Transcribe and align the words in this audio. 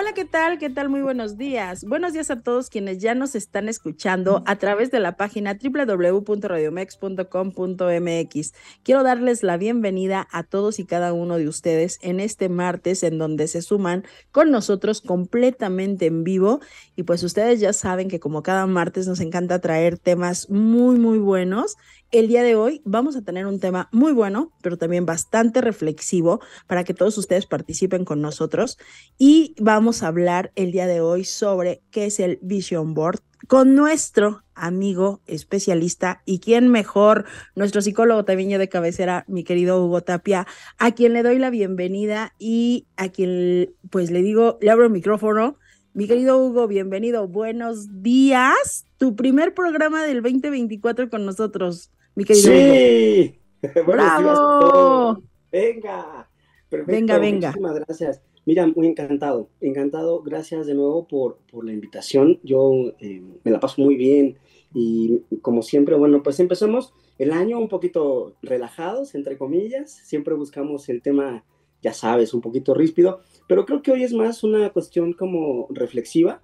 Hola, 0.00 0.14
¿qué 0.14 0.24
tal? 0.24 0.58
¿Qué 0.58 0.70
tal? 0.70 0.88
Muy 0.88 1.02
buenos 1.02 1.36
días. 1.36 1.84
Buenos 1.84 2.14
días 2.14 2.30
a 2.30 2.40
todos 2.40 2.70
quienes 2.70 3.00
ya 3.00 3.14
nos 3.14 3.34
están 3.34 3.68
escuchando 3.68 4.42
a 4.46 4.56
través 4.56 4.90
de 4.90 4.98
la 4.98 5.18
página 5.18 5.58
www.radiomex.com.mx. 5.62 8.52
Quiero 8.82 9.02
darles 9.02 9.42
la 9.42 9.58
bienvenida 9.58 10.26
a 10.32 10.42
todos 10.42 10.78
y 10.78 10.86
cada 10.86 11.12
uno 11.12 11.36
de 11.36 11.48
ustedes 11.48 11.98
en 12.00 12.18
este 12.18 12.48
martes 12.48 13.02
en 13.02 13.18
donde 13.18 13.46
se 13.46 13.60
suman 13.60 14.04
con 14.32 14.50
nosotros 14.50 15.02
completamente 15.02 16.06
en 16.06 16.24
vivo. 16.24 16.60
Y 16.96 17.02
pues 17.02 17.22
ustedes 17.22 17.60
ya 17.60 17.74
saben 17.74 18.08
que 18.08 18.20
como 18.20 18.42
cada 18.42 18.66
martes 18.66 19.06
nos 19.06 19.20
encanta 19.20 19.60
traer 19.60 19.98
temas 19.98 20.48
muy, 20.48 20.98
muy 20.98 21.18
buenos 21.18 21.76
el 22.12 22.26
día 22.26 22.42
de 22.42 22.56
hoy 22.56 22.82
vamos 22.84 23.14
a 23.14 23.22
tener 23.22 23.46
un 23.46 23.60
tema 23.60 23.88
muy 23.92 24.12
bueno, 24.12 24.50
pero 24.62 24.76
también 24.76 25.06
bastante 25.06 25.60
reflexivo 25.60 26.40
para 26.66 26.82
que 26.82 26.92
todos 26.92 27.16
ustedes 27.18 27.46
participen 27.46 28.04
con 28.04 28.20
nosotros. 28.20 28.78
Y 29.16 29.54
vamos 29.60 29.89
a 29.90 30.06
hablar 30.06 30.52
el 30.54 30.70
día 30.70 30.86
de 30.86 31.00
hoy 31.00 31.24
sobre 31.24 31.82
qué 31.90 32.06
es 32.06 32.20
el 32.20 32.38
Vision 32.42 32.94
Board 32.94 33.18
con 33.48 33.74
nuestro 33.74 34.44
amigo 34.54 35.20
especialista 35.26 36.22
y 36.24 36.38
quién 36.38 36.68
mejor, 36.68 37.24
nuestro 37.56 37.82
psicólogo 37.82 38.24
también 38.24 38.56
de 38.56 38.68
cabecera, 38.68 39.24
mi 39.26 39.42
querido 39.42 39.84
Hugo 39.84 40.02
Tapia, 40.02 40.46
a 40.78 40.92
quien 40.92 41.12
le 41.12 41.24
doy 41.24 41.38
la 41.38 41.50
bienvenida 41.50 42.34
y 42.38 42.86
a 42.96 43.08
quien 43.08 43.74
pues 43.90 44.12
le 44.12 44.22
digo, 44.22 44.58
le 44.60 44.70
abro 44.70 44.84
el 44.84 44.92
micrófono. 44.92 45.56
Mi 45.92 46.06
querido 46.06 46.38
Hugo, 46.38 46.68
bienvenido, 46.68 47.26
buenos 47.26 48.02
días. 48.02 48.86
Tu 48.96 49.16
primer 49.16 49.54
programa 49.54 50.04
del 50.04 50.22
2024 50.22 51.10
con 51.10 51.26
nosotros 51.26 51.90
mi 52.14 52.24
querido. 52.24 52.52
Sí, 52.52 53.40
¡Bravo! 53.86 55.20
Venga, 55.50 56.30
Perfecto. 56.68 56.92
venga, 56.92 57.18
venga. 57.18 57.48
Muchísimas 57.48 57.74
gracias. 57.74 58.22
Mira, 58.46 58.66
muy 58.66 58.86
encantado, 58.86 59.48
encantado. 59.60 60.22
Gracias 60.22 60.66
de 60.66 60.74
nuevo 60.74 61.06
por, 61.06 61.38
por 61.50 61.64
la 61.64 61.72
invitación. 61.72 62.40
Yo 62.42 62.92
eh, 63.00 63.22
me 63.44 63.50
la 63.50 63.60
paso 63.60 63.82
muy 63.82 63.96
bien 63.96 64.38
y 64.74 65.20
como 65.42 65.62
siempre, 65.62 65.96
bueno, 65.96 66.22
pues 66.22 66.40
empezamos 66.40 66.94
el 67.18 67.32
año 67.32 67.58
un 67.58 67.68
poquito 67.68 68.34
relajados, 68.42 69.14
entre 69.14 69.36
comillas. 69.36 69.90
Siempre 69.90 70.34
buscamos 70.34 70.88
el 70.88 71.02
tema, 71.02 71.44
ya 71.82 71.92
sabes, 71.92 72.32
un 72.34 72.40
poquito 72.40 72.74
ríspido, 72.74 73.20
pero 73.46 73.66
creo 73.66 73.82
que 73.82 73.92
hoy 73.92 74.04
es 74.04 74.12
más 74.12 74.42
una 74.42 74.70
cuestión 74.70 75.12
como 75.12 75.66
reflexiva. 75.70 76.42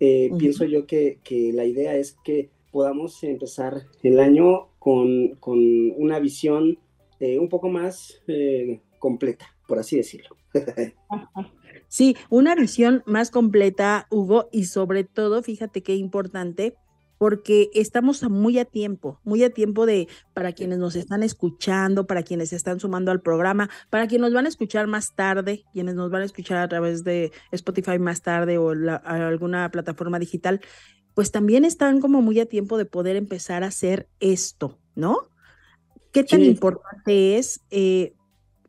Eh, 0.00 0.30
pienso 0.38 0.64
yo 0.64 0.86
que, 0.86 1.18
que 1.24 1.52
la 1.52 1.64
idea 1.64 1.96
es 1.96 2.16
que 2.24 2.50
podamos 2.70 3.22
empezar 3.24 3.86
el 4.02 4.20
año 4.20 4.68
con, 4.78 5.36
con 5.40 5.58
una 5.96 6.18
visión 6.18 6.78
eh, 7.20 7.38
un 7.38 7.48
poco 7.48 7.68
más 7.68 8.22
eh, 8.28 8.80
completa, 8.98 9.54
por 9.68 9.78
así 9.78 9.96
decirlo. 9.96 10.36
Sí, 11.90 12.18
una 12.28 12.54
visión 12.54 13.02
más 13.06 13.30
completa, 13.30 14.06
Hugo, 14.10 14.50
y 14.52 14.66
sobre 14.66 15.04
todo, 15.04 15.42
fíjate 15.42 15.82
qué 15.82 15.94
importante, 15.94 16.76
porque 17.16 17.70
estamos 17.72 18.22
muy 18.24 18.58
a 18.58 18.66
tiempo, 18.66 19.20
muy 19.24 19.42
a 19.42 19.48
tiempo 19.48 19.86
de, 19.86 20.06
para 20.34 20.52
quienes 20.52 20.78
nos 20.78 20.96
están 20.96 21.22
escuchando, 21.22 22.06
para 22.06 22.22
quienes 22.22 22.50
se 22.50 22.56
están 22.56 22.78
sumando 22.78 23.10
al 23.10 23.22
programa, 23.22 23.70
para 23.88 24.06
quienes 24.06 24.26
nos 24.26 24.34
van 24.34 24.44
a 24.44 24.50
escuchar 24.50 24.86
más 24.86 25.14
tarde, 25.14 25.64
quienes 25.72 25.94
nos 25.94 26.10
van 26.10 26.20
a 26.20 26.26
escuchar 26.26 26.58
a 26.58 26.68
través 26.68 27.04
de 27.04 27.32
Spotify 27.52 27.98
más 27.98 28.20
tarde 28.20 28.58
o 28.58 28.74
alguna 29.04 29.70
plataforma 29.70 30.18
digital, 30.18 30.60
pues 31.14 31.32
también 31.32 31.64
están 31.64 32.00
como 32.00 32.20
muy 32.20 32.38
a 32.38 32.46
tiempo 32.46 32.76
de 32.76 32.84
poder 32.84 33.16
empezar 33.16 33.64
a 33.64 33.68
hacer 33.68 34.08
esto, 34.20 34.78
¿no? 34.94 35.30
¿Qué 36.12 36.22
tan 36.22 36.42
importante 36.42 37.38
es? 37.38 37.62
Eh, 37.70 38.14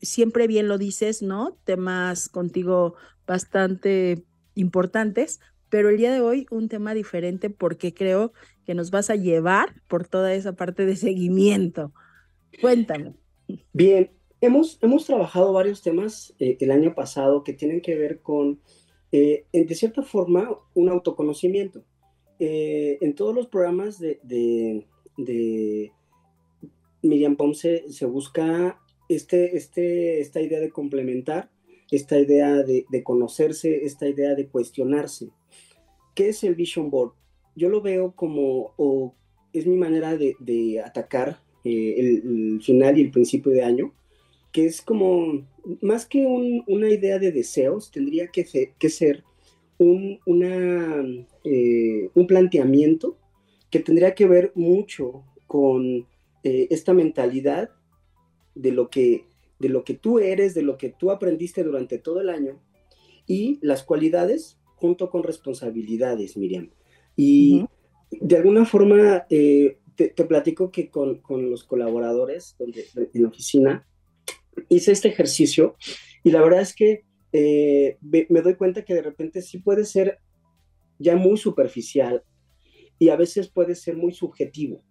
siempre 0.02 0.48
bien 0.48 0.68
lo 0.68 0.78
dices, 0.78 1.22
¿no? 1.22 1.58
Temas 1.64 2.30
contigo 2.30 2.96
bastante 3.28 4.24
importantes, 4.56 5.40
pero 5.70 5.90
el 5.90 5.98
día 5.98 6.12
de 6.12 6.22
hoy 6.22 6.48
un 6.52 6.68
tema 6.68 6.94
diferente 6.94 7.50
porque 7.50 7.94
creo 7.94 8.34
que 8.66 8.74
nos 8.74 8.92
vas 8.92 9.10
a 9.10 9.16
llevar 9.16 9.82
por 9.88 10.08
toda 10.08 10.34
esa 10.34 10.54
parte 10.54 10.86
de 10.86 10.96
seguimiento. 10.96 11.94
Cuéntame. 12.62 13.16
Bien, 13.74 14.12
hemos, 14.42 14.78
hemos 14.82 15.06
trabajado 15.06 15.54
varios 15.54 15.82
temas 15.82 16.36
eh, 16.40 16.58
el 16.60 16.72
año 16.72 16.96
pasado 16.96 17.44
que 17.44 17.54
tienen 17.54 17.82
que 17.82 17.96
ver 17.96 18.22
con, 18.22 18.62
eh, 19.12 19.46
de 19.52 19.76
cierta 19.76 20.04
forma, 20.04 20.50
un 20.74 20.90
autoconocimiento. 20.90 21.84
Eh, 22.40 22.98
en 23.02 23.16
todos 23.16 23.36
los 23.36 23.48
programas 23.48 24.00
de, 24.00 24.20
de, 25.18 25.92
Miriam 27.02 27.36
Ponce 27.36 27.86
se 27.90 28.06
busca 28.06 28.80
este, 29.10 29.58
este, 29.58 30.22
esta 30.22 30.40
idea 30.40 30.60
de 30.60 30.70
complementar, 30.70 31.50
esta 31.92 32.20
idea 32.20 32.64
de, 32.64 33.04
conocerse, 33.04 33.84
esta 33.86 34.08
idea 34.08 34.36
de 34.36 34.48
cuestionarse. 34.48 35.30
¿Qué 36.14 36.30
es 36.30 36.44
el 36.44 36.56
Vision 36.56 36.92
Board? 36.92 37.14
Yo 37.56 37.70
lo 37.70 37.82
veo 37.82 38.14
como, 38.16 38.74
o 38.78 39.16
es 39.52 39.66
mi 39.66 39.76
manera 39.76 40.16
de, 40.16 40.82
atacar 40.86 41.42
eh, 41.64 41.96
el, 41.98 42.62
final 42.62 42.98
y 42.98 43.02
el 43.02 43.12
principio 43.12 43.52
de 43.52 43.64
año, 43.64 43.94
que 44.52 44.66
es 44.66 44.82
como, 44.82 45.48
más 45.82 46.06
que 46.06 46.26
una 46.26 46.90
idea 46.90 47.18
de 47.18 47.32
deseos, 47.32 47.92
tendría 47.92 48.28
que, 48.28 48.46
ser 48.90 49.24
un, 49.80 50.20
eh, 51.44 52.10
un 52.14 52.28
planteamiento 52.28 53.18
que 53.72 53.80
tendría 53.80 54.14
que 54.14 54.28
ver 54.28 54.52
mucho 54.54 55.24
con 55.48 56.08
eh, 56.44 56.68
esta 56.70 56.94
mentalidad 56.94 57.72
de 58.56 58.72
lo, 58.72 58.90
que, 58.90 59.26
de 59.60 59.70
lo 59.70 59.84
que 59.84 59.94
tú 59.94 60.20
eres, 60.20 60.54
de 60.54 60.64
lo 60.64 60.78
que 60.78 60.90
tú 60.90 61.12
aprendiste 61.12 61.64
durante 61.64 61.98
todo 61.98 62.22
el 62.22 62.30
año 62.30 62.62
y 63.26 63.60
las 63.62 63.84
cualidades 63.84 64.60
junto 64.76 65.10
con 65.10 65.24
responsabilidades, 65.24 66.38
Miriam. 66.38 66.72
Y 67.16 67.66
de 68.12 68.38
alguna 68.38 68.66
forma, 68.66 69.26
eh, 69.30 69.80
te, 69.96 70.26
platico 70.26 70.72
que 70.72 70.90
con, 70.90 71.20
con 71.22 71.50
los 71.50 71.64
colaboradores 71.64 72.56
donde, 72.58 72.86
en 72.96 73.22
la 73.22 73.28
oficina 73.28 73.88
hice 74.70 74.92
este 74.92 75.10
ejercicio 75.10 75.76
y 76.24 76.32
la 76.32 76.42
verdad 76.42 76.62
es 76.62 76.74
que 76.74 77.04
eh, 77.32 77.98
me 78.02 78.42
doy 78.42 78.56
cuenta 78.56 78.84
que 78.84 78.94
de 78.94 79.02
repente 79.02 79.42
sí 79.42 79.60
puede 79.60 79.86
ser 79.86 80.20
ya 80.98 81.16
muy 81.16 81.38
superficial 81.38 82.24
y 82.98 83.10
a 83.10 83.16
veces 83.16 83.50
puede 83.50 83.76
ser 83.76 83.96
muy 83.96 84.14
subjetivo. 84.14 84.84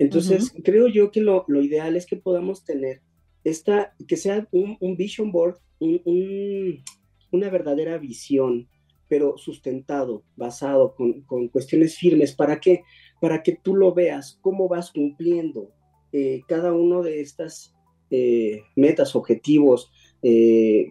Entonces, 0.00 0.52
creo 0.64 0.88
yo 0.88 1.10
que 1.10 1.20
lo, 1.20 1.44
ideal 1.48 1.94
es 1.94 2.06
que 2.06 2.16
podamos 2.16 2.64
tener 2.64 3.02
esta, 3.44 3.94
que 4.08 4.16
sea 4.16 4.48
un, 4.50 4.96
vision 4.96 5.30
board, 5.30 5.58
una 5.78 7.50
verdadera 7.50 7.98
visión, 7.98 8.68
pero 9.08 9.36
sustentado, 9.38 10.24
basado 10.36 10.96
con, 10.96 11.48
cuestiones 11.48 11.96
firmes. 11.96 12.34
¿Para 12.34 12.60
qué? 12.60 12.82
Para 13.20 13.42
que 13.42 13.56
tú 13.62 13.76
lo 13.76 13.94
veas, 13.94 14.38
cómo 14.40 14.68
vas 14.68 14.90
cumpliendo 14.90 15.70
eh, 16.12 16.40
cada 16.48 16.72
uno 16.72 17.02
de 17.02 17.20
estas 17.20 17.74
eh, 18.10 18.62
metas, 18.74 19.14
objetivos, 19.14 19.92
eh, 20.22 20.90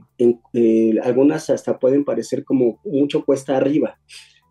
eh, 0.53 0.93
algunas 1.03 1.49
hasta 1.49 1.77
pueden 1.77 2.05
parecer 2.05 2.43
como 2.45 2.79
mucho 2.85 3.25
cuesta 3.25 3.57
arriba, 3.57 3.99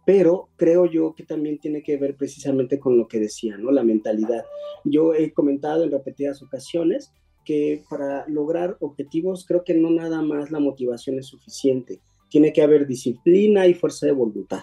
pero 0.09 0.49
creo 0.57 0.87
yo 0.87 1.15
que 1.15 1.23
también 1.23 1.59
tiene 1.59 1.83
que 1.83 1.99
ver 1.99 2.17
precisamente 2.17 2.79
con 2.79 2.97
lo 2.97 3.07
que 3.09 3.21
decía, 3.21 3.59
¿no? 3.59 3.71
La 3.71 3.85
mentalidad. 3.85 4.43
Yo 4.83 5.13
he 5.13 5.35
comentado 5.35 5.85
en 5.85 5.91
repetidas 5.91 6.43
ocasiones 6.43 7.13
que 7.45 7.83
para 7.91 8.27
lograr 8.27 8.79
objetivos 8.81 9.45
creo 9.47 9.65
que 9.65 9.75
no 9.75 9.91
nada 9.91 10.23
más 10.23 10.51
la 10.51 10.61
motivación 10.61 11.19
es 11.19 11.27
suficiente, 11.27 12.01
tiene 12.31 12.55
que 12.55 12.63
haber 12.63 12.87
disciplina 12.87 13.67
y 13.67 13.75
fuerza 13.75 14.07
de 14.07 14.13
voluntad. 14.13 14.63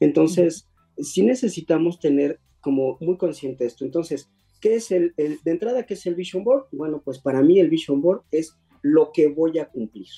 Entonces, 0.00 0.66
sí 0.96 1.24
necesitamos 1.24 2.00
tener 2.00 2.40
como 2.62 2.96
muy 3.02 3.18
consciente 3.18 3.66
esto. 3.66 3.84
Entonces, 3.84 4.30
¿qué 4.62 4.76
es 4.76 4.90
el, 4.92 5.12
el, 5.18 5.40
de 5.44 5.50
entrada, 5.50 5.84
qué 5.84 5.92
es 5.92 6.06
el 6.06 6.14
Vision 6.14 6.42
Board? 6.42 6.68
Bueno, 6.72 7.02
pues 7.04 7.18
para 7.18 7.42
mí 7.42 7.60
el 7.60 7.68
Vision 7.68 8.00
Board 8.00 8.22
es 8.30 8.56
lo 8.80 9.12
que 9.12 9.28
voy 9.28 9.58
a 9.58 9.68
cumplir. 9.68 10.08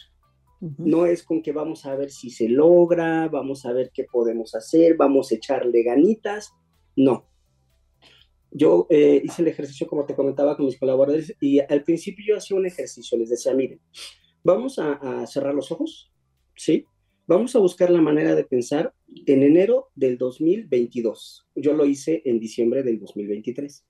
No 0.79 1.07
es 1.07 1.25
con 1.25 1.43
que 1.43 1.51
vamos 1.51 1.87
a 1.87 1.97
ver 1.97 2.11
si 2.11 2.31
se 2.31 2.49
logra, 2.49 3.27
vamos 3.29 3.67
a 3.67 3.73
ver 3.73 3.91
qué 3.93 4.05
podemos 4.05 4.55
hacer, 4.55 4.97
vamos 4.97 5.33
a 5.33 5.35
echarle 5.35 5.83
ganitas. 5.83 6.53
No. 6.95 7.29
Yo 8.53 8.87
eh, 8.89 9.21
hice 9.25 9.43
el 9.43 9.49
ejercicio, 9.49 9.89
como 9.89 10.07
te 10.07 10.15
comentaba, 10.15 10.57
con 10.57 10.67
mis 10.67 10.79
colaboradores 10.79 11.35
y 11.41 11.59
al 11.59 11.83
principio 11.83 12.25
yo 12.29 12.37
hacía 12.37 12.57
un 12.57 12.67
ejercicio, 12.67 13.19
les 13.19 13.31
decía, 13.31 13.55
miren, 13.55 13.81
vamos 14.45 14.79
a, 14.79 15.27
cerrar 15.27 15.53
los 15.53 15.73
ojos, 15.73 16.13
¿sí? 16.55 16.85
vamos 17.27 17.57
a 17.57 17.59
buscar 17.59 17.91
la 17.91 18.01
manera 18.01 18.37
de 18.37 18.45
pensar 18.45 18.95
en 19.27 19.43
enero 19.43 19.89
del 19.97 20.17
2022. 20.17 21.49
Yo 21.57 21.73
lo 21.73 21.87
hice 21.87 22.23
en 22.25 22.39
diciembre 22.39 22.85
del 22.85 23.01
2023. 23.01 23.85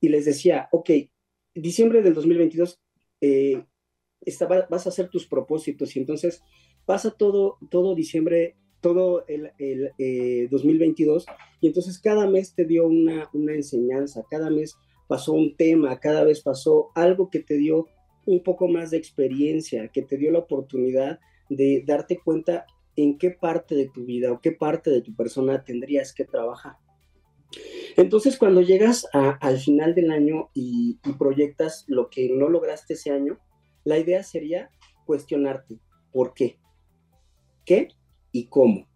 Y 0.00 0.08
les 0.08 0.24
decía, 0.24 0.68
ok, 0.72 0.90
diciembre 1.54 2.00
del 2.00 2.14
2022 2.14 2.80
eh, 3.20 3.64
vas 4.68 4.86
a 4.86 4.88
hacer 4.88 5.08
tus 5.08 5.26
propósitos 5.26 5.96
y 5.96 6.00
entonces 6.00 6.42
pasa 6.86 7.10
todo, 7.10 7.58
todo 7.70 7.94
diciembre, 7.94 8.56
todo 8.80 9.24
el, 9.28 9.50
2022 10.50 11.26
eh, 11.26 11.32
y 11.60 11.66
entonces 11.68 11.98
cada 11.98 12.26
mes 12.26 12.54
te 12.54 12.64
dio 12.64 12.86
una, 12.86 13.28
una 13.32 13.54
enseñanza, 13.54 14.24
cada 14.30 14.50
mes 14.50 14.76
pasó 15.08 15.32
un 15.32 15.56
tema, 15.56 15.98
cada 15.98 16.24
vez 16.24 16.40
pasó 16.40 16.90
algo 16.94 17.30
que 17.30 17.40
te 17.40 17.56
dio 17.56 17.88
un 18.26 18.42
poco 18.42 18.68
más 18.68 18.90
de 18.90 18.96
experiencia, 18.96 19.88
que 19.88 20.02
te 20.02 20.16
dio 20.16 20.30
la 20.30 20.38
oportunidad 20.40 21.18
de 21.48 21.82
darte 21.86 22.18
cuenta 22.18 22.66
en 22.96 23.18
qué 23.18 23.30
parte 23.30 23.74
de 23.74 23.88
tu 23.88 24.04
vida 24.04 24.32
o 24.32 24.40
qué 24.40 24.52
parte 24.52 24.90
de 24.90 25.02
tu 25.02 25.14
persona 25.14 25.64
tendrías 25.64 26.12
que 26.12 26.24
trabajar. 26.24 26.76
Entonces, 27.96 28.38
cuando 28.38 28.60
llegas 28.60 29.06
al 29.12 29.58
final 29.58 29.94
del 29.94 30.10
año 30.10 30.50
y, 30.54 30.98
proyectas 31.18 31.84
lo 31.88 32.08
que 32.08 32.28
no 32.30 32.48
lograste 32.48 32.94
ese 32.94 33.10
año, 33.10 33.38
la 33.84 33.98
idea 33.98 34.22
sería 34.22 34.70
cuestionarte 35.06 35.78
por 36.12 36.34
qué, 36.34 36.58
qué 37.64 37.88
y 38.32 38.46
cómo. 38.46 38.88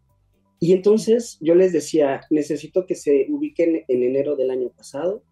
Y 0.60 0.72
entonces 0.72 1.38
yo 1.40 1.54
les 1.54 1.72
decía, 1.72 2.22
necesito 2.30 2.86
que 2.86 2.94
se 2.94 3.26
ubiquen 3.28 3.84
en 3.88 4.02
enero 4.02 4.36
del 4.36 4.50
año 4.50 4.70
pasado, 4.70 5.22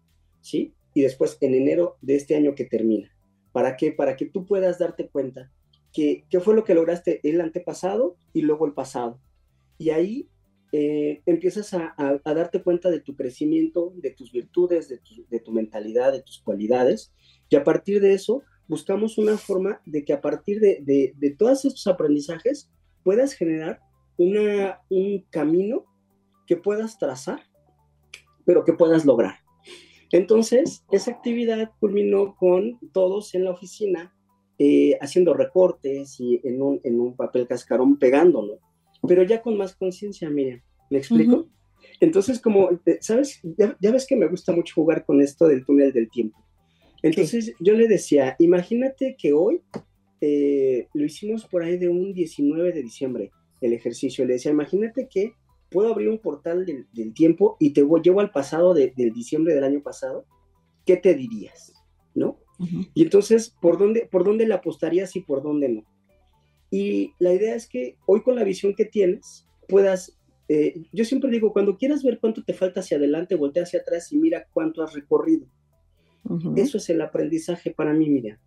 ¿sí? 0.41 0.73
Y 0.93 1.01
después 1.01 1.37
en 1.41 1.55
enero 1.55 1.97
de 2.01 2.15
este 2.15 2.35
año 2.35 2.53
que 2.55 2.65
termina. 2.65 3.09
¿Para 3.51 3.77
qué? 3.77 3.91
Para 3.91 4.15
que 4.15 4.25
tú 4.25 4.45
puedas 4.45 4.79
darte 4.79 5.07
cuenta 5.07 5.51
que, 5.91 6.25
qué 6.29 6.39
fue 6.39 6.55
lo 6.55 6.63
que 6.63 6.75
lograste 6.75 7.19
el 7.23 7.41
antepasado 7.41 8.17
y 8.33 8.41
luego 8.41 8.65
el 8.65 8.73
pasado. 8.73 9.19
Y 9.77 9.89
ahí 9.89 10.29
eh, 10.75 11.21
empiezas 11.27 11.71
a, 11.75 11.93
darte 12.25 12.63
cuenta 12.63 12.89
de 12.89 12.99
tu 12.99 13.15
crecimiento, 13.15 13.93
de 13.97 14.09
tus 14.09 14.31
virtudes, 14.31 14.89
de 14.89 15.39
tu, 15.39 15.51
mentalidad, 15.51 16.11
de 16.11 16.23
tus 16.23 16.41
cualidades, 16.41 17.13
y 17.47 17.55
a 17.55 17.63
partir 17.63 18.01
de 18.01 18.15
eso 18.15 18.41
buscamos 18.73 19.17
una 19.17 19.37
forma 19.37 19.81
de 19.85 20.03
que 20.03 20.13
a 20.13 20.21
partir 20.21 20.59
de, 20.59 21.35
todos 21.37 21.65
estos 21.65 21.87
aprendizajes 21.87 22.69
puedas 23.03 23.33
generar 23.33 23.79
una, 24.17 24.81
un 24.89 25.25
camino 25.29 25.85
que 26.47 26.57
puedas 26.57 26.97
trazar, 26.97 27.41
pero 28.45 28.65
que 28.65 28.73
puedas 28.73 29.05
lograr. 29.05 29.35
Entonces, 30.11 30.83
esa 30.91 31.11
actividad 31.11 31.71
culminó 31.79 32.35
con 32.35 32.79
todos 32.91 33.33
en 33.35 33.45
la 33.45 33.51
oficina 33.51 34.13
eh, 34.59 34.97
haciendo 35.01 35.33
recortes 35.33 36.19
y 36.19 36.41
en 36.43 36.61
un, 36.61 36.81
en 36.83 36.99
un 36.99 37.15
papel 37.15 37.47
cascarón 37.47 37.97
pegándolo 37.97 38.59
pero 39.07 39.23
ya 39.23 39.41
con 39.41 39.57
más 39.57 39.75
conciencia, 39.75 40.29
Miriam. 40.29 40.61
¿Me 40.89 40.99
explico? 40.99 41.47
Entonces, 41.99 42.39
como, 42.39 42.69
¿sabes? 43.01 43.41
Ya, 43.57 43.91
ves 43.91 44.07
que 44.07 44.15
me 44.15 44.27
gusta 44.27 44.53
mucho 44.53 44.73
jugar 44.75 45.05
con 45.05 45.21
esto 45.21 45.47
del 45.47 45.65
túnel 45.65 45.91
del 45.91 46.09
tiempo. 46.09 46.43
Entonces, 47.03 47.53
yo 47.59 47.73
le 47.73 47.87
decía, 47.87 48.35
imagínate 48.39 49.15
que 49.17 49.33
hoy 49.33 49.61
eh, 50.21 50.87
lo 50.93 51.03
hicimos 51.03 51.45
por 51.45 51.63
ahí 51.63 51.77
de 51.77 51.89
un 51.89 52.13
19 52.13 52.71
de 52.71 52.81
diciembre, 52.81 53.31
el 53.59 53.73
ejercicio. 53.73 54.25
Le 54.25 54.33
decía, 54.33 54.51
imagínate 54.51 55.09
que 55.09 55.33
puedo 55.69 55.91
abrir 55.91 56.07
un 56.07 56.19
portal 56.19 56.65
del, 56.65 57.13
tiempo 57.13 57.57
y 57.59 57.71
te 57.71 57.85
llevo 58.03 58.21
al 58.21 58.31
pasado 58.31 58.73
del 58.73 59.11
diciembre 59.13 59.53
del 59.53 59.65
año 59.65 59.81
pasado. 59.83 60.25
¿Qué 60.85 60.95
te 60.95 61.13
dirías? 61.13 61.73
¿No? 62.15 62.39
Y 62.93 63.03
entonces, 63.03 63.53
¿por 63.61 63.77
dónde, 63.77 64.07
¿por 64.09 64.23
dónde 64.23 64.47
le 64.47 64.53
apostarías 64.53 65.15
y 65.17 65.21
por 65.21 65.43
dónde 65.43 65.67
no? 65.67 65.83
Y 66.71 67.13
la 67.19 67.33
idea 67.33 67.55
es 67.55 67.67
que 67.67 67.97
hoy 68.05 68.21
con 68.21 68.35
la 68.35 68.43
visión 68.43 68.73
que 68.75 68.85
tienes 68.85 69.45
puedas, 69.67 70.17
eh, 70.47 70.73
yo 70.93 71.03
siempre 71.03 71.29
digo, 71.29 71.51
cuando 71.51 71.77
quieras 71.77 72.01
ver 72.01 72.19
cuánto 72.19 72.43
te 72.43 72.53
falta 72.53 72.79
hacia 72.79 72.97
adelante, 72.97 73.35
voltea 73.35 73.63
hacia 73.63 73.81
atrás 73.81 74.11
y 74.13 74.17
mira 74.17 74.47
cuánto 74.53 74.81
has 74.83 74.93
recorrido. 74.93 75.47
Eso 76.55 76.77
es 76.77 76.89
el 76.89 77.01
aprendizaje 77.01 77.71
para 77.71 77.93
mí, 77.93 78.09
mira. 78.09 78.39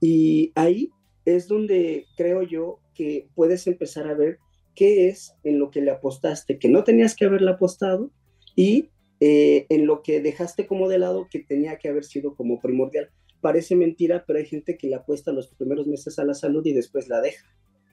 Y 0.00 0.52
ahí 0.54 0.90
es 1.24 1.48
donde 1.48 2.06
creo 2.16 2.42
yo 2.42 2.80
que 2.94 3.28
puedes 3.34 3.66
empezar 3.66 4.08
a 4.08 4.14
ver 4.14 4.38
qué 4.74 5.08
es 5.08 5.34
en 5.44 5.58
lo 5.58 5.70
que 5.70 5.82
le 5.82 5.90
apostaste, 5.90 6.58
que 6.58 6.68
no 6.68 6.84
tenías 6.84 7.14
que 7.14 7.26
haberle 7.26 7.50
apostado, 7.50 8.10
y 8.56 8.90
eh, 9.20 9.66
en 9.68 9.86
lo 9.86 10.02
que 10.02 10.20
dejaste 10.20 10.66
como 10.66 10.88
de 10.88 10.98
lado 10.98 11.28
que 11.30 11.40
tenía 11.40 11.76
que 11.78 11.88
haber 11.88 12.04
sido 12.04 12.34
como 12.34 12.60
primordial. 12.60 13.10
Parece 13.40 13.76
mentira, 13.76 14.24
pero 14.26 14.38
hay 14.38 14.46
gente 14.46 14.76
que 14.76 14.88
le 14.88 14.96
apuesta 14.96 15.32
los 15.32 15.48
primeros 15.48 15.86
meses 15.86 16.18
a 16.18 16.24
la 16.24 16.34
salud 16.34 16.64
y 16.64 16.72
después 16.72 17.08
la 17.08 17.20
deja. 17.20 17.46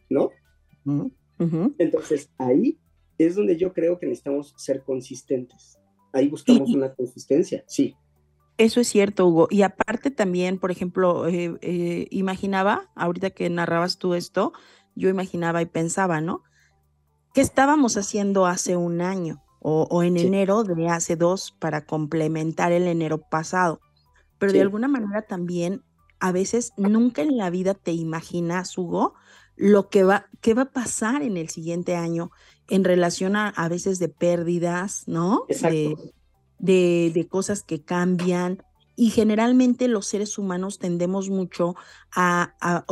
¿no? 0.09 0.31
Entonces, 1.77 2.29
ahí 2.38 2.79
es 3.18 3.35
donde 3.35 3.57
yo 3.57 3.74
creo 3.74 4.00
que 4.00 4.06
necesitamos 4.06 4.53
ser 4.57 4.83
consistentes. 4.83 5.77
Ahí 6.13 6.27
buscamos 6.27 6.69
una 6.74 6.94
consistencia, 6.94 7.63
sí. 7.68 7.95
Eso 8.57 8.80
es 8.80 8.88
cierto, 8.88 9.27
Hugo. 9.27 9.48
Y 9.51 9.62
aparte 9.62 10.09
también, 10.09 10.57
por 10.57 10.71
ejemplo, 10.71 11.27
eh, 11.27 11.57
eh, 11.62 12.07
imaginaba, 12.09 12.89
ahorita 12.95 13.30
que 13.30 13.50
narrabas 13.50 13.98
tú 13.98 14.15
esto, 14.15 14.54
yo 14.95 15.09
imaginaba 15.09 15.62
y 15.62 15.68
pensaba, 15.68 16.21
¿no? 16.21 16.44
¿Qué 17.33 17.42
estábamos 17.42 17.98
haciendo 17.98 18.48
hace 18.48 18.75
un 18.75 19.01
año 19.01 19.44
o, 19.59 20.01
en 20.01 20.18
enero 20.18 20.63
de 20.63 20.88
hace 20.88 21.15
dos 21.15 21.51
para 21.59 21.86
complementar 21.86 22.71
el 22.71 22.88
enero 22.88 23.19
pasado? 23.19 23.80
Pero 24.39 24.54
de 24.54 24.62
alguna 24.62 24.88
manera 24.88 25.21
también, 25.21 25.83
a 26.19 26.31
veces 26.31 26.74
nunca 26.77 27.21
en 27.21 27.38
la 27.38 27.51
vida 27.51 27.75
te 27.75 27.92
imaginas, 27.92 28.75
Hugo, 28.75 29.13
lo 29.56 29.89
que 29.89 30.03
va, 30.03 30.27
qué 30.42 30.56
va 30.56 30.63
a 30.63 30.71
pasar 30.71 31.21
en 31.21 31.38
el 31.38 31.50
siguiente 31.50 31.95
año 31.95 32.31
en 32.69 32.83
relación 32.83 33.36
a, 33.36 33.50
a 33.50 33.69
veces 33.69 34.00
de 34.00 34.10
pérdidas, 34.10 35.03
¿no? 35.07 35.45
De, 35.48 35.95
de, 36.59 37.27
cosas 37.30 37.63
que 37.63 37.81
cambian. 37.81 38.63
Y 38.95 39.12
generalmente 39.12 39.88
los 39.88 40.07
seres 40.07 40.38
humanos 40.38 40.80
tendemos 40.80 41.30
mucho 41.30 41.75
a, 42.12 42.56
a, 42.59 42.83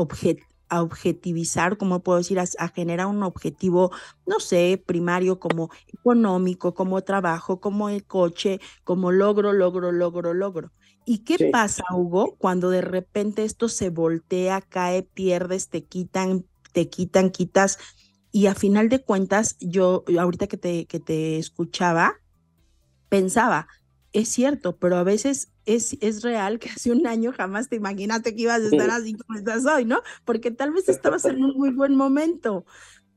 a 0.70 0.82
objetivizar, 0.82 1.78
como 1.78 2.02
puedo 2.02 2.18
decir, 2.18 2.40
a, 2.40 2.68
generar 2.70 3.08
un 3.08 3.24
objetivo, 3.24 3.92
no 4.26 4.40
sé, 4.40 4.82
primario 4.84 5.40
como 5.40 5.70
económico, 5.88 6.74
como 6.74 7.02
trabajo, 7.04 7.60
como 7.60 7.90
el 7.90 8.04
coche, 8.06 8.60
como 8.84 9.12
logro, 9.12 9.54
logro, 9.54 9.92
logro, 9.92 10.34
logro. 10.34 10.72
¿Y 11.06 11.20
qué 11.20 11.50
pasa, 11.52 11.84
Hugo, 11.94 12.36
cuando 12.38 12.72
de 12.72 12.82
repente 12.82 13.44
esto 13.44 13.70
se 13.70 13.90
voltea, 13.90 14.62
cae, 14.62 15.04
pierdes, 15.04 15.70
te 15.70 15.84
quitan, 15.84 16.46
te 16.72 16.90
quitan, 16.90 17.30
quitas. 17.30 17.78
Y 18.32 18.48
a 18.48 18.56
final 18.56 18.90
de 18.90 19.04
cuentas, 19.04 19.56
yo 19.60 20.04
ahorita 20.20 20.48
que 20.48 20.58
te, 20.58 20.86
que 20.88 21.00
te 21.00 21.38
escuchaba, 21.38 22.16
pensaba, 23.10 23.68
es 24.14 24.30
cierto, 24.30 24.78
pero 24.78 24.98
a 24.98 25.04
veces 25.04 25.52
es, 25.66 25.98
es 26.02 26.24
real 26.24 26.60
que 26.60 26.70
hace 26.70 26.92
un 26.92 27.06
año 27.06 27.34
jamás 27.34 27.70
te 27.70 27.76
imaginaste 27.76 28.36
que 28.36 28.44
ibas 28.44 28.62
a 28.62 28.68
estar 28.68 28.90
así 28.90 29.14
como 29.14 29.38
estás 29.38 29.66
hoy, 29.66 29.86
¿no? 29.86 30.02
Porque 30.24 30.52
tal 30.52 30.72
vez 30.72 30.88
estabas 30.88 31.26
en 31.26 31.44
un 31.44 31.58
muy 31.58 31.72
buen 31.72 31.96
momento, 31.96 32.66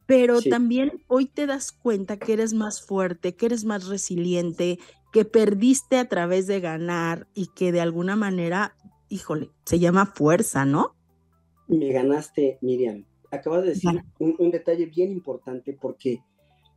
pero 0.06 0.40
también 0.40 1.04
hoy 1.06 1.26
te 1.26 1.46
das 1.46 1.70
cuenta 1.70 2.18
que 2.18 2.32
eres 2.32 2.54
más 2.54 2.82
fuerte, 2.82 3.36
que 3.36 3.46
eres 3.46 3.64
más 3.64 3.86
resiliente, 3.88 4.78
que 5.12 5.24
perdiste 5.24 5.98
a 5.98 6.08
través 6.08 6.46
de 6.46 6.60
ganar 6.60 7.26
y 7.34 7.48
que 7.54 7.72
de 7.72 7.80
alguna 7.80 8.16
manera, 8.16 8.74
híjole, 9.08 9.50
se 9.64 9.78
llama 9.78 10.06
fuerza, 10.06 10.64
¿no? 10.64 10.94
Me 11.66 11.92
ganaste, 11.92 12.58
Miriam. 12.60 13.04
Acabas 13.30 13.62
de 13.62 13.68
decir 13.70 14.02
un, 14.18 14.50
detalle 14.50 14.86
bien 14.86 15.10
importante 15.12 15.76
porque 15.78 16.22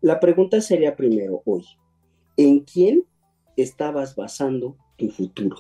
la 0.02 0.20
pregunta 0.20 0.60
sería 0.60 0.96
primero 0.98 1.42
hoy, 1.46 1.66
¿en 2.44 2.62
quién 2.62 3.06
estabas 3.56 4.16
basando 4.16 4.78
tu 4.98 5.10
futuro? 5.10 5.58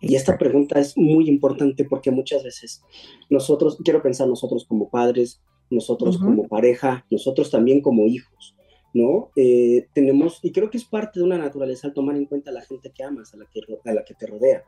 Y 0.00 0.14
esta 0.14 0.38
pregunta 0.38 0.78
es 0.78 0.96
muy 0.96 1.28
importante 1.28 1.84
porque 1.84 2.10
muchas 2.10 2.44
veces 2.44 2.82
nosotros, 3.30 3.78
quiero 3.84 4.02
pensar 4.02 4.28
nosotros 4.28 4.64
como 4.66 4.90
padres, 4.90 5.42
nosotros 5.70 6.18
como 6.18 6.48
pareja, 6.48 7.06
nosotros 7.10 7.50
también 7.50 7.80
como 7.80 8.06
hijos, 8.06 8.56
¿no? 8.94 9.30
Eh, 9.36 9.86
tenemos, 9.94 10.40
y 10.42 10.52
creo 10.52 10.70
que 10.70 10.78
es 10.78 10.84
parte 10.84 11.20
de 11.20 11.24
una 11.24 11.38
naturaleza 11.38 11.88
al 11.88 11.94
tomar 11.94 12.16
en 12.16 12.26
cuenta 12.26 12.50
a 12.50 12.54
la 12.54 12.62
gente 12.62 12.92
que 12.94 13.02
amas, 13.02 13.34
a 13.34 13.36
la 13.36 13.46
que, 13.46 13.60
a 13.84 13.92
la 13.92 14.04
que 14.04 14.14
te 14.14 14.26
rodea. 14.26 14.64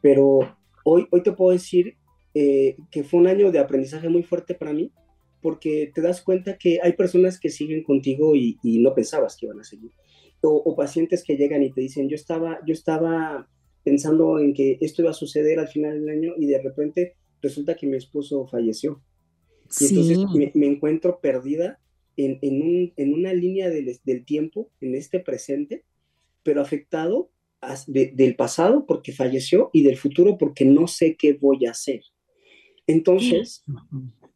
Pero 0.00 0.40
hoy, 0.84 1.06
hoy 1.10 1.22
te 1.22 1.32
puedo 1.32 1.52
decir 1.52 1.96
eh, 2.34 2.76
que 2.90 3.04
fue 3.04 3.20
un 3.20 3.26
año 3.26 3.50
de 3.50 3.58
aprendizaje 3.58 4.08
muy 4.08 4.22
fuerte 4.22 4.54
para 4.54 4.72
mí, 4.72 4.92
porque 5.40 5.90
te 5.94 6.00
das 6.00 6.22
cuenta 6.22 6.58
que 6.58 6.78
hay 6.82 6.92
personas 6.92 7.38
que 7.38 7.50
siguen 7.50 7.82
contigo 7.82 8.34
y, 8.34 8.58
no 8.62 8.94
pensabas 8.94 9.36
que 9.36 9.46
iban 9.46 9.60
a 9.60 9.64
seguir. 9.64 9.90
O, 10.40 10.76
pacientes 10.76 11.24
que 11.24 11.36
llegan 11.36 11.62
y 11.62 11.72
te 11.72 11.80
dicen, 11.80 12.08
yo 12.08 12.14
estaba, 12.14 12.60
yo 12.64 12.72
estaba 12.72 13.48
pensando 13.82 14.38
en 14.38 14.54
que 14.54 14.78
esto 14.80 15.02
iba 15.02 15.10
a 15.10 15.14
suceder 15.14 15.58
al 15.58 15.68
final 15.68 15.98
del 15.98 16.08
año 16.08 16.34
y 16.36 16.46
de 16.46 16.62
repente 16.62 17.16
resulta 17.42 17.74
que 17.74 17.86
mi 17.86 17.96
esposo 17.96 18.46
falleció. 18.46 19.02
Y 19.80 19.86
entonces 19.86 20.18
me, 20.54 20.66
encuentro 20.66 21.20
perdida 21.20 21.80
en, 22.16 22.38
en, 22.96 23.14
una 23.14 23.32
línea 23.32 23.68
del, 23.68 23.96
del, 24.04 24.24
tiempo, 24.24 24.70
en 24.80 24.94
este 24.94 25.20
presente, 25.20 25.84
pero 26.42 26.62
afectado 26.62 27.30
del 27.86 28.36
pasado 28.36 28.86
porque 28.86 29.12
falleció 29.12 29.70
y 29.72 29.82
del 29.82 29.96
futuro 29.96 30.38
porque 30.38 30.64
no 30.64 30.86
sé 30.86 31.16
qué 31.16 31.32
voy 31.34 31.66
a 31.66 31.72
hacer. 31.72 32.02
Entonces, 32.86 33.64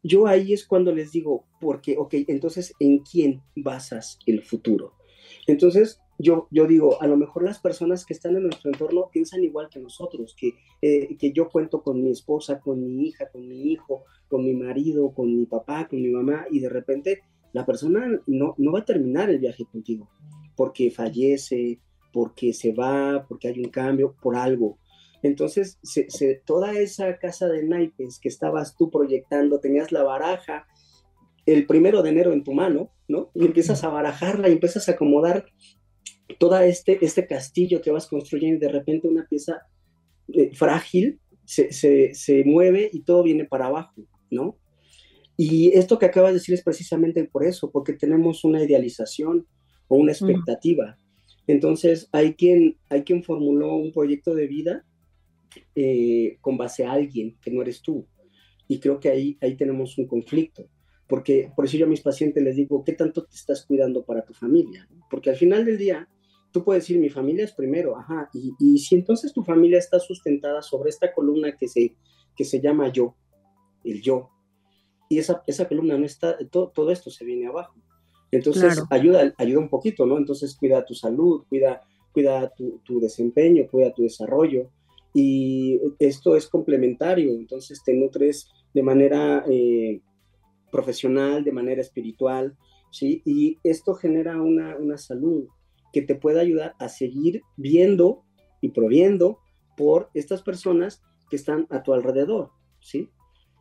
yo 0.03 0.27
ahí 0.27 0.53
es 0.53 0.65
cuando 0.65 0.93
les 0.93 1.11
digo, 1.11 1.47
porque, 1.59 1.95
ok, 1.97 2.13
entonces, 2.27 2.73
¿en 2.79 2.99
quién 2.99 3.41
basas 3.55 4.19
el 4.27 4.43
futuro? 4.43 4.93
Entonces, 5.47 5.99
yo, 6.19 6.47
yo 6.51 6.67
digo, 6.67 7.01
a 7.01 7.07
lo 7.07 7.17
mejor 7.17 7.43
las 7.43 7.59
personas 7.59 8.05
que 8.05 8.13
están 8.13 8.35
en 8.35 8.43
nuestro 8.43 8.71
entorno 8.71 9.09
piensan 9.11 9.43
igual 9.43 9.67
que 9.69 9.79
nosotros, 9.79 10.35
que, 10.37 10.53
eh, 10.81 11.17
que 11.17 11.33
yo 11.33 11.49
cuento 11.49 11.81
con 11.81 12.01
mi 12.01 12.11
esposa, 12.11 12.59
con 12.59 12.83
mi 12.83 13.07
hija, 13.07 13.29
con 13.29 13.47
mi 13.47 13.71
hijo, 13.71 14.03
con 14.27 14.43
mi 14.43 14.53
marido, 14.53 15.11
con 15.13 15.35
mi 15.35 15.45
papá, 15.45 15.87
con 15.87 16.01
mi 16.01 16.09
mamá, 16.09 16.45
y 16.49 16.59
de 16.59 16.69
repente 16.69 17.21
la 17.51 17.65
persona 17.65 18.07
no, 18.25 18.55
no 18.57 18.71
va 18.71 18.79
a 18.79 18.85
terminar 18.85 19.29
el 19.29 19.39
viaje 19.39 19.65
contigo, 19.65 20.09
porque 20.55 20.91
fallece, 20.91 21.79
porque 22.11 22.53
se 22.53 22.73
va, 22.73 23.25
porque 23.27 23.49
hay 23.49 23.59
un 23.59 23.69
cambio, 23.69 24.15
por 24.21 24.35
algo. 24.35 24.77
Entonces, 25.23 25.79
toda 26.45 26.73
esa 26.73 27.17
casa 27.17 27.47
de 27.47 27.63
naipes 27.63 28.19
que 28.19 28.27
estabas 28.27 28.75
tú 28.75 28.91
proyectando, 28.91 29.59
tenías 29.59 29.91
la 29.91 30.03
baraja 30.03 30.67
el 31.45 31.65
primero 31.65 32.01
de 32.01 32.09
enero 32.09 32.33
en 32.33 32.43
tu 32.43 32.53
mano, 32.53 32.91
¿no? 33.07 33.31
Y 33.33 33.45
empiezas 33.45 33.83
a 33.83 33.89
barajarla 33.89 34.49
y 34.49 34.53
empiezas 34.53 34.87
a 34.87 34.93
acomodar 34.93 35.45
todo 36.39 36.57
este, 36.59 37.03
este 37.03 37.27
castillo 37.27 37.81
que 37.81 37.91
vas 37.91 38.07
construyendo 38.07 38.57
y 38.57 38.67
de 38.67 38.73
repente 38.73 39.07
una 39.07 39.27
pieza 39.27 39.61
eh, 40.33 40.51
frágil 40.53 41.19
se, 41.45 41.71
se, 41.71 42.43
mueve 42.45 42.89
y 42.91 43.03
todo 43.03 43.23
viene 43.23 43.45
para 43.45 43.65
abajo, 43.65 44.01
¿no? 44.31 44.57
Y 45.35 45.71
esto 45.77 45.99
que 45.99 46.05
acabas 46.05 46.31
de 46.31 46.39
decir 46.39 46.53
es 46.53 46.63
precisamente 46.63 47.23
por 47.25 47.45
eso, 47.45 47.71
porque 47.71 47.93
tenemos 47.93 48.43
una 48.43 48.63
idealización 48.63 49.47
o 49.87 49.97
una 49.97 50.11
expectativa. 50.11 50.95
Entonces, 51.47 52.07
hay 52.11 52.35
quien, 52.35 52.77
hay 52.89 53.03
quien 53.03 53.23
formuló 53.23 53.75
un 53.75 53.91
proyecto 53.91 54.33
de 54.35 54.47
vida 54.47 54.85
eh, 55.75 56.37
con 56.39 56.57
base 56.57 56.85
a 56.85 56.93
alguien 56.93 57.37
que 57.41 57.51
no 57.51 57.61
eres 57.61 57.81
tú. 57.81 58.07
Y 58.67 58.79
creo 58.79 58.99
que 58.99 59.09
ahí, 59.09 59.37
ahí 59.41 59.57
tenemos 59.57 59.97
un 59.97 60.07
conflicto. 60.07 60.69
Porque 61.07 61.51
por 61.55 61.65
eso 61.65 61.77
yo 61.77 61.85
a 61.85 61.89
mis 61.89 62.01
pacientes 62.01 62.41
les 62.43 62.55
digo, 62.55 62.83
¿qué 62.83 62.93
tanto 62.93 63.23
te 63.25 63.35
estás 63.35 63.65
cuidando 63.65 64.03
para 64.03 64.23
tu 64.23 64.33
familia? 64.33 64.87
Porque 65.09 65.29
al 65.29 65.35
final 65.35 65.65
del 65.65 65.77
día, 65.77 66.07
tú 66.51 66.63
puedes 66.63 66.83
decir, 66.83 66.97
mi 66.97 67.09
familia 67.09 67.43
es 67.43 67.53
primero, 67.53 67.97
ajá, 67.97 68.29
y, 68.33 68.53
y 68.59 68.77
si 68.77 68.95
entonces 68.95 69.33
tu 69.33 69.43
familia 69.43 69.77
está 69.77 69.99
sustentada 69.99 70.61
sobre 70.61 70.89
esta 70.89 71.13
columna 71.13 71.55
que 71.57 71.67
se, 71.67 71.95
que 72.35 72.45
se 72.45 72.61
llama 72.61 72.91
yo, 72.91 73.15
el 73.83 74.01
yo, 74.01 74.29
y 75.09 75.19
esa, 75.19 75.43
esa 75.45 75.67
columna 75.67 75.97
no 75.97 76.05
está, 76.05 76.37
todo, 76.49 76.69
todo 76.69 76.91
esto 76.91 77.11
se 77.11 77.25
viene 77.25 77.47
abajo. 77.47 77.75
Entonces, 78.31 78.81
ayuda, 78.89 79.31
ayuda 79.37 79.59
un 79.59 79.69
poquito, 79.69 80.07
¿no? 80.07 80.17
Entonces, 80.17 80.55
cuida 80.55 80.83
tu 80.83 80.95
salud, 80.95 81.43
cuida, 81.47 81.81
cuida 82.11 82.49
tu, 82.49 82.79
tu 82.83 82.99
desempeño, 82.99 83.67
cuida 83.69 83.93
tu 83.93 84.01
desarrollo, 84.01 84.71
y 85.13 85.79
esto 85.99 86.35
es 86.35 86.47
complementario, 86.47 87.31
entonces 87.33 87.83
te 87.83 87.93
nutres 87.93 88.49
de 88.73 88.81
manera 88.81 89.45
eh, 89.47 90.01
profesional, 90.73 91.45
de 91.45 91.53
manera 91.53 91.79
espiritual, 91.79 92.57
¿sí? 92.91 93.21
Y 93.23 93.59
esto 93.63 93.93
genera 93.93 94.41
una, 94.41 94.75
una 94.75 94.97
salud 94.97 95.47
que 95.93 96.01
te 96.01 96.15
puede 96.15 96.41
ayudar 96.41 96.75
a 96.79 96.89
seguir 96.89 97.43
viendo 97.55 98.23
y 98.59 98.69
proviendo 98.69 99.39
por 99.77 100.09
estas 100.13 100.41
personas 100.41 101.01
que 101.29 101.37
están 101.37 101.67
a 101.69 101.83
tu 101.83 101.93
alrededor, 101.93 102.49
¿sí? 102.81 103.09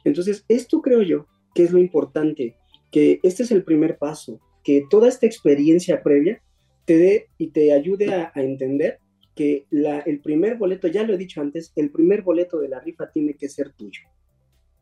Entonces, 0.05 0.45
esto 0.49 0.83
creo 0.83 1.03
yo 1.03 1.27
que 1.55 1.63
es 1.63 1.71
lo 1.71 1.79
importante, 1.79 2.57
que 2.91 3.21
este 3.23 3.45
es 3.45 3.53
el 3.53 3.63
primer 3.63 3.99
paso, 3.99 4.41
que 4.65 4.85
toda 4.91 5.09
esta 5.09 5.27
experiencia 5.27 6.03
previa 6.03 6.43
te 6.87 6.97
dé 6.97 7.29
y 7.39 7.49
te 7.49 7.73
ayude 7.73 8.13
a, 8.13 8.33
a 8.35 8.43
entender 8.43 8.99
que 9.35 9.67
la, 9.71 10.01
el 10.01 10.21
primer 10.21 10.57
boleto, 10.57 10.89
ya 10.89 11.05
lo 11.05 11.15
he 11.15 11.19
dicho 11.19 11.41
antes, 11.41 11.73
el 11.77 11.91
primer 11.91 12.23
boleto 12.23 12.59
de 12.59 12.69
la 12.69 12.81
rifa 12.81 13.11
tiene 13.11 13.35
que 13.35 13.49
ser 13.49 13.73
tuyo. 13.73 14.03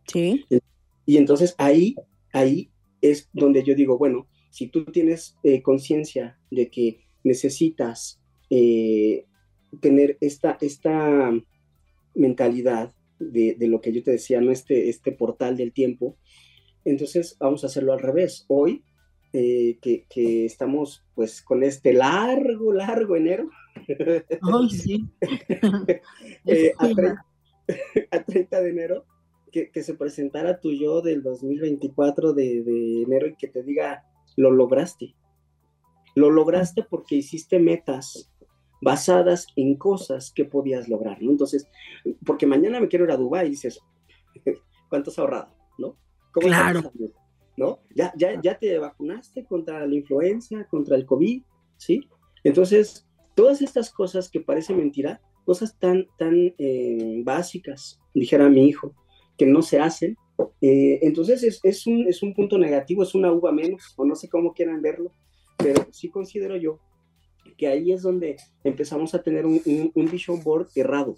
Sí. 0.06 0.44
Y 1.06 1.16
entonces 1.16 1.54
ahí, 1.58 1.94
ahí 2.32 2.70
es 3.00 3.28
donde 3.32 3.62
yo 3.62 3.74
digo, 3.74 3.98
bueno, 3.98 4.28
si 4.50 4.68
tú 4.68 4.84
tienes 4.86 5.36
eh, 5.42 5.62
conciencia 5.62 6.38
de 6.50 6.70
que 6.70 7.00
necesitas 7.24 8.20
eh, 8.50 9.26
tener 9.80 10.18
esta, 10.20 10.58
esta 10.60 11.32
mentalidad 12.14 12.92
de, 13.18 13.54
de, 13.54 13.68
lo 13.68 13.80
que 13.80 13.92
yo 13.92 14.02
te 14.02 14.12
decía, 14.12 14.40
¿no? 14.40 14.50
Este, 14.50 14.88
este 14.88 15.12
portal 15.12 15.56
del 15.56 15.72
tiempo, 15.72 16.16
entonces 16.84 17.36
vamos 17.38 17.62
a 17.62 17.68
hacerlo 17.68 17.92
al 17.92 18.00
revés. 18.00 18.44
Hoy 18.48 18.84
eh, 19.32 19.78
que, 19.80 20.06
que, 20.08 20.44
estamos 20.44 21.04
pues 21.14 21.42
con 21.42 21.62
este 21.62 21.92
largo, 21.92 22.72
largo 22.72 23.14
enero, 23.14 23.48
Ay, 23.86 24.70
sí. 24.70 25.08
a, 26.78 26.88
30, 26.88 27.26
a, 28.10 28.24
30, 28.24 28.60
de 28.60 28.70
enero, 28.70 29.04
que, 29.50 29.70
que, 29.70 29.82
se 29.82 29.94
presentara 29.94 30.60
tu 30.60 30.72
yo 30.72 31.02
del 31.02 31.22
2024 31.22 32.32
de, 32.32 32.62
de, 32.62 33.02
enero 33.02 33.28
y 33.28 33.36
que 33.36 33.48
te 33.48 33.62
diga, 33.62 34.04
lo 34.36 34.50
lograste. 34.50 35.14
Lo 36.14 36.30
lograste 36.30 36.82
porque 36.82 37.16
hiciste 37.16 37.58
metas 37.58 38.30
basadas 38.82 39.46
en 39.56 39.76
cosas 39.76 40.32
que 40.34 40.44
podías 40.44 40.88
lograr, 40.88 41.22
¿no? 41.22 41.30
Entonces, 41.30 41.68
porque 42.24 42.46
mañana 42.46 42.80
me 42.80 42.88
quiero 42.88 43.04
ir 43.04 43.10
a 43.10 43.16
Dubái 43.16 43.46
y 43.46 43.50
dices, 43.50 43.80
¿cuánto 44.88 45.10
has 45.10 45.18
ahorrado? 45.18 45.54
¿No? 45.78 45.96
¿Cómo 46.32 46.46
claro. 46.46 46.92
¿No? 47.56 47.80
Ya, 47.94 48.12
ya, 48.16 48.40
ya 48.40 48.58
te 48.58 48.78
vacunaste 48.78 49.44
contra 49.44 49.86
la 49.86 49.94
influenza, 49.94 50.66
contra 50.70 50.96
el 50.96 51.04
COVID, 51.04 51.42
¿sí? 51.76 52.08
Entonces, 52.42 53.06
Todas 53.40 53.62
estas 53.62 53.90
cosas 53.90 54.30
que 54.30 54.40
parece 54.40 54.74
mentira, 54.74 55.20
cosas 55.46 55.78
tan, 55.78 56.06
tan 56.18 56.52
eh, 56.58 57.22
básicas, 57.24 57.98
dijera 58.12 58.50
mi 58.50 58.66
hijo, 58.66 58.94
que 59.40 59.46
no 59.46 59.62
se 59.62 59.78
hacen, 59.78 60.18
eh, 60.60 60.98
entonces 61.00 61.42
es, 61.42 61.60
es, 61.62 61.86
un, 61.86 62.06
es 62.06 62.22
un 62.22 62.34
punto 62.34 62.58
negativo, 62.58 63.02
es 63.02 63.14
una 63.14 63.32
uva 63.32 63.52
menos, 63.52 63.94
o 63.96 64.04
no 64.04 64.14
sé 64.14 64.28
cómo 64.28 64.52
quieran 64.52 64.82
verlo, 64.82 65.12
pero 65.56 65.86
sí 65.92 66.10
considero 66.10 66.58
yo 66.58 66.78
que 67.56 67.66
ahí 67.66 67.90
es 67.90 68.02
donde 68.02 68.36
empezamos 68.62 69.14
a 69.14 69.22
tener 69.22 69.46
un, 69.46 69.62
un, 69.64 69.90
un 69.94 70.10
vision 70.10 70.42
board 70.42 70.68
errado. 70.74 71.12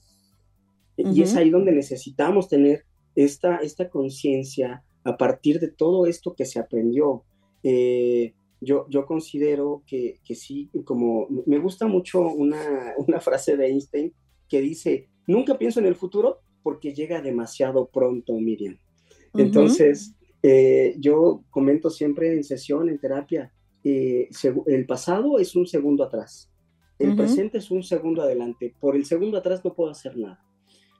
Uh 0.96 1.04
-huh. 1.04 1.16
Y 1.16 1.22
es 1.22 1.34
ahí 1.34 1.50
donde 1.50 1.72
necesitamos 1.72 2.48
tener 2.48 2.84
esta, 3.16 3.56
esta 3.56 3.90
conciencia 3.90 4.84
a 5.02 5.16
partir 5.16 5.58
de 5.58 5.68
todo 5.68 6.06
esto 6.06 6.34
que 6.36 6.44
se 6.44 6.60
aprendió. 6.60 7.24
Eh, 7.64 8.34
yo, 8.60 8.86
yo 8.88 9.04
considero 9.04 9.82
que, 9.84 10.20
que, 10.24 10.36
sí, 10.36 10.70
como 10.84 11.26
me 11.46 11.58
gusta 11.58 11.88
mucho 11.88 12.20
una, 12.20 12.94
una 12.98 13.18
frase 13.18 13.56
de 13.56 13.66
Einstein 13.66 14.12
que 14.48 14.60
dice, 14.60 15.08
nunca 15.26 15.58
pienso 15.58 15.80
en 15.80 15.86
el 15.86 15.96
futuro 15.96 16.38
porque 16.62 16.94
llega 16.94 17.20
demasiado 17.20 17.86
pronto, 17.86 18.34
Miriam. 18.34 18.74
Uh 18.74 19.38
-huh. 19.38 19.42
Entonces, 19.42 20.14
eh, 20.42 20.94
yo 20.98 21.44
comento 21.50 21.90
siempre 21.90 22.32
en 22.32 22.44
sesión, 22.44 22.88
en 22.88 22.98
terapia, 22.98 23.52
eh, 23.84 24.28
el 24.66 24.86
pasado 24.86 25.38
es 25.38 25.56
un 25.56 25.66
segundo 25.66 26.04
atrás, 26.04 26.50
el 26.98 27.10
uh 27.10 27.12
-huh. 27.12 27.16
presente 27.16 27.58
es 27.58 27.70
un 27.70 27.82
segundo 27.82 28.22
adelante, 28.22 28.74
por 28.80 28.96
el 28.96 29.04
segundo 29.04 29.38
atrás 29.38 29.64
no 29.64 29.74
puedo 29.74 29.90
hacer 29.90 30.16
nada. 30.16 30.40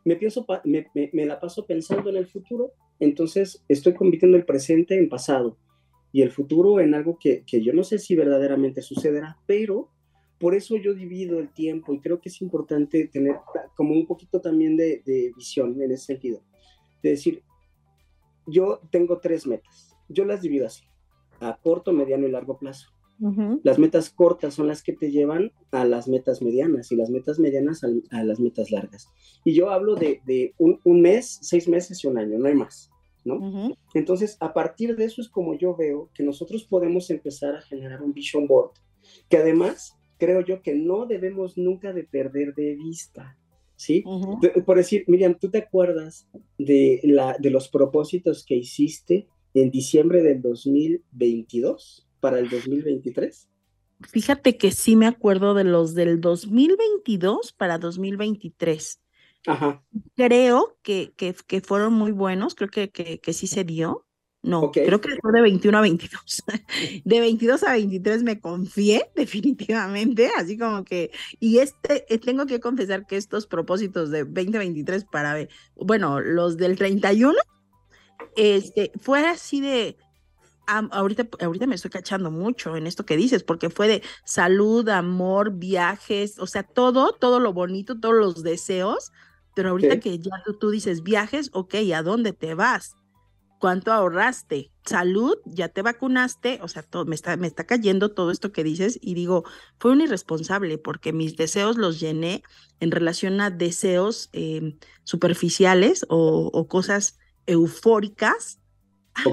Me, 0.05 0.17
pienso, 0.17 0.45
me, 0.65 0.87
me, 0.95 1.11
me 1.13 1.27
la 1.27 1.39
paso 1.39 1.65
pensando 1.65 2.11
en 2.11 2.17
el 2.17 2.27
futuro, 2.27 2.73
entonces 2.99 3.65
estoy 3.69 3.95
convirtiendo 3.95 4.37
el 4.37 4.45
presente 4.45 4.99
en 4.99 5.09
pasado 5.09 5.59
y 6.13 6.23
el 6.23 6.31
futuro 6.31 6.81
en 6.81 6.95
algo 6.95 7.19
que, 7.19 7.45
que, 7.47 7.63
yo 7.63 7.73
no 7.73 7.85
sé 7.85 7.99
si 7.99 8.15
verdaderamente 8.15 8.83
sucederá, 8.83 9.39
pero 9.47 9.89
por 10.43 10.57
eso 10.57 10.77
yo 10.77 10.93
divido 10.93 11.39
el 11.39 11.53
tiempo 11.53 11.95
y 11.95 12.01
creo 12.01 12.21
que 12.21 12.29
es 12.29 12.43
importante 12.43 13.07
tener 13.07 13.37
como 13.77 13.95
un 13.95 14.09
poquito 14.09 14.41
también 14.41 14.77
de, 14.77 15.01
de 15.07 15.33
visión 15.37 15.81
en 15.81 15.93
ese 15.93 16.07
sentido. 16.07 16.43
De 17.01 17.11
decir, 17.11 17.45
yo 18.49 18.81
tengo 18.91 19.21
tres 19.21 19.47
metas, 19.47 19.95
yo 20.09 20.25
las 20.25 20.43
divido 20.43 20.67
así, 20.67 20.83
a 21.39 21.57
corto, 21.63 21.93
mediano 21.93 22.27
y 22.27 22.33
largo 22.33 22.59
plazo. 22.59 22.89
Uh 23.21 23.31
-huh. 23.31 23.61
Las 23.63 23.79
metas 23.79 24.11
cortas 24.11 24.55
son 24.55 24.67
las 24.67 24.83
que 24.83 24.93
te 24.95 25.13
llevan 25.13 25.53
a 25.71 25.85
las 25.85 26.09
metas 26.09 26.43
medianas 26.43 26.91
y 26.91 26.97
las 26.97 27.09
metas 27.09 27.39
medianas 27.39 27.85
a, 27.85 27.89
a 28.11 28.25
las 28.25 28.41
metas 28.41 28.73
largas. 28.73 29.07
Y 29.45 29.55
yo 29.55 29.71
hablo 29.71 29.95
de, 29.95 30.23
de 30.27 30.55
un, 30.59 30.81
un, 30.83 31.03
mes, 31.03 31.39
seis 31.41 31.69
meses 31.69 32.03
y 32.03 32.09
un 32.09 32.19
año, 32.19 32.37
no 32.37 32.49
hay 32.49 32.57
más. 32.57 32.91
¿no? 33.25 33.37
Uh 33.37 33.41
-huh. 33.43 33.77
Entonces, 33.95 34.37
a 34.41 34.53
partir 34.53 34.97
de 34.97 35.05
eso 35.05 35.21
es 35.21 35.29
como 35.29 35.57
yo 35.57 35.77
veo 35.77 36.11
que 36.15 36.25
nosotros 36.25 36.65
podemos 36.65 37.11
empezar 37.11 37.55
a 37.55 37.63
generar 37.63 38.03
un 38.03 38.13
vision 38.13 38.49
board, 38.49 38.73
que 39.29 39.37
además 39.37 39.97
creo 40.23 40.41
yo 40.41 40.63
que 40.63 40.77
no 40.77 41.07
debemos 41.07 41.59
nunca 41.59 41.93
de 41.93 42.05
perder 42.05 42.55
de 42.55 42.77
vista, 42.77 43.37
¿sí? 43.75 44.05
Uh 44.07 44.39
-huh. 44.39 44.65
por 44.65 44.77
decir, 44.77 45.03
Miriam, 45.09 45.37
¿tú 45.37 45.51
te 45.51 45.59
acuerdas 45.59 46.29
de, 46.59 47.01
la, 47.03 47.37
de 47.41 47.51
los 47.51 47.67
propósitos 47.69 48.47
que 48.47 48.55
hiciste 48.55 49.27
en 49.53 49.73
diciembre 49.73 50.23
del 50.23 50.41
2022 50.41 52.09
para 52.21 52.39
el 52.39 52.49
2023? 52.49 53.49
Fíjate 54.03 54.57
que 54.57 54.71
sí 54.71 54.95
me 54.95 55.09
acuerdo 55.09 55.55
de 55.55 55.65
los 55.65 55.97
del 55.97 56.21
2022 56.21 57.53
para 57.55 57.79
2023. 57.79 59.03
Ajá. 59.49 59.85
Creo 60.15 60.79
que, 60.83 61.15
que, 61.17 61.35
que, 61.49 61.61
fueron 61.61 61.95
muy 61.95 62.13
buenos, 62.13 62.55
creo 62.55 62.71
que, 62.71 62.91
que, 62.91 63.19
que 63.19 63.33
sí 63.33 63.49
se 63.49 63.65
dio. 63.65 64.07
No, 64.43 64.63
okay. 64.63 64.87
creo 64.87 65.01
que 65.01 65.17
fue 65.21 65.33
de 65.33 65.41
21 65.41 65.79
a 65.79 65.81
22. 65.83 66.43
De 67.05 67.21
22 67.21 67.63
a 67.63 67.73
23 67.73 68.25
me 68.25 68.41
confié 68.41 69.09
definitivamente, 69.17 70.31
así 70.37 70.59
como 70.59 70.85
que, 70.85 71.13
y 71.39 71.59
este, 71.59 72.13
eh, 72.13 72.19
tengo 72.19 72.47
que 72.47 72.59
confesar 72.59 73.07
que 73.07 73.17
estos 73.17 73.47
propósitos 73.47 74.11
de 74.11 74.25
2023 74.25 75.05
para, 75.05 75.37
bueno, 75.77 76.21
los 76.21 76.57
del 76.57 76.77
31 76.77 77.39
este, 78.37 78.91
fue 79.01 79.27
así 79.27 79.61
de, 79.61 79.97
ahorita, 80.67 81.29
ahorita 81.45 81.67
me 81.67 81.75
estoy 81.75 81.91
cachando 81.91 82.31
mucho 82.31 82.77
en 82.77 82.87
esto 82.87 83.05
que 83.05 83.17
dices, 83.17 83.45
porque 83.45 83.71
fue 83.71 83.89
de 83.89 84.03
salud, 84.25 84.89
amor, 84.89 85.53
viajes, 85.53 86.39
o 86.39 86.47
sea, 86.47 86.63
todo, 86.63 87.13
todo 87.13 87.41
lo 87.41 87.53
bonito, 87.53 87.99
todos 88.01 88.15
los 88.15 88.43
deseos, 88.43 89.13
pero 89.55 89.71
ahorita 89.71 90.01
que 90.01 90.19
ya 90.19 90.31
tú, 90.59 90.71
dices 90.71 91.03
viajes, 91.03 91.51
ok, 91.53 91.75
¿a 91.95 92.03
dónde 92.03 92.33
te 92.33 92.55
vas? 92.55 92.97
¿Cuánto 93.63 93.93
ahorraste? 93.93 94.73
Salud, 94.85 95.37
ya 95.45 95.69
te 95.69 95.83
vacunaste, 95.83 96.59
o 96.63 96.67
sea, 96.67 96.83
todo, 96.83 97.05
me, 97.05 97.15
está, 97.15 97.37
me 97.37 97.47
está 97.47 97.63
cayendo 97.63 98.11
todo 98.11 98.33
esto 98.33 98.51
que 98.51 98.65
dices 98.65 98.99
y 99.01 99.15
digo, 99.15 99.45
fue 99.79 99.93
un 99.93 100.01
irresponsable 100.01 100.79
porque 100.79 101.13
mis 101.13 101.37
deseos 101.37 101.77
los 101.77 102.01
llené 102.01 102.43
en 102.81 102.91
relación 102.91 103.41
a 103.41 103.51
deseos 103.51 104.31
em, 104.33 104.81
superficiales 105.05 106.05
o, 106.09 106.51
o 106.53 106.67
cosas 106.67 107.21
eufóricas 107.47 108.59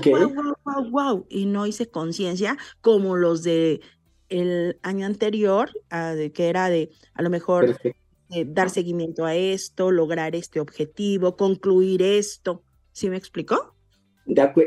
wow, 0.06 0.30
wow, 0.30 0.56
wow, 0.64 0.90
wow. 0.92 1.26
Y 1.28 1.48
no 1.48 1.66
hice 1.66 1.90
conciencia 1.90 2.56
como 2.82 3.16
los 3.16 3.42
de 3.42 3.82
el 4.30 4.78
año 4.84 5.08
anterior, 5.08 5.72
ah, 5.90 6.14
que 6.36 6.50
era 6.50 6.70
de 6.70 6.92
a 7.16 7.24
lo 7.24 7.32
mejor 7.32 7.80
eh, 7.84 8.46
dar 8.46 8.70
seguimiento 8.70 9.26
a 9.26 9.36
esto, 9.36 9.90
lograr 9.90 10.36
este 10.36 10.60
objetivo, 10.60 11.36
concluir 11.36 12.04
esto. 12.04 12.62
¿Sí 12.92 13.10
me 13.10 13.18
explicó? 13.18 13.79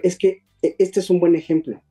Es 0.02 0.18
que 0.18 0.42
e, 0.62 0.76
este 0.78 1.00
es 1.00 1.10
un 1.10 1.20
buen 1.20 1.34
ejemplo. 1.34 1.82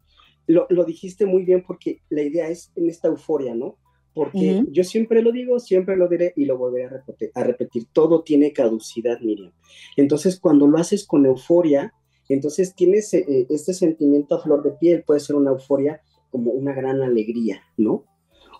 Lo, 0.47 0.67
lo, 0.69 0.85
dijiste 0.85 1.25
muy 1.25 1.43
bien 1.43 1.63
porque 1.65 2.01
la 2.09 2.23
idea 2.23 2.49
es 2.49 2.71
en 2.75 2.89
esta 2.89 3.07
euforia, 3.07 3.55
¿no? 3.55 3.77
Porque 4.13 4.63
yo 4.71 4.83
siempre 4.83 5.21
lo 5.21 5.31
digo, 5.31 5.59
siempre 5.59 5.95
lo 5.95 6.09
diré 6.09 6.33
y 6.35 6.43
lo 6.43 6.57
volveré 6.57 6.85
a 6.85 6.89
repetir, 6.89 7.31
a 7.33 7.43
repetir. 7.43 7.85
Todo 7.93 8.23
tiene 8.23 8.51
caducidad, 8.51 9.21
Miriam. 9.21 9.53
Entonces, 9.95 10.37
cuando 10.37 10.67
lo 10.67 10.77
haces 10.77 11.05
con 11.05 11.25
euforia, 11.25 11.93
entonces 12.27 12.75
tienes 12.75 13.13
eh, 13.13 13.47
este 13.49 13.73
sentimiento 13.73 14.35
a 14.35 14.41
flor 14.41 14.63
de 14.63 14.71
piel, 14.71 15.03
puede 15.03 15.19
ser 15.19 15.35
una 15.35 15.51
euforia 15.51 16.01
como 16.29 16.51
una 16.51 16.73
gran 16.73 17.01
alegría, 17.01 17.61
¿no? 17.77 18.05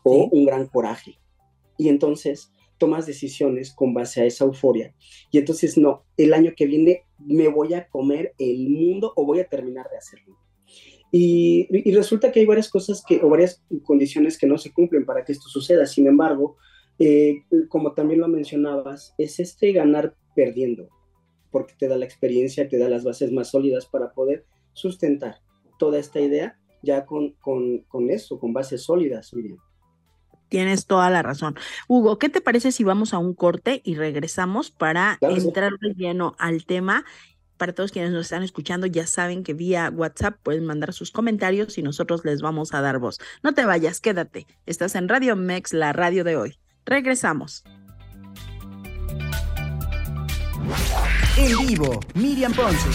O 0.03 0.30
un 0.32 0.46
gran 0.46 0.68
coraje. 0.68 1.20
Y 1.77 1.89
entonces 1.89 2.51
tomas 2.81 3.05
decisiones 3.05 3.75
con 3.75 3.93
base 3.93 4.21
a 4.21 4.25
esa 4.25 4.43
euforia. 4.43 4.95
Y 5.29 5.38
entonces, 5.38 5.77
no, 5.77 6.03
el 6.17 6.33
año 6.33 6.53
que 6.57 6.65
viene 6.65 7.03
me 7.19 7.47
voy 7.47 7.75
a 7.75 7.88
comer 7.88 8.33
el 8.39 8.71
mundo 8.71 9.13
o 9.15 9.23
voy 9.23 9.39
a 9.39 9.47
terminar 9.47 9.88
de 9.91 9.97
hacerlo. 9.97 10.35
Y, 11.11 11.67
resulta 11.91 12.31
que 12.31 12.39
hay 12.39 12.47
varias 12.47 12.69
cosas 12.69 13.03
que, 13.07 13.21
o 13.21 13.29
varias 13.29 13.63
condiciones 13.83 14.35
que 14.39 14.47
no 14.47 14.57
se 14.57 14.73
cumplen 14.73 15.05
para 15.05 15.23
que 15.23 15.33
esto 15.33 15.47
suceda. 15.47 15.85
Sin 15.85 16.07
embargo, 16.07 16.57
eh, 16.97 17.43
como 17.69 17.93
también 17.93 18.19
lo 18.19 18.27
mencionabas, 18.27 19.13
es 19.19 19.39
este 19.39 19.71
ganar 19.73 20.15
perdiendo 20.35 20.89
porque 21.51 21.75
te 21.77 21.88
da 21.88 21.97
la 21.97 22.05
experiencia, 22.05 22.67
te 22.67 22.79
da 22.79 22.89
las 22.89 23.03
bases 23.03 23.31
más 23.31 23.51
sólidas 23.51 23.85
para 23.85 24.11
poder 24.13 24.45
sustentar 24.73 25.35
toda 25.77 26.00
esta 26.00 26.19
idea 26.19 26.57
ya 26.81 27.05
con, 27.05 27.33
con, 27.41 28.09
eso, 28.09 28.39
con 28.39 28.53
bases 28.53 28.81
sólidas, 28.81 29.31
Tienes 30.51 30.86
toda 30.86 31.10
la 31.10 31.22
razón. 31.22 31.55
Hugo, 31.88 32.20
¿qué 32.20 32.27
te 32.27 32.41
parece 32.41 32.74
si 32.74 32.84
vamos 32.84 33.13
a 33.13 33.20
un 33.20 33.34
corte 33.34 33.81
y 33.86 33.96
regresamos 33.96 34.70
para 34.70 35.17
entrar 35.22 35.72
de 35.79 35.93
lleno 35.93 36.36
al 36.39 36.65
tema? 36.65 37.05
Para 37.55 37.72
todos 37.72 37.93
quienes 37.93 38.12
nos 38.12 38.24
están 38.24 38.43
escuchando, 38.43 38.86
ya 38.86 39.08
saben 39.08 39.46
que 39.46 39.53
vía 39.53 39.89
WhatsApp 39.96 40.36
pueden 40.43 40.65
mandar 40.65 40.91
sus 40.91 41.12
comentarios 41.12 41.77
y 41.77 41.84
nosotros 41.84 42.25
les 42.25 42.41
vamos 42.41 42.74
a 42.74 42.81
dar 42.81 43.00
voz. 43.00 43.20
No 43.43 43.53
te 43.53 43.63
vayas, 43.63 44.01
quédate. 44.01 44.46
Estás 44.65 44.96
en 44.96 45.08
Radio 45.08 45.38
Mex, 45.38 45.72
la 45.72 45.93
radio 45.93 46.25
de 46.25 46.36
hoy. 46.36 46.60
Regresamos. 46.86 47.63
En 51.38 51.65
vivo, 51.65 51.98
Miriam 52.13 52.53
Ponce. 52.53 52.89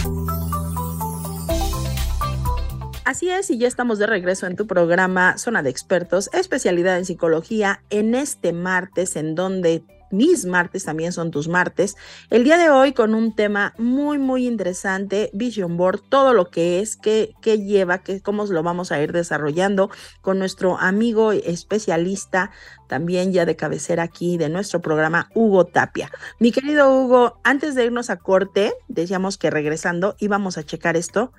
Así 3.07 3.29
es, 3.29 3.49
y 3.49 3.57
ya 3.57 3.69
estamos 3.69 3.99
de 3.99 4.05
regreso 4.05 4.47
en 4.47 4.57
tu 4.57 4.67
programa 4.67 5.37
Zona 5.37 5.63
de 5.63 5.69
Expertos, 5.69 6.29
especialidad 6.33 6.97
en 6.97 7.05
psicología, 7.05 7.81
en 7.89 8.15
este 8.15 8.51
martes, 8.51 9.15
en 9.15 9.33
donde 9.33 9.81
mis 10.11 10.45
martes 10.45 10.83
también 10.83 11.13
son 11.13 11.31
tus 11.31 11.47
martes. 11.47 11.95
El 12.29 12.43
día 12.43 12.57
de 12.57 12.69
hoy 12.69 12.91
con 12.93 13.15
un 13.15 13.33
tema 13.33 13.73
muy, 13.77 14.17
muy 14.17 14.45
interesante, 14.45 15.29
Vision 15.33 15.77
Board, 15.77 16.01
todo 16.09 16.33
lo 16.33 16.49
que 16.49 16.81
es, 16.81 16.97
qué, 16.97 17.33
qué 17.41 17.59
lleva, 17.59 17.99
qué, 17.99 18.21
cómo 18.21 18.45
lo 18.45 18.61
vamos 18.61 18.91
a 18.91 19.01
ir 19.01 19.11
desarrollando 19.13 19.89
con 20.21 20.39
nuestro 20.39 20.77
amigo 20.77 21.31
especialista, 21.31 22.51
también 22.87 23.33
ya 23.33 23.45
de 23.45 23.55
cabecera 23.55 24.03
aquí 24.03 24.37
de 24.37 24.49
nuestro 24.49 24.81
programa, 24.81 25.29
Hugo 25.33 25.65
Tapia. 25.65 26.11
Mi 26.39 26.51
querido 26.51 26.93
Hugo, 26.93 27.39
antes 27.43 27.75
de 27.75 27.85
irnos 27.85 28.09
a 28.09 28.17
corte, 28.17 28.73
decíamos 28.87 29.37
que 29.37 29.49
regresando 29.49 30.15
íbamos 30.19 30.57
a 30.57 30.63
checar 30.63 30.95
esto, 30.95 31.31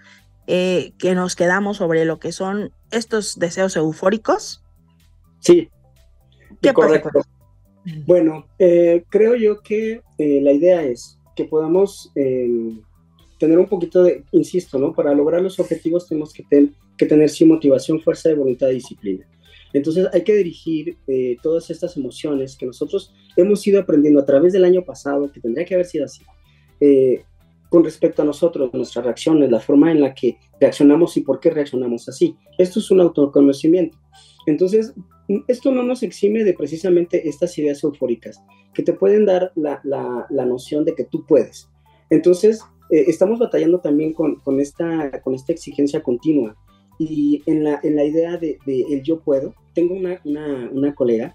eh, 0.50 0.94
que 0.98 1.14
nos 1.14 1.36
quedamos 1.36 1.76
sobre 1.76 2.06
lo 2.06 2.18
que 2.18 2.32
son 2.32 2.72
estos 2.90 3.38
deseos 3.38 3.76
eufóricos. 3.76 4.64
Sí. 5.40 5.68
¿Qué 6.62 6.72
correcto. 6.72 7.10
Bueno, 8.06 8.46
eh, 8.58 9.04
creo 9.10 9.36
yo 9.36 9.60
que 9.60 10.00
eh, 10.16 10.40
la 10.40 10.52
idea 10.52 10.82
es 10.82 11.18
que 11.36 11.44
podamos 11.44 12.10
tener 12.14 13.58
un 13.58 13.68
poquito 13.68 14.02
de, 14.04 14.24
insisto, 14.32 14.78
¿no? 14.78 14.94
Para 14.94 15.14
lograr 15.14 15.42
los 15.42 15.60
objetivos 15.60 16.08
tenemos 16.08 16.32
que, 16.32 16.44
que 16.96 17.06
tener 17.06 17.28
sí 17.28 17.44
motivación, 17.44 18.00
fuerza 18.00 18.30
de 18.30 18.34
voluntad 18.34 18.70
y 18.70 18.76
disciplina. 18.76 19.26
Entonces 19.74 20.08
hay 20.14 20.24
que 20.24 20.34
dirigir 20.34 20.96
eh, 21.06 21.36
todas 21.42 21.68
estas 21.68 21.94
emociones 21.98 22.56
que 22.56 22.64
nosotros 22.64 23.12
hemos 23.36 23.66
ido 23.66 23.80
aprendiendo 23.80 24.18
a 24.18 24.24
través 24.24 24.54
del 24.54 24.64
año 24.64 24.82
pasado, 24.82 25.30
que 25.30 25.40
tendría 25.40 25.66
que 25.66 25.74
haber 25.74 25.86
sido 25.86 26.06
así, 26.06 26.22
con 27.68 27.84
respecto 27.84 28.22
a 28.22 28.24
nosotros, 28.24 28.72
nuestras 28.72 29.04
reacciones, 29.04 29.50
la 29.50 29.60
forma 29.60 29.90
en 29.90 30.00
la 30.00 30.14
que 30.14 30.38
reaccionamos 30.60 31.16
y 31.16 31.20
por 31.20 31.40
qué 31.40 31.50
reaccionamos 31.50 32.08
así. 32.08 32.36
Esto 32.56 32.78
es 32.80 32.90
un 32.90 33.00
autoconocimiento. 33.00 33.98
Entonces, 34.46 34.94
esto 35.46 35.70
no 35.70 35.82
nos 35.82 36.02
exime 36.02 36.44
de 36.44 36.54
precisamente 36.54 37.28
estas 37.28 37.56
ideas 37.58 37.82
eufóricas 37.84 38.42
que 38.72 38.82
te 38.82 38.92
pueden 38.92 39.26
dar 39.26 39.52
la, 39.56 39.80
la, 39.84 40.46
noción 40.46 40.84
de 40.84 40.94
que 40.94 41.04
tú 41.04 41.26
puedes. 41.26 41.68
Entonces, 42.10 42.62
eh, 42.90 43.04
estamos 43.08 43.38
batallando 43.38 43.80
también 43.80 44.12
con, 44.12 44.36
con, 44.36 44.60
esta, 44.60 45.20
con 45.20 45.34
esta 45.34 45.52
exigencia 45.52 46.02
continua 46.02 46.56
y 46.98 47.42
en 47.46 47.64
la, 47.64 47.80
en 47.82 47.96
la 47.96 48.04
idea 48.04 48.36
de, 48.36 48.58
de, 48.66 48.82
el 48.90 49.02
yo 49.02 49.20
puedo, 49.20 49.54
tengo 49.74 49.94
una, 49.94 50.20
una, 50.24 50.70
una, 50.72 50.94
colega 50.94 51.34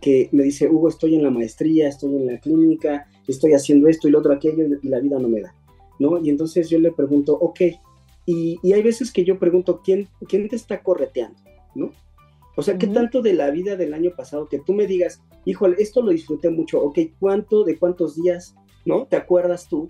que 0.00 0.28
me 0.32 0.42
dice, 0.42 0.68
Hugo, 0.68 0.88
estoy 0.88 1.14
en 1.14 1.22
la 1.22 1.30
maestría, 1.30 1.88
estoy 1.88 2.16
en 2.16 2.26
la 2.26 2.38
clínica, 2.38 3.06
estoy 3.28 3.52
haciendo 3.52 3.88
esto 3.88 4.08
y 4.08 4.10
lo 4.10 4.18
otro, 4.18 4.32
aquello, 4.32 4.64
y 4.82 4.88
la 4.88 5.00
vida 5.00 5.18
no 5.18 5.28
me 5.28 5.40
da, 5.40 5.54
¿no? 5.98 6.18
Y 6.18 6.30
entonces 6.30 6.68
yo 6.70 6.78
le 6.78 6.92
pregunto, 6.92 7.34
ok, 7.34 7.60
y, 8.26 8.58
y 8.62 8.72
hay 8.72 8.82
veces 8.82 9.12
que 9.12 9.24
yo 9.24 9.38
pregunto, 9.38 9.80
¿quién, 9.84 10.08
¿quién 10.28 10.48
te 10.48 10.56
está 10.56 10.82
correteando? 10.82 11.38
¿no? 11.74 11.92
O 12.56 12.62
sea, 12.62 12.78
¿qué 12.78 12.86
tanto 12.86 13.20
de 13.20 13.34
la 13.34 13.50
vida 13.50 13.76
del 13.76 13.94
año 13.94 14.12
pasado 14.16 14.48
que 14.48 14.60
tú 14.60 14.74
me 14.74 14.86
digas, 14.86 15.22
híjole, 15.44 15.76
esto 15.78 16.02
lo 16.02 16.12
disfruté 16.12 16.50
mucho, 16.50 16.80
ok, 16.82 16.98
¿cuánto, 17.18 17.64
de 17.64 17.78
cuántos 17.78 18.14
días, 18.14 18.54
¿no? 18.84 19.06
¿Te 19.06 19.16
acuerdas 19.16 19.68
tú? 19.68 19.88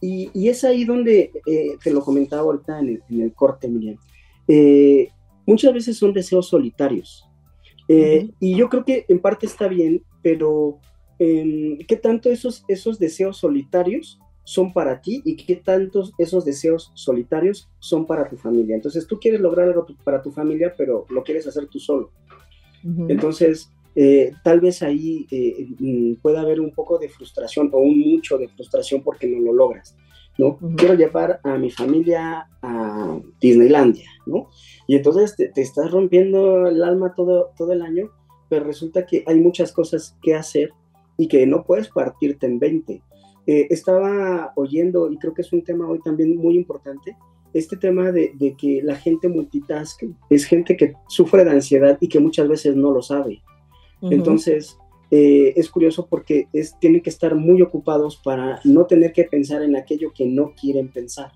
Y, 0.00 0.48
es 0.48 0.64
ahí 0.64 0.84
donde, 0.84 1.32
eh, 1.46 1.76
te 1.82 1.90
lo 1.90 2.02
comentaba 2.02 2.42
ahorita 2.42 2.78
en 2.78 3.02
el, 3.20 3.32
corte, 3.34 3.68
Miriam, 3.68 3.98
eh, 4.48 5.08
muchas 5.46 5.74
veces 5.74 5.98
son 5.98 6.12
deseos 6.12 6.48
solitarios. 6.48 7.28
Eh, 7.88 8.30
y 8.40 8.56
yo 8.56 8.68
creo 8.68 8.84
que 8.84 9.04
en 9.08 9.20
parte 9.20 9.46
está 9.46 9.68
bien, 9.68 10.02
pero 10.22 10.78
em, 11.18 11.78
¿qué 11.86 11.96
tanto 11.96 12.30
esos, 12.30 12.64
esos 12.68 12.98
deseos 12.98 13.38
solitarios 13.38 14.18
son 14.46 14.72
para 14.72 15.00
ti 15.00 15.22
y 15.24 15.34
qué 15.34 15.56
tantos 15.56 16.12
esos 16.18 16.44
deseos 16.44 16.92
solitarios 16.94 17.68
son 17.80 18.06
para 18.06 18.28
tu 18.28 18.36
familia. 18.36 18.76
Entonces 18.76 19.04
tú 19.04 19.18
quieres 19.18 19.40
lograr 19.40 19.68
algo 19.68 19.84
para 20.04 20.22
tu 20.22 20.30
familia, 20.30 20.72
pero 20.78 21.04
lo 21.10 21.24
quieres 21.24 21.48
hacer 21.48 21.66
tú 21.66 21.80
solo. 21.80 22.12
Entonces, 23.08 23.68
eh, 23.96 24.32
tal 24.44 24.60
vez 24.60 24.84
ahí 24.84 25.26
eh, 25.32 25.66
mm, 25.80 26.14
pueda 26.22 26.42
haber 26.42 26.60
un 26.60 26.70
poco 26.70 26.96
de 26.96 27.08
frustración 27.08 27.70
o 27.72 27.78
un 27.78 27.98
mucho 27.98 28.38
de 28.38 28.46
frustración 28.46 29.02
porque 29.02 29.26
no 29.26 29.40
lo 29.40 29.52
logras. 29.52 29.96
¿no? 30.38 30.58
Quiero 30.76 30.94
llevar 30.94 31.40
a 31.42 31.58
mi 31.58 31.72
familia 31.72 32.48
a 32.62 33.18
Disneylandia, 33.40 34.08
¿no? 34.26 34.50
Y 34.86 34.94
entonces 34.94 35.34
te, 35.34 35.48
te, 35.48 35.62
estás 35.62 35.90
rompiendo 35.90 36.68
el 36.68 36.84
alma 36.84 37.14
todo, 37.16 37.52
todo 37.56 37.72
el 37.72 37.82
año, 37.82 38.10
pero 38.48 38.64
resulta 38.64 39.06
que 39.06 39.24
hay 39.26 39.40
muchas 39.40 39.72
cosas 39.72 40.16
que 40.22 40.34
hacer 40.34 40.70
y 41.16 41.26
que 41.26 41.46
no 41.46 41.64
puedes 41.64 41.88
partirte 41.88 42.46
en 42.46 42.60
20. 42.60 43.02
Eh, 43.46 43.68
estaba 43.70 44.52
oyendo, 44.56 45.10
y 45.10 45.18
creo 45.18 45.32
que 45.32 45.42
es 45.42 45.52
un 45.52 45.62
tema 45.62 45.88
hoy 45.88 46.00
también 46.00 46.36
muy 46.36 46.56
importante, 46.56 47.16
este 47.52 47.76
tema 47.76 48.12
de, 48.12 48.34
que 48.58 48.80
la 48.82 48.96
gente 48.96 49.28
multitask 49.28 50.02
es 50.28 50.44
gente 50.44 50.76
que 50.76 50.94
sufre 51.08 51.44
de 51.44 51.52
ansiedad 51.52 51.96
y 52.00 52.08
que 52.08 52.20
muchas 52.20 52.48
veces 52.48 52.76
no 52.76 52.90
lo 52.90 53.02
sabe. 53.02 53.42
Entonces, 54.02 54.76
eh, 55.10 55.54
es 55.56 55.70
curioso 55.70 56.06
porque 56.06 56.48
es, 56.52 56.78
tienen 56.80 57.00
que 57.00 57.10
estar 57.10 57.34
muy 57.34 57.62
ocupados 57.62 58.16
para 58.16 58.60
no 58.64 58.84
tener 58.86 59.12
que 59.12 59.24
pensar 59.24 59.62
en 59.62 59.74
aquello 59.74 60.12
que 60.12 60.26
no 60.26 60.52
quieren 60.60 60.88
pensar. 60.88 61.32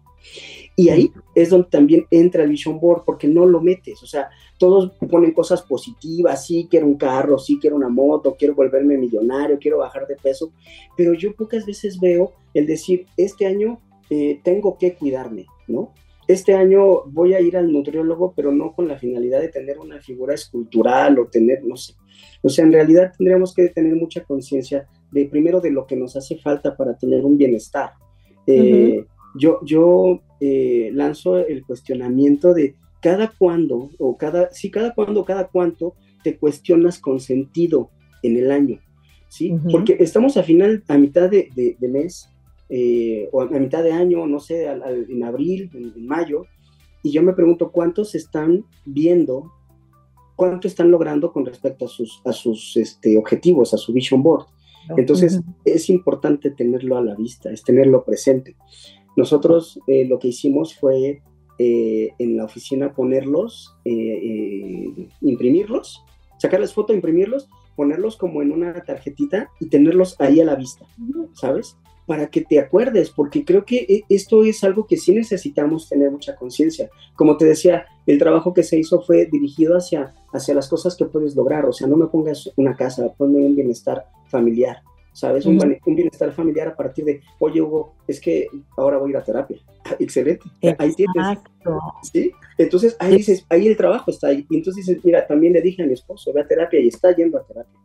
Y 0.80 0.88
ahí 0.88 1.12
es 1.34 1.50
donde 1.50 1.68
también 1.68 2.06
entra 2.10 2.42
el 2.42 2.48
Vision 2.48 2.80
Board, 2.80 3.02
porque 3.04 3.28
no 3.28 3.44
lo 3.44 3.60
metes. 3.60 4.02
O 4.02 4.06
sea, 4.06 4.30
todos 4.56 4.92
ponen 5.10 5.32
cosas 5.32 5.60
positivas, 5.60 6.46
sí, 6.46 6.68
quiero 6.70 6.86
un 6.86 6.94
carro, 6.96 7.38
sí, 7.38 7.58
quiero 7.60 7.76
una 7.76 7.90
moto, 7.90 8.34
quiero 8.38 8.54
volverme 8.54 8.96
millonario, 8.96 9.58
quiero 9.58 9.76
bajar 9.76 10.06
de 10.06 10.16
peso, 10.16 10.52
pero 10.96 11.12
yo 11.12 11.34
pocas 11.34 11.66
veces 11.66 12.00
veo 12.00 12.32
el 12.54 12.66
decir, 12.66 13.04
este 13.18 13.44
año 13.46 13.78
eh, 14.08 14.40
tengo 14.42 14.78
que 14.78 14.94
cuidarme, 14.94 15.44
¿no? 15.68 15.92
Este 16.26 16.54
año 16.54 17.02
voy 17.04 17.34
a 17.34 17.40
ir 17.40 17.58
al 17.58 17.70
nutriólogo, 17.70 18.32
pero 18.34 18.50
no 18.50 18.72
con 18.72 18.88
la 18.88 18.96
finalidad 18.96 19.42
de 19.42 19.48
tener 19.48 19.78
una 19.78 20.00
figura 20.00 20.32
escultural 20.32 21.18
o 21.18 21.26
tener, 21.26 21.62
no 21.62 21.76
sé. 21.76 21.92
O 22.42 22.48
sea, 22.48 22.64
en 22.64 22.72
realidad 22.72 23.12
tendríamos 23.18 23.54
que 23.54 23.68
tener 23.68 23.94
mucha 23.96 24.24
conciencia 24.24 24.88
de 25.10 25.26
primero 25.26 25.60
de 25.60 25.72
lo 25.72 25.86
que 25.86 25.96
nos 25.96 26.16
hace 26.16 26.38
falta 26.38 26.74
para 26.74 26.96
tener 26.96 27.22
un 27.26 27.36
bienestar. 27.36 27.92
Eh, 28.46 29.04
yo 29.34 29.60
yo 29.62 30.20
eh, 30.40 30.90
lanzo 30.92 31.38
el 31.38 31.64
cuestionamiento 31.64 32.55
de 32.55 32.74
cada 33.00 33.33
cuándo, 33.37 33.90
o 33.98 34.16
cada, 34.16 34.50
sí, 34.53 34.70
cada 34.70 34.94
cuándo, 34.94 35.24
cada 35.24 35.48
cuánto 35.48 35.94
te 36.22 36.37
cuestionas 36.37 36.98
con 36.98 37.20
sentido 37.20 37.90
en 38.22 38.37
el 38.37 38.50
año, 38.50 38.79
¿sí? 39.29 39.55
Porque 39.70 39.96
estamos 40.00 40.37
a 40.37 40.42
final, 40.42 40.85
a 40.88 40.98
mitad 40.98 41.31
de, 41.31 41.76
mes, 41.81 42.29
eh, 42.68 43.29
o 43.33 43.42
a 43.42 43.46
mitad 43.46 43.83
de 43.83 43.92
año, 43.92 44.26
no 44.26 44.40
sé, 44.40 44.66
en 44.66 45.24
abril, 45.24 45.70
en, 45.74 46.07
mayo, 46.07 46.44
y 47.03 47.11
yo 47.12 47.22
me 47.22 47.33
pregunto 47.33 47.70
cuántos 47.72 48.14
están 48.14 48.64
viendo, 48.85 49.50
cuánto 50.37 50.68
están 50.68 50.90
logrando 50.90 51.33
con 51.33 51.46
respecto 51.46 51.87
a 51.87 51.88
sus, 51.88 52.20
a 52.24 52.33
sus 52.33 52.76
este, 52.76 53.16
objetivos, 53.16 53.72
a 53.72 53.79
su 53.79 53.92
vision 53.92 54.22
board. 54.22 54.46
Entonces, 54.96 55.40
es 55.64 55.88
importante 55.88 56.50
tenerlo 56.50 56.96
a 56.96 57.03
la 57.03 57.14
vista, 57.14 57.50
es 57.50 57.62
tenerlo 57.62 58.05
presente. 58.05 58.57
Nosotros 59.20 59.78
eh, 59.87 60.06
lo 60.06 60.18
que 60.18 60.28
hicimos 60.28 60.74
fue 60.74 61.22
eh, 61.59 62.09
en 62.18 62.37
la 62.37 62.44
oficina 62.44 62.94
ponerlos, 62.94 63.74
imprimirlos 65.20 66.02
sacarles 66.40 66.72
foto, 66.72 66.94
imprimirlos, 66.94 67.48
ponerlos 67.76 68.16
como 68.16 68.40
en 68.40 68.50
una 68.50 68.72
tarjetita 68.83 69.50
y 69.61 69.68
tenerlos 69.68 70.16
ahí 70.18 70.40
a 70.40 70.44
la 70.44 70.54
vista, 70.54 70.87
¿sabes? 71.35 71.76
Para 72.06 72.28
que 72.28 72.40
te 72.40 72.59
acuerdes, 72.59 73.11
porque 73.11 73.44
creo 73.44 73.64
que 73.66 74.04
esto 74.09 74.42
es 74.42 74.64
algo 74.64 74.87
que 74.87 74.96
sí 74.96 75.12
necesitamos 75.12 75.88
tener 75.88 76.11
mucha 76.11 76.35
conciencia. 76.37 76.88
Como 77.14 77.37
te 77.37 77.44
decía, 77.44 77.85
el 78.06 78.18
trabajo 78.18 78.54
que 78.54 78.62
se 78.62 78.78
hizo 78.78 79.02
fue 79.02 79.26
dirigido 79.26 79.76
hacia, 79.76 80.14
hacia 80.33 80.54
las 80.54 80.68
cosas 80.68 80.96
que 80.96 81.04
puedes 81.04 81.37
lograr, 81.37 81.66
o 81.66 81.72
sea, 81.72 81.87
no 81.87 81.96
me 81.96 82.06
pongas 82.06 82.50
una 82.56 82.74
casa, 82.74 83.12
ponme 83.18 83.44
un 83.44 83.54
bienestar 83.54 84.06
familiar, 84.28 84.78
¿sabes? 85.12 85.46
Un, 85.46 85.58
bienestar 85.86 86.32
familiar 86.32 86.68
a 86.68 86.76
partir 86.76 87.04
de, 87.04 87.20
oye, 87.38 87.60
Hugo, 87.60 87.94
es 88.06 88.20
que 88.20 88.48
ahora 88.76 88.98
voy 88.98 89.10
a 89.10 89.10
ir 89.10 89.16
a 89.16 89.24
terapia. 89.24 89.58
Excelente. 89.98 90.44
Ahí 90.78 90.92
tienes. 90.94 91.38
¿Sí? 92.02 92.32
Entonces, 92.58 92.96
ahí 92.98 93.16
dices, 93.16 93.44
ahí 93.48 93.66
el 93.66 93.76
trabajo 93.76 94.10
está 94.10 94.28
ahí. 94.28 94.46
Y 94.48 94.56
entonces 94.56 94.86
dices, 94.86 95.04
mira, 95.04 95.26
también 95.26 95.52
le 95.52 95.62
dije 95.62 95.82
a 95.82 95.86
mi 95.86 95.94
esposo, 95.94 96.32
ve 96.32 96.42
a 96.42 96.48
terapia 96.48 96.80
y 96.80 96.88
está 96.88 97.14
yendo 97.14 97.38
a 97.38 97.46
terapia. 97.46 97.78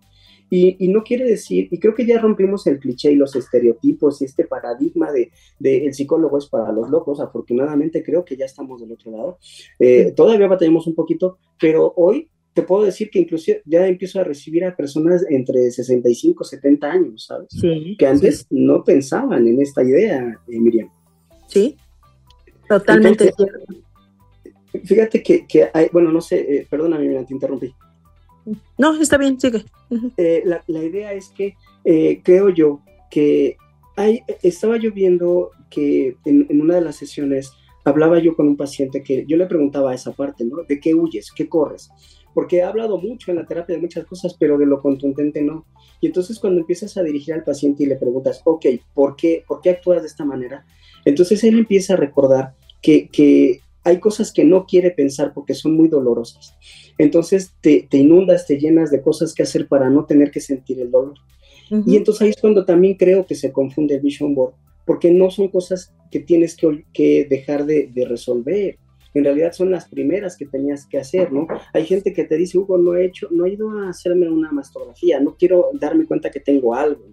Y, 0.49 0.87
no 0.89 1.03
quiere 1.03 1.25
decir, 1.25 1.67
y 1.71 1.79
creo 1.79 1.95
que 1.95 2.05
ya 2.05 2.19
rompimos 2.19 2.67
el 2.67 2.79
cliché 2.79 3.11
y 3.11 3.15
los 3.15 3.35
estereotipos 3.35 4.21
y 4.21 4.25
este 4.25 4.45
paradigma 4.45 5.11
de, 5.11 5.31
el 5.59 5.93
psicólogo 5.93 6.37
es 6.37 6.45
para 6.45 6.71
los 6.71 6.89
locos. 6.89 7.19
Afortunadamente 7.19 8.03
creo 8.03 8.23
que 8.23 8.37
ya 8.37 8.45
estamos 8.45 8.79
del 8.79 8.91
otro 8.91 9.11
lado. 9.11 9.39
Eh, 9.79 10.13
todavía 10.15 10.47
batallamos 10.47 10.85
un 10.87 10.95
poquito, 10.95 11.39
pero 11.59 11.93
hoy 11.97 12.29
te 12.55 12.63
puedo 12.63 12.85
decir 12.85 13.09
que 13.09 13.19
inclusive 13.19 13.61
ya 13.65 13.85
empiezo 13.85 14.17
a 14.21 14.23
recibir 14.23 14.63
a 14.63 14.73
personas 14.73 15.25
entre 15.29 15.69
65 15.69 16.41
y 16.41 16.47
70 16.47 16.89
años, 16.89 17.25
¿sabes? 17.25 17.47
Sí, 17.49 17.97
que 17.99 18.07
antes 18.07 18.47
no 18.49 18.81
pensaban 18.81 19.45
en 19.45 19.61
esta 19.61 19.83
idea, 19.83 20.39
eh, 20.47 20.59
Miriam. 20.59 20.89
Sí, 21.47 21.75
totalmente 22.69 23.33
cierto. 23.35 23.65
Fíjate 24.85 25.21
que, 25.21 25.45
que, 25.45 25.69
hay, 25.73 25.89
bueno, 25.91 26.13
no 26.13 26.21
sé, 26.21 26.39
eh, 26.39 26.67
perdóname, 26.69 27.03
Miriam, 27.03 27.25
te 27.25 27.33
interrumpí. 27.33 27.75
No, 28.77 29.01
está 29.01 29.17
bien, 29.17 29.37
sigue. 29.37 29.65
Eh, 30.15 30.41
la, 30.45 30.63
la, 30.67 30.83
idea 30.83 31.11
es 31.11 31.29
que 31.29 31.55
creo 32.23 32.49
yo 32.49 32.79
que 33.11 33.57
hay, 33.97 34.21
estaba 34.43 34.77
yo 34.77 34.93
viendo 34.93 35.51
que 35.69 36.15
en, 36.23 36.47
en 36.49 36.61
una 36.61 36.75
de 36.75 36.81
las 36.81 36.95
sesiones 36.95 37.51
hablaba 37.83 38.19
yo 38.19 38.33
con 38.33 38.47
un 38.47 38.55
paciente 38.55 39.03
que 39.03 39.25
yo 39.27 39.35
le 39.35 39.45
preguntaba 39.45 39.93
esa 39.93 40.13
parte, 40.13 40.45
¿no? 40.45 40.63
¿De 40.63 40.79
qué 40.79 40.95
huyes? 40.95 41.31
¿Qué 41.35 41.49
corres? 41.49 41.89
Porque 42.35 42.57
he 42.57 42.63
hablado 42.63 42.97
mucho 42.97 43.31
en 43.31 43.37
la 43.37 43.45
terapia 43.45 43.75
de 43.75 43.81
muchas 43.81 44.05
cosas, 44.05 44.35
pero 44.37 44.57
de 44.57 44.65
lo 44.65 44.81
contundente 44.81 45.41
no. 45.41 45.65
Y 46.01 46.07
entonces 46.07 46.37
cuando 46.37 46.59
empiezas 46.59 46.97
a 46.97 47.01
dirigir 47.01 47.33
al 47.33 47.45
paciente 47.45 47.83
y 47.83 47.85
le 47.85 47.95
preguntas, 47.95 48.41
ok, 48.43 48.65
¿por 48.93 49.15
qué, 49.15 49.45
¿por 49.47 49.61
qué 49.61 49.69
actúas 49.69 50.01
de 50.01 50.09
esta 50.09 50.25
manera? 50.25 50.65
Entonces 51.05 51.41
él 51.45 51.57
empieza 51.57 51.93
a 51.93 51.97
recordar 51.97 52.53
que, 52.81 53.07
que 53.07 53.61
hay 53.85 54.01
cosas 54.01 54.33
que 54.33 54.43
no 54.43 54.65
quiere 54.65 54.91
pensar 54.91 55.33
porque 55.33 55.53
son 55.53 55.77
muy 55.77 55.87
dolorosas. 55.87 56.57
Entonces 56.97 57.53
te, 57.61 57.87
te, 57.89 57.99
inundas, 57.99 58.45
te 58.45 58.59
llenas 58.59 58.91
de 58.91 59.01
cosas 59.01 59.33
que 59.33 59.43
hacer 59.43 59.69
para 59.69 59.89
no 59.89 60.03
tener 60.03 60.29
que 60.29 60.41
sentir 60.41 60.81
el 60.81 60.91
dolor. 60.91 61.15
Y 61.87 61.95
entonces 61.95 62.21
ahí 62.21 62.29
es 62.31 62.41
cuando 62.41 62.65
también 62.65 62.95
creo 62.95 63.25
que 63.25 63.35
se 63.35 63.53
confunde 63.53 63.95
el 63.95 64.01
vision 64.01 64.35
board, 64.35 64.55
porque 64.85 65.09
no 65.09 65.31
son 65.31 65.47
cosas 65.47 65.93
que 66.11 66.19
tienes 66.19 66.57
que, 66.57 66.85
que 66.91 67.25
dejar 67.29 67.65
de, 67.65 67.87
de 67.87 68.05
resolver 68.05 68.77
en 69.15 69.23
realidad 69.23 69.53
son 69.53 69.71
las 69.71 69.87
primeras 69.87 70.37
que 70.37 70.45
tenías 70.45 70.85
que 70.85 70.99
hacer, 70.99 71.31
¿no? 71.31 71.47
Hay 71.73 71.85
gente 71.85 72.13
que 72.13 72.25
te 72.25 72.35
dice, 72.35 72.57
Hugo, 72.57 72.77
no 72.77 72.95
he 72.95 73.05
hecho, 73.05 73.27
no 73.31 73.45
he 73.45 73.53
ido 73.53 73.71
a 73.71 73.89
hacerme 73.89 74.29
una 74.29 74.51
mastografía, 74.51 75.19
no 75.19 75.35
quiero 75.35 75.69
darme 75.73 76.05
cuenta 76.05 76.29
que 76.29 76.41
tengo 76.41 76.75
algo. 76.75 77.05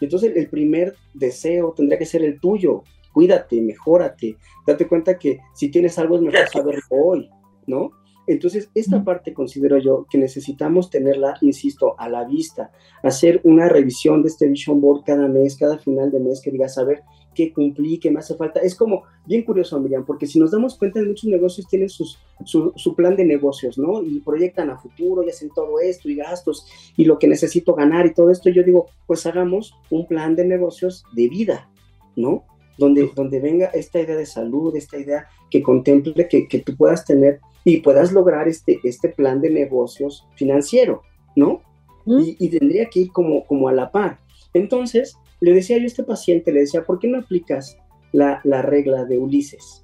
Entonces 0.00 0.32
el 0.34 0.48
primer 0.48 0.94
deseo 1.12 1.72
tendría 1.76 1.98
que 1.98 2.06
ser 2.06 2.24
el 2.24 2.40
tuyo, 2.40 2.82
cuídate, 3.12 3.60
mejórate, 3.60 4.36
date 4.66 4.88
cuenta 4.88 5.18
que 5.18 5.38
si 5.54 5.70
tienes 5.70 5.98
algo 5.98 6.16
es 6.16 6.22
mejor 6.22 6.48
saberlo 6.48 6.82
hoy, 6.90 7.30
¿no? 7.66 7.92
Entonces, 8.26 8.70
esta 8.74 9.04
parte 9.04 9.34
considero 9.34 9.78
yo 9.78 10.06
que 10.08 10.16
necesitamos 10.16 10.88
tenerla, 10.88 11.36
insisto, 11.42 11.94
a 11.98 12.08
la 12.08 12.24
vista, 12.24 12.70
hacer 13.02 13.40
una 13.44 13.68
revisión 13.68 14.22
de 14.22 14.28
este 14.28 14.48
Vision 14.48 14.80
Board 14.80 15.04
cada 15.04 15.28
mes, 15.28 15.56
cada 15.56 15.78
final 15.78 16.10
de 16.10 16.20
mes, 16.20 16.40
que 16.40 16.50
digas, 16.50 16.78
a 16.78 16.84
ver, 16.84 17.02
qué 17.34 17.52
cumplí, 17.52 17.98
qué 17.98 18.10
me 18.10 18.20
hace 18.20 18.34
falta. 18.34 18.60
Es 18.60 18.74
como 18.74 19.02
bien 19.26 19.42
curioso, 19.42 19.78
Miriam, 19.80 20.04
porque 20.04 20.26
si 20.26 20.38
nos 20.38 20.52
damos 20.52 20.76
cuenta, 20.78 21.00
muchos 21.02 21.28
negocios 21.28 21.66
tienen 21.68 21.88
sus, 21.88 22.18
su, 22.44 22.72
su, 22.76 22.94
plan 22.94 23.16
de 23.16 23.24
negocios, 23.24 23.76
¿no? 23.76 24.02
Y 24.02 24.20
proyectan 24.20 24.70
a 24.70 24.78
futuro 24.78 25.22
y 25.22 25.30
hacen 25.30 25.50
todo 25.54 25.80
esto 25.80 26.08
y 26.08 26.16
gastos 26.16 26.66
y 26.96 27.04
lo 27.04 27.18
que 27.18 27.28
necesito 27.28 27.74
ganar 27.74 28.06
y 28.06 28.14
todo 28.14 28.30
esto. 28.30 28.50
Yo 28.50 28.62
digo, 28.62 28.86
pues 29.06 29.26
hagamos 29.26 29.74
un 29.90 30.06
plan 30.06 30.36
de 30.36 30.44
negocios 30.44 31.04
de 31.12 31.28
vida, 31.28 31.68
¿no? 32.16 32.44
Donde, 32.78 33.10
donde 33.14 33.40
venga 33.40 33.66
esta 33.66 34.00
idea 34.00 34.16
de 34.16 34.26
salud, 34.26 34.74
esta 34.76 34.98
idea 34.98 35.26
que 35.50 35.62
contemple 35.62 36.28
que, 36.28 36.48
que 36.48 36.58
tú 36.60 36.76
puedas 36.76 37.04
tener 37.04 37.40
y 37.64 37.78
puedas 37.78 38.12
lograr 38.12 38.48
este, 38.48 38.80
este 38.84 39.08
plan 39.08 39.40
de 39.40 39.50
negocios 39.50 40.26
financiero, 40.36 41.02
¿no? 41.34 41.62
Y, 42.06 42.36
y, 42.38 42.50
tendría 42.50 42.90
que 42.90 43.00
ir 43.00 43.12
como, 43.12 43.46
como 43.46 43.68
a 43.68 43.72
la 43.72 43.90
par. 43.90 44.18
Entonces, 44.52 45.16
le 45.44 45.52
decía 45.52 45.76
yo 45.76 45.84
a 45.84 45.86
este 45.86 46.04
paciente, 46.04 46.52
le 46.52 46.60
decía, 46.60 46.84
¿por 46.84 46.98
qué 46.98 47.06
no 47.06 47.18
aplicas 47.18 47.76
la, 48.12 48.40
la 48.44 48.62
regla 48.62 49.04
de 49.04 49.18
Ulises? 49.18 49.82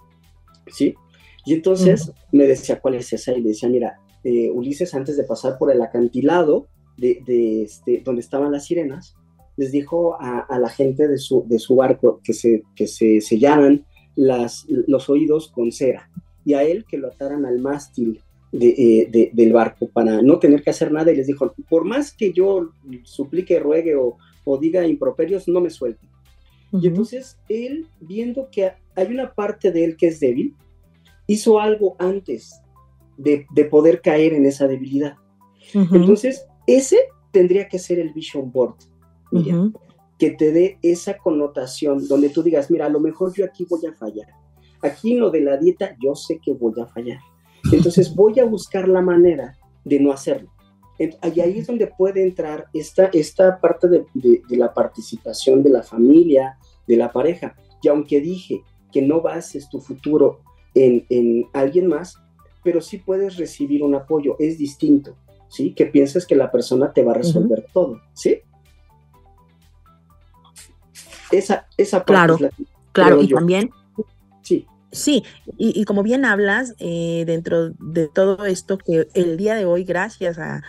¿Sí? 0.73 0.94
Y 1.44 1.53
entonces 1.53 2.12
me 2.33 2.46
decía, 2.46 2.81
¿cuál 2.81 2.94
es 2.94 3.12
esa? 3.12 3.33
Y 3.33 3.42
le 3.42 3.51
decía, 3.51 3.68
mira, 3.68 3.99
eh, 4.25 4.51
Ulises 4.51 4.94
antes 4.94 5.18
de 5.18 5.25
pasar 5.25 5.59
por 5.59 5.70
el 5.70 5.83
acantilado 5.83 6.66
de, 6.96 7.23
de 7.27 7.62
este, 7.62 8.01
donde 8.03 8.20
estaban 8.20 8.53
las 8.53 8.66
sirenas, 8.66 9.16
les 9.57 9.70
dijo 9.70 10.16
a, 10.18 10.40
a, 10.40 10.59
la 10.59 10.70
gente 10.70 11.09
de 11.09 11.18
su, 11.18 11.44
de 11.46 11.59
su 11.59 11.77
barco 11.77 12.20
que 12.25 12.33
se, 12.33 12.62
que 12.75 12.87
se 12.87 13.20
sellaran 13.20 13.85
las, 14.16 14.64
los 14.68 15.11
oídos 15.11 15.49
con 15.49 15.73
cera 15.73 16.11
y 16.44 16.55
a 16.55 16.62
él 16.62 16.87
que 16.88 16.96
lo 16.96 17.09
ataran 17.09 17.44
al 17.44 17.59
mástil 17.59 18.23
de, 18.53 18.68
eh, 19.12 19.31
del 19.33 19.53
barco 19.53 19.88
para 19.88 20.23
no 20.23 20.38
tener 20.38 20.62
que 20.62 20.70
hacer 20.70 20.90
nada 20.90 21.12
y 21.12 21.16
les 21.16 21.27
dijo, 21.27 21.55
por 21.68 21.85
más 21.85 22.12
que 22.12 22.33
yo 22.33 22.70
suplique, 23.05 23.59
ruegue 23.61 23.96
o, 23.96 24.16
o 24.44 24.59
diga 24.59 24.87
improperios, 24.87 25.48
no 25.48 25.61
me 25.61 25.70
suelte. 25.70 26.07
Y 26.72 26.87
entonces 26.87 27.38
él, 27.48 27.88
viendo 28.00 28.48
que 28.50 28.72
hay 28.94 29.07
una 29.09 29.35
parte 29.35 29.72
de 29.72 29.85
él 29.85 29.96
que 29.96 30.07
es 30.09 30.20
débil, 30.20 30.55
hizo 31.26 31.59
algo 31.59 31.96
antes 31.98 32.61
de, 33.16 33.46
de 33.55 33.64
poder 33.64 34.00
caer 34.00 34.33
en 34.35 34.46
esa 34.46 34.68
debilidad. 34.68 35.16
Entonces, 35.74 36.46
ese 36.66 36.96
tendría 37.33 37.68
que 37.68 37.79
ser 37.79 37.98
el 37.98 38.12
vision 38.12 38.50
board, 38.53 38.76
que 40.18 40.31
te 40.31 40.53
dé 40.53 40.79
esa 40.83 41.18
connotación 41.18 42.07
donde 42.07 42.29
tú 42.29 42.42
digas, 42.42 42.70
mira, 42.70 42.87
a 42.87 42.90
lo 42.90 43.00
mejor 43.00 43.33
yo 43.35 43.44
aquí 43.44 43.66
voy 43.68 43.87
a 43.87 43.92
fallar 43.94 44.29
Aquí 44.83 45.12
en 45.12 45.20
lo 45.20 45.31
de 45.31 45.40
la 45.40 45.57
dieta 45.57 45.96
yo 46.03 46.14
sé 46.14 46.40
que 46.42 46.53
voy 46.53 46.72
a 46.81 46.87
fallar. 46.87 47.20
Entonces 47.72 48.14
voy 48.14 48.38
a 48.40 48.44
buscar 48.44 48.88
la 48.88 49.03
manera 49.03 49.57
de 49.85 50.00
no 50.00 50.12
hacerlo. 50.12 50.50
Y 51.01 51.41
ahí 51.41 51.59
es 51.59 51.67
donde 51.67 51.87
puede 51.87 52.23
entrar 52.23 52.67
esta, 52.75 53.07
esta 53.07 53.59
parte 53.59 53.89
de, 53.89 54.05
la 54.51 54.75
participación 54.75 55.63
de 55.63 55.71
la 55.71 55.83
familia, 55.83 56.59
de 56.87 56.97
la 56.97 57.11
pareja. 57.11 57.57
Y 57.83 57.89
aunque 57.89 58.21
dije 58.21 58.61
que 58.93 59.01
no 59.01 59.23
bases 59.23 59.71
tu 59.71 59.81
futuro 59.81 60.41
en, 60.75 61.07
en 61.09 61.47
alguien 61.55 61.87
más, 61.87 62.19
pero 62.63 62.83
sí 62.83 62.99
puedes 62.99 63.39
recibir 63.39 63.83
un 63.83 63.95
apoyo, 63.95 64.37
es 64.39 64.59
distinto, 64.59 65.17
¿sí? 65.49 65.73
Que 65.73 65.87
pienses 65.87 66.27
que 66.27 66.37
la 66.37 66.51
persona 66.51 66.93
te 66.93 67.03
va 67.03 67.13
a 67.13 67.17
resolver 67.17 67.65
todo, 67.73 68.03
¿sí? 68.13 68.41
Esa, 71.33 71.67
esa 71.79 72.05
parte 72.05 72.37
claro, 72.37 72.51
claro, 72.93 73.23
y 73.23 73.29
también 73.29 73.71
Sí. 74.43 74.67
Sí, 74.93 75.25
y, 75.57 75.85
como 75.85 76.03
bien 76.03 76.25
hablas, 76.25 76.75
eh, 76.79 77.23
dentro 77.25 77.71
de 77.71 78.09
todo 78.09 78.45
esto 78.45 78.77
que 78.77 79.07
el 79.15 79.37
día 79.37 79.55
de 79.55 79.65
hoy, 79.65 79.85
gracias 79.85 80.37
a, 80.39 80.63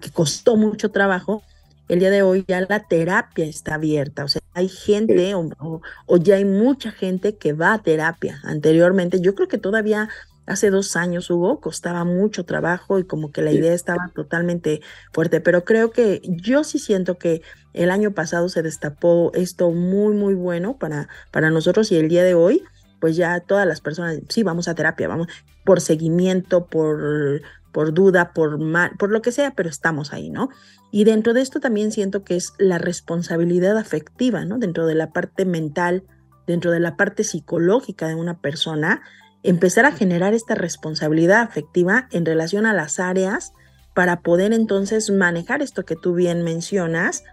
que 0.00 0.10
costó 0.10 0.56
mucho 0.56 0.90
trabajo, 0.90 1.42
el 1.88 2.00
día 2.00 2.10
de 2.10 2.22
hoy 2.22 2.44
ya 2.46 2.60
la 2.68 2.80
terapia 2.80 3.46
está 3.46 3.74
abierta, 3.74 4.24
o 4.24 4.28
sea, 4.28 4.42
hay 4.52 4.68
gente 4.68 5.34
o, 5.34 5.80
ya 6.18 6.36
hay 6.36 6.44
mucha 6.44 6.90
gente 6.90 7.36
que 7.36 7.52
va 7.52 7.74
a 7.74 7.82
terapia. 7.82 8.40
Anteriormente, 8.44 9.20
yo 9.20 9.34
creo 9.34 9.48
que 9.48 9.58
todavía 9.58 10.08
hace 10.46 10.70
dos 10.70 10.96
años, 10.96 11.30
Hugo, 11.30 11.60
costaba 11.60 12.04
mucho 12.04 12.44
trabajo 12.44 12.98
y 12.98 13.04
como 13.04 13.32
que 13.32 13.42
la 13.42 13.52
idea 13.52 13.72
estaba 13.72 14.10
totalmente 14.14 14.80
fuerte, 15.12 15.40
pero 15.40 15.64
creo 15.64 15.90
que 15.90 16.20
yo 16.24 16.64
sí 16.64 16.78
siento 16.78 17.18
que 17.18 17.42
el 17.74 17.90
año 17.90 18.12
pasado 18.12 18.48
se 18.48 18.62
destapó 18.62 19.30
esto 19.34 19.70
muy, 19.70 20.14
muy 20.14 20.34
bueno 20.34 20.78
para, 20.78 21.08
para 21.30 21.50
nosotros 21.50 21.92
y 21.92 21.96
el 21.96 22.08
día 22.08 22.24
de 22.24 22.34
hoy, 22.34 22.64
pues 23.00 23.16
ya 23.16 23.40
todas 23.40 23.66
las 23.66 23.80
personas, 23.80 24.18
sí, 24.28 24.42
vamos 24.42 24.68
a 24.68 24.74
terapia, 24.74 25.06
vamos 25.06 25.28
por 25.64 25.80
seguimiento, 25.80 26.66
por, 26.66 27.42
por 27.72 27.92
duda, 27.94 28.32
por, 28.32 28.58
mal, 28.58 28.92
por 28.98 29.10
lo 29.10 29.22
que 29.22 29.32
sea, 29.32 29.52
pero 29.54 29.68
estamos 29.68 30.12
ahí, 30.12 30.30
¿no? 30.30 30.48
Y 30.90 31.04
dentro 31.04 31.34
de 31.34 31.42
esto 31.42 31.60
también 31.60 31.92
siento 31.92 32.24
que 32.24 32.36
es 32.36 32.52
la 32.58 32.78
responsabilidad 32.78 33.76
afectiva, 33.76 34.44
¿no? 34.44 34.58
Dentro 34.58 34.86
de 34.86 34.94
la 34.94 35.12
parte 35.12 35.44
mental, 35.44 36.04
dentro 36.46 36.70
de 36.70 36.80
la 36.80 36.96
parte 36.96 37.24
psicológica 37.24 38.08
de 38.08 38.14
una 38.14 38.40
persona, 38.40 39.02
empezar 39.42 39.84
a 39.84 39.92
generar 39.92 40.34
esta 40.34 40.54
responsabilidad 40.54 41.42
afectiva 41.42 42.08
en 42.10 42.24
relación 42.24 42.66
a 42.66 42.72
las 42.72 42.98
áreas 42.98 43.52
para 43.94 44.20
poder 44.20 44.52
entonces 44.52 45.10
manejar 45.10 45.62
esto 45.62 45.84
que 45.84 45.96
tú 45.96 46.14
bien 46.14 46.42
mencionas, 46.42 47.24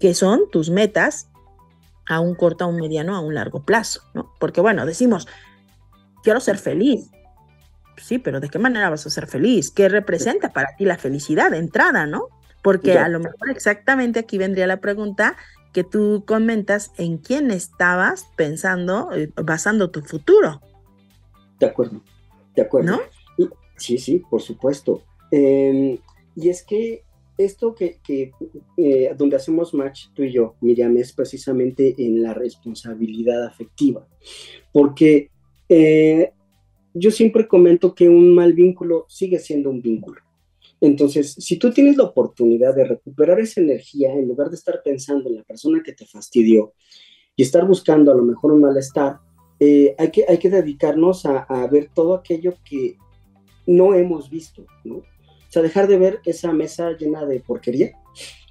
que 0.00 0.14
son 0.14 0.50
tus 0.50 0.70
metas 0.70 1.28
a 2.06 2.20
un 2.20 2.34
corto, 2.34 2.64
a 2.64 2.66
un 2.66 2.76
mediano, 2.76 3.14
a 3.16 3.20
un 3.20 3.34
largo 3.34 3.62
plazo, 3.62 4.02
¿no? 4.14 4.32
Porque 4.40 4.60
bueno, 4.60 4.86
decimos, 4.86 5.26
quiero 6.22 6.40
ser 6.40 6.58
feliz. 6.58 7.10
Sí, 7.96 8.18
pero 8.18 8.40
¿de 8.40 8.48
qué 8.48 8.58
manera 8.58 8.90
vas 8.90 9.06
a 9.06 9.10
ser 9.10 9.26
feliz? 9.26 9.70
¿Qué 9.70 9.88
representa 9.88 10.50
para 10.50 10.76
ti 10.76 10.84
la 10.84 10.98
felicidad 10.98 11.50
de 11.50 11.58
entrada, 11.58 12.06
no? 12.06 12.28
Porque 12.62 12.98
a 12.98 13.08
lo 13.08 13.20
mejor 13.20 13.50
exactamente 13.50 14.20
aquí 14.20 14.38
vendría 14.38 14.66
la 14.66 14.80
pregunta 14.80 15.36
que 15.72 15.84
tú 15.84 16.24
comentas 16.26 16.92
en 16.96 17.18
quién 17.18 17.50
estabas 17.50 18.26
pensando, 18.36 19.12
eh, 19.12 19.30
basando 19.36 19.90
tu 19.90 20.00
futuro. 20.00 20.62
De 21.58 21.66
acuerdo, 21.66 22.00
de 22.54 22.62
acuerdo. 22.62 22.92
¿No? 22.92 23.48
Sí, 23.76 23.98
sí, 23.98 24.22
por 24.30 24.40
supuesto. 24.40 25.02
Em, 25.30 25.98
y 26.36 26.48
es 26.48 26.62
que 26.62 27.02
esto 27.36 27.74
que, 27.74 27.98
eh, 28.76 29.14
donde 29.16 29.36
hacemos 29.36 29.74
match 29.74 30.06
tú 30.14 30.22
y 30.22 30.32
yo, 30.32 30.54
Miriam, 30.60 30.96
es 30.96 31.12
precisamente 31.12 31.94
en 31.98 32.22
la 32.22 32.32
responsabilidad 32.32 33.44
afectiva. 33.44 34.06
Porque 34.72 35.30
eh, 35.68 36.32
yo 36.94 37.10
siempre 37.10 37.48
comento 37.48 37.94
que 37.94 38.08
un 38.08 38.34
mal 38.34 38.52
vínculo 38.52 39.04
sigue 39.08 39.38
siendo 39.38 39.68
un 39.68 39.82
vínculo. 39.82 40.20
Entonces, 40.80 41.34
si 41.38 41.58
tú 41.58 41.72
tienes 41.72 41.96
la 41.96 42.04
oportunidad 42.04 42.74
de 42.74 42.84
recuperar 42.84 43.40
esa 43.40 43.60
energía 43.60 44.12
en 44.12 44.28
lugar 44.28 44.50
de 44.50 44.56
estar 44.56 44.80
pensando 44.82 45.28
en 45.28 45.36
la 45.36 45.42
persona 45.42 45.82
que 45.84 45.92
te 45.92 46.06
fastidió 46.06 46.72
y 47.36 47.42
estar 47.42 47.66
buscando 47.66 48.12
a 48.12 48.14
lo 48.14 48.22
mejor 48.22 48.52
un 48.52 48.60
malestar, 48.60 49.18
eh, 49.60 49.94
hay, 49.98 50.10
que, 50.10 50.24
hay 50.28 50.38
que 50.38 50.50
dedicarnos 50.50 51.26
a, 51.26 51.66
ver 51.70 51.90
todo 51.94 52.14
aquello 52.14 52.54
que 52.64 52.96
no 53.66 53.94
hemos 53.94 54.30
visto, 54.30 54.66
¿no? 54.84 54.96
O 54.96 55.50
sea, 55.54 55.62
dejar 55.62 55.86
de 55.86 55.98
ver 55.98 56.20
esa 56.24 56.52
mesa 56.52 56.96
llena 56.96 57.24
de 57.24 57.40
porquería 57.40 57.92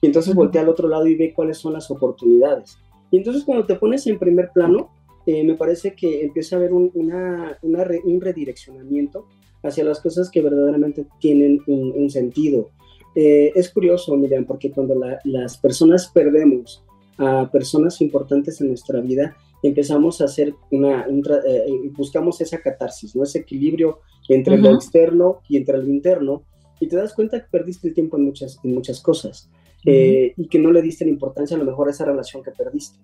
y 0.02 0.08
entonces 0.08 0.34
voltea 0.34 0.62
al 0.62 0.70
otro 0.70 0.88
lado 0.88 1.06
y 1.08 1.16
ve 1.16 1.34
cuáles 1.34 1.58
son 1.58 1.74
las 1.74 1.92
oportunidades. 1.92 2.78
Y 3.12 3.18
entonces 3.18 3.44
cuando 3.44 3.66
te 3.66 3.76
pones 3.76 4.08
en 4.08 4.18
primer 4.18 4.52
plano, 4.54 4.90
eh, 5.26 5.44
me 5.44 5.56
parece 5.56 5.96
que 5.96 6.24
empieza 6.24 6.56
a 6.56 6.60
haber 6.60 6.74
un, 6.74 6.92
una, 6.94 7.58
un 7.62 8.22
redireccionamiento 8.22 9.28
hacia 9.64 9.84
las 9.84 10.02
cosas 10.02 10.30
que 10.30 10.42
verdaderamente 10.42 11.08
tienen 11.20 11.62
un, 11.68 12.10
sentido. 12.10 12.72
Eh, 13.16 13.52
es 13.56 13.70
curioso, 13.70 14.16
Miriam, 14.18 14.46
porque 14.46 14.72
cuando 14.72 14.96
las 15.24 15.58
personas 15.58 16.12
perdemos 16.14 16.84
a 17.18 17.50
personas 17.52 18.02
importantes 18.02 18.60
en 18.60 18.68
nuestra 18.68 19.00
vida, 19.00 19.36
empezamos 19.64 20.20
a 20.20 20.26
hacer 20.26 20.54
una, 20.72 21.08
eh, 21.48 21.66
buscamos 21.96 22.42
esa 22.42 22.60
catarsis, 22.60 23.16
¿no? 23.16 23.24
Ese 23.24 23.40
equilibrio 23.40 24.00
entre 24.28 24.58
lo 24.58 24.76
externo 24.76 25.42
y 25.48 25.58
entre 25.58 25.78
lo 25.78 25.88
interno, 25.88 26.44
y 26.80 26.88
te 26.88 26.98
das 26.98 27.14
cuenta 27.14 27.40
que 27.40 27.48
perdiste 27.50 27.88
el 27.88 27.94
tiempo 27.94 28.18
en 28.18 28.26
muchas, 28.26 28.60
en 28.64 28.74
muchas 28.74 29.02
cosas, 29.02 29.50
eh, 29.86 30.34
y 30.36 30.48
que 30.48 30.60
no 30.60 30.72
le 30.72 30.82
diste 30.82 31.06
la 31.06 31.12
importancia 31.12 31.56
a 31.56 31.60
lo 31.60 31.66
mejor 31.66 31.88
a 31.88 31.92
esa 31.92 32.06
relación 32.06 32.44
que 32.44 32.52
perdiste. 32.52 33.00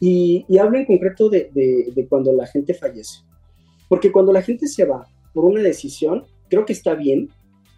Y, 0.00 0.44
y 0.48 0.58
hablo 0.58 0.78
en 0.78 0.84
concreto 0.84 1.28
de, 1.28 1.50
de, 1.52 2.06
cuando 2.08 2.32
la 2.32 2.46
gente 2.46 2.74
fallece, 2.74 3.20
porque 3.88 4.12
cuando 4.12 4.32
la 4.32 4.42
gente 4.42 4.66
se 4.66 4.84
va 4.84 5.06
por 5.32 5.44
una 5.44 5.62
decisión, 5.62 6.24
creo 6.48 6.66
que 6.66 6.74
está 6.74 6.94
bien, 6.94 7.30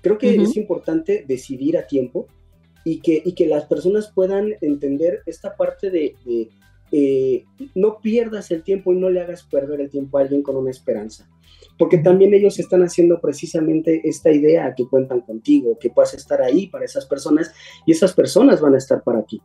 creo 0.03 0.19
que 0.19 0.35
es 0.35 0.57
importante 0.57 1.25
decidir 1.27 1.77
a 1.79 1.87
tiempo, 1.87 2.27
y 2.85 3.01
que, 3.01 3.21
y 3.25 3.33
que 3.33 3.47
las 3.47 3.67
personas 3.67 4.11
puedan 4.15 4.55
entender 4.63 5.21
esta 5.27 5.57
parte 5.57 5.91
de, 5.91 6.17
eh, 6.91 7.45
no 7.75 7.99
pierdas 8.01 8.51
el 8.51 8.63
tiempo 8.63 8.93
y 8.93 8.97
no 8.97 9.11
le 9.11 9.21
hagas 9.21 9.43
perder 9.43 9.83
el 9.83 9.91
tiempo 9.91 10.17
a 10.17 10.23
alguien 10.23 10.43
con 10.43 10.57
una 10.57 10.71
esperanza. 10.71 11.29
Porque 11.79 11.99
también 11.99 12.35
ellos 12.35 12.59
están 12.59 12.83
haciendo 12.83 13.21
precisamente 13.21 14.01
esta 14.05 14.33
idea 14.33 14.75
que 14.75 14.89
cuentan 14.89 15.21
contigo, 15.21 15.79
que 15.79 15.91
puedas 15.91 16.15
estar 16.15 16.41
ahí 16.41 16.67
para 16.69 16.85
esas 16.85 17.07
personas 17.07 17.53
y 17.87 17.93
esas 17.93 18.15
personas 18.15 18.61
van 18.61 18.75
a 18.75 18.79
estar 18.79 19.03
para 19.03 19.23
ti. 19.23 19.41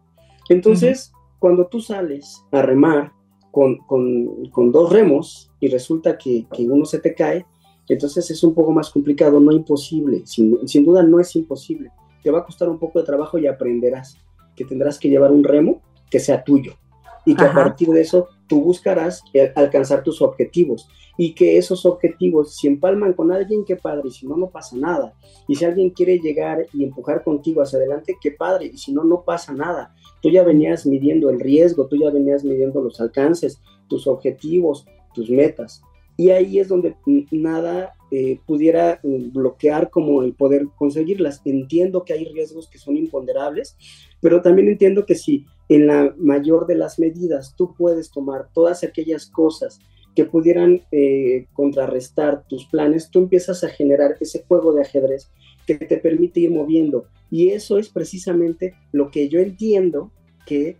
Entonces, 0.49 1.11
cuando 1.43 1.67
tú 1.67 1.81
sales 1.81 2.41
a 2.53 2.61
remar 2.61 3.11
con, 3.51 3.75
con, 3.79 4.45
con 4.45 4.71
dos 4.71 4.93
remos 4.93 5.51
y 5.59 5.67
resulta 5.67 6.17
que, 6.17 6.47
que, 6.49 6.63
uno 6.69 6.85
se 6.85 6.99
te 6.99 7.13
cae, 7.13 7.45
entonces 7.89 8.31
es 8.31 8.45
un 8.45 8.53
poco 8.53 8.71
más 8.71 8.89
complicado, 8.89 9.41
no 9.41 9.51
imposible, 9.51 10.25
sin, 10.25 10.65
sin 10.65 10.85
duda 10.85 11.03
no 11.03 11.19
es 11.19 11.35
imposible. 11.35 11.91
Te 12.23 12.31
va 12.31 12.39
a 12.39 12.45
costar 12.45 12.69
un 12.69 12.79
poco 12.79 12.99
de 12.99 13.05
trabajo 13.05 13.37
y 13.37 13.47
aprenderás 13.47 14.17
que 14.55 14.63
tendrás 14.63 14.97
que 14.97 15.09
llevar 15.09 15.33
un 15.33 15.43
remo 15.43 15.81
que 16.09 16.21
sea 16.21 16.45
tuyo, 16.45 16.75
y 17.25 17.35
que 17.35 17.43
a 17.43 17.53
partir 17.53 17.89
de 17.89 18.01
eso 18.01 18.27
tú 18.47 18.61
buscarás 18.61 19.23
alcanzar 19.55 20.03
tus 20.03 20.21
objetivos 20.21 20.87
y 21.17 21.33
que 21.33 21.57
esos 21.57 21.85
objetivos 21.85 22.55
si 22.55 22.67
empalman 22.67 23.13
con 23.13 23.31
alguien, 23.31 23.65
qué 23.65 23.75
padre, 23.75 24.07
y 24.07 24.11
si 24.11 24.27
no, 24.27 24.35
no 24.35 24.49
pasa 24.49 24.75
nada. 24.75 25.13
Y 25.47 25.55
si 25.55 25.65
alguien 25.65 25.91
quiere 25.91 26.19
llegar 26.19 26.65
y 26.73 26.83
empujar 26.83 27.23
contigo 27.23 27.61
hacia 27.61 27.77
adelante, 27.77 28.17
qué 28.19 28.31
padre, 28.31 28.71
y 28.73 28.77
si 28.77 28.91
no, 28.91 29.03
no 29.03 29.23
pasa 29.23 29.53
nada. 29.53 29.93
Tú 30.21 30.29
ya 30.29 30.43
venías 30.43 30.85
midiendo 30.85 31.29
el 31.29 31.39
riesgo, 31.39 31.87
tú 31.87 31.97
ya 31.97 32.09
venías 32.09 32.43
midiendo 32.43 32.81
los 32.81 32.99
alcances, 32.99 33.61
tus 33.87 34.07
objetivos, 34.07 34.85
tus 35.13 35.29
metas. 35.29 35.83
Y 36.15 36.29
ahí 36.29 36.59
es 36.59 36.67
donde 36.67 36.95
nada 37.31 37.93
eh, 38.11 38.39
pudiera 38.45 38.99
mm, 39.03 39.33
bloquear 39.33 39.89
como 39.89 40.21
el 40.23 40.33
poder 40.33 40.67
conseguirlas. 40.75 41.41
Entiendo 41.45 42.03
que 42.03 42.13
hay 42.13 42.25
riesgos 42.25 42.67
que 42.67 42.77
son 42.77 42.97
imponderables, 42.97 43.75
pero 44.21 44.41
también 44.41 44.67
entiendo 44.67 45.05
que 45.05 45.15
si 45.15 45.45
en 45.69 45.87
la 45.87 46.13
mayor 46.17 46.67
de 46.67 46.75
las 46.75 46.99
medidas 46.99 47.55
tú 47.55 47.73
puedes 47.75 48.11
tomar 48.11 48.49
todas 48.53 48.83
aquellas 48.83 49.27
cosas 49.27 49.79
que 50.15 50.25
pudieran 50.25 50.81
eh, 50.91 51.47
contrarrestar 51.53 52.45
tus 52.47 52.65
planes, 52.67 53.09
tú 53.09 53.19
empiezas 53.19 53.63
a 53.63 53.69
generar 53.69 54.15
ese 54.19 54.43
juego 54.47 54.73
de 54.73 54.81
ajedrez 54.81 55.31
que 55.65 55.75
te 55.75 55.97
permite 55.97 56.41
ir 56.41 56.51
moviendo. 56.51 57.05
Y 57.31 57.49
eso 57.49 57.79
es 57.79 57.89
precisamente 57.89 58.75
lo 58.91 59.09
que 59.09 59.27
yo 59.27 59.39
entiendo 59.39 60.11
que 60.45 60.77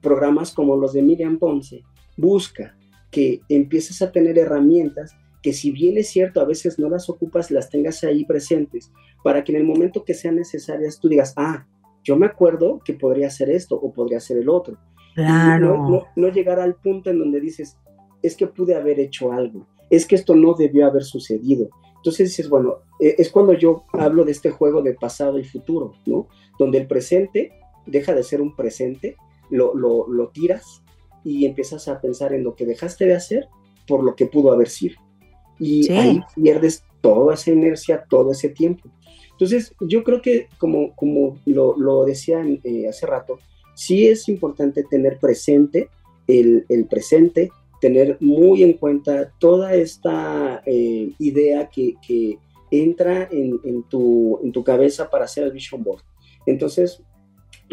programas 0.00 0.52
como 0.52 0.76
los 0.76 0.94
de 0.94 1.02
Miriam 1.02 1.38
Ponce 1.38 1.82
busca, 2.16 2.74
que 3.10 3.40
empieces 3.48 4.00
a 4.00 4.12
tener 4.12 4.38
herramientas 4.38 5.14
que 5.42 5.52
si 5.52 5.70
bien 5.70 5.96
es 5.96 6.08
cierto, 6.08 6.40
a 6.40 6.44
veces 6.44 6.78
no 6.78 6.88
las 6.88 7.08
ocupas, 7.08 7.50
las 7.50 7.70
tengas 7.70 8.04
ahí 8.04 8.24
presentes, 8.24 8.92
para 9.24 9.42
que 9.42 9.52
en 9.52 9.58
el 9.58 9.64
momento 9.64 10.04
que 10.04 10.14
sean 10.14 10.36
necesarias 10.36 11.00
tú 11.00 11.08
digas, 11.08 11.32
ah, 11.36 11.66
yo 12.02 12.16
me 12.16 12.26
acuerdo 12.26 12.80
que 12.84 12.94
podría 12.94 13.30
ser 13.30 13.50
esto 13.50 13.76
o 13.76 13.92
podría 13.92 14.20
ser 14.20 14.38
el 14.38 14.48
otro. 14.48 14.78
Claro. 15.14 16.06
No, 16.16 16.28
llegar 16.28 16.60
al 16.60 16.76
punto 16.76 17.10
en 17.10 17.18
donde 17.18 17.40
dices, 17.40 17.78
es 18.22 18.36
que 18.36 18.46
pude 18.46 18.74
haber 18.74 19.00
hecho 19.00 19.32
algo, 19.32 19.66
es 19.90 20.06
que 20.06 20.14
esto 20.14 20.34
no 20.34 20.54
debió 20.54 20.86
haber 20.86 21.04
sucedido. 21.04 21.68
Entonces 21.96 22.28
dices, 22.28 22.48
bueno, 22.48 22.76
e, 22.98 23.16
es 23.18 23.30
cuando 23.30 23.52
yo 23.52 23.84
hablo 23.92 24.24
de 24.24 24.32
este 24.32 24.50
juego 24.50 24.82
de 24.82 24.94
pasado 24.94 25.38
y 25.38 25.44
futuro, 25.44 25.94
¿no? 26.06 26.28
Donde 26.58 26.78
el 26.78 26.86
presente 26.86 27.52
deja 27.86 28.14
de 28.14 28.22
ser 28.22 28.40
un 28.40 28.54
presente, 28.56 29.16
lo, 29.50 29.74
lo, 29.74 30.28
tiras 30.28 30.82
y 31.24 31.44
empiezas 31.44 31.88
a 31.88 32.00
pensar 32.00 32.32
en 32.32 32.44
lo 32.44 32.54
que 32.54 32.64
dejaste 32.64 33.04
de 33.04 33.14
hacer 33.14 33.48
por 33.86 34.04
lo 34.04 34.14
que 34.14 34.26
pudo 34.26 34.52
haber 34.52 34.68
sido. 34.68 34.96
Y 35.58 35.90
ahí 35.92 36.22
pierdes 36.36 36.84
toda 37.00 37.34
esa 37.34 37.50
inercia, 37.50 38.04
todo 38.08 38.32
ese 38.32 38.48
tiempo. 38.48 38.88
Entonces, 39.40 39.74
yo 39.80 40.04
creo 40.04 40.20
que, 40.20 40.48
como, 40.58 40.94
como 40.94 41.38
lo, 41.46 41.74
lo 41.78 42.04
decía 42.04 42.44
eh, 42.62 42.86
hace 42.86 43.06
rato, 43.06 43.38
sí 43.74 44.06
es 44.06 44.28
importante 44.28 44.84
tener 44.84 45.18
presente 45.18 45.88
el, 46.26 46.66
el 46.68 46.84
presente, 46.84 47.50
tener 47.80 48.18
muy 48.20 48.62
en 48.62 48.74
cuenta 48.74 49.32
toda 49.38 49.74
esta 49.74 50.62
eh, 50.66 51.12
idea 51.18 51.70
que, 51.70 51.94
que 52.06 52.36
entra 52.70 53.30
en, 53.32 53.58
en, 53.64 53.82
tu, 53.84 54.38
en, 54.44 54.52
tu, 54.52 54.62
cabeza 54.62 55.08
para 55.08 55.24
hacer 55.24 55.44
el 55.44 55.52
vision 55.52 55.82
board. 55.82 56.02
Entonces, 56.44 57.02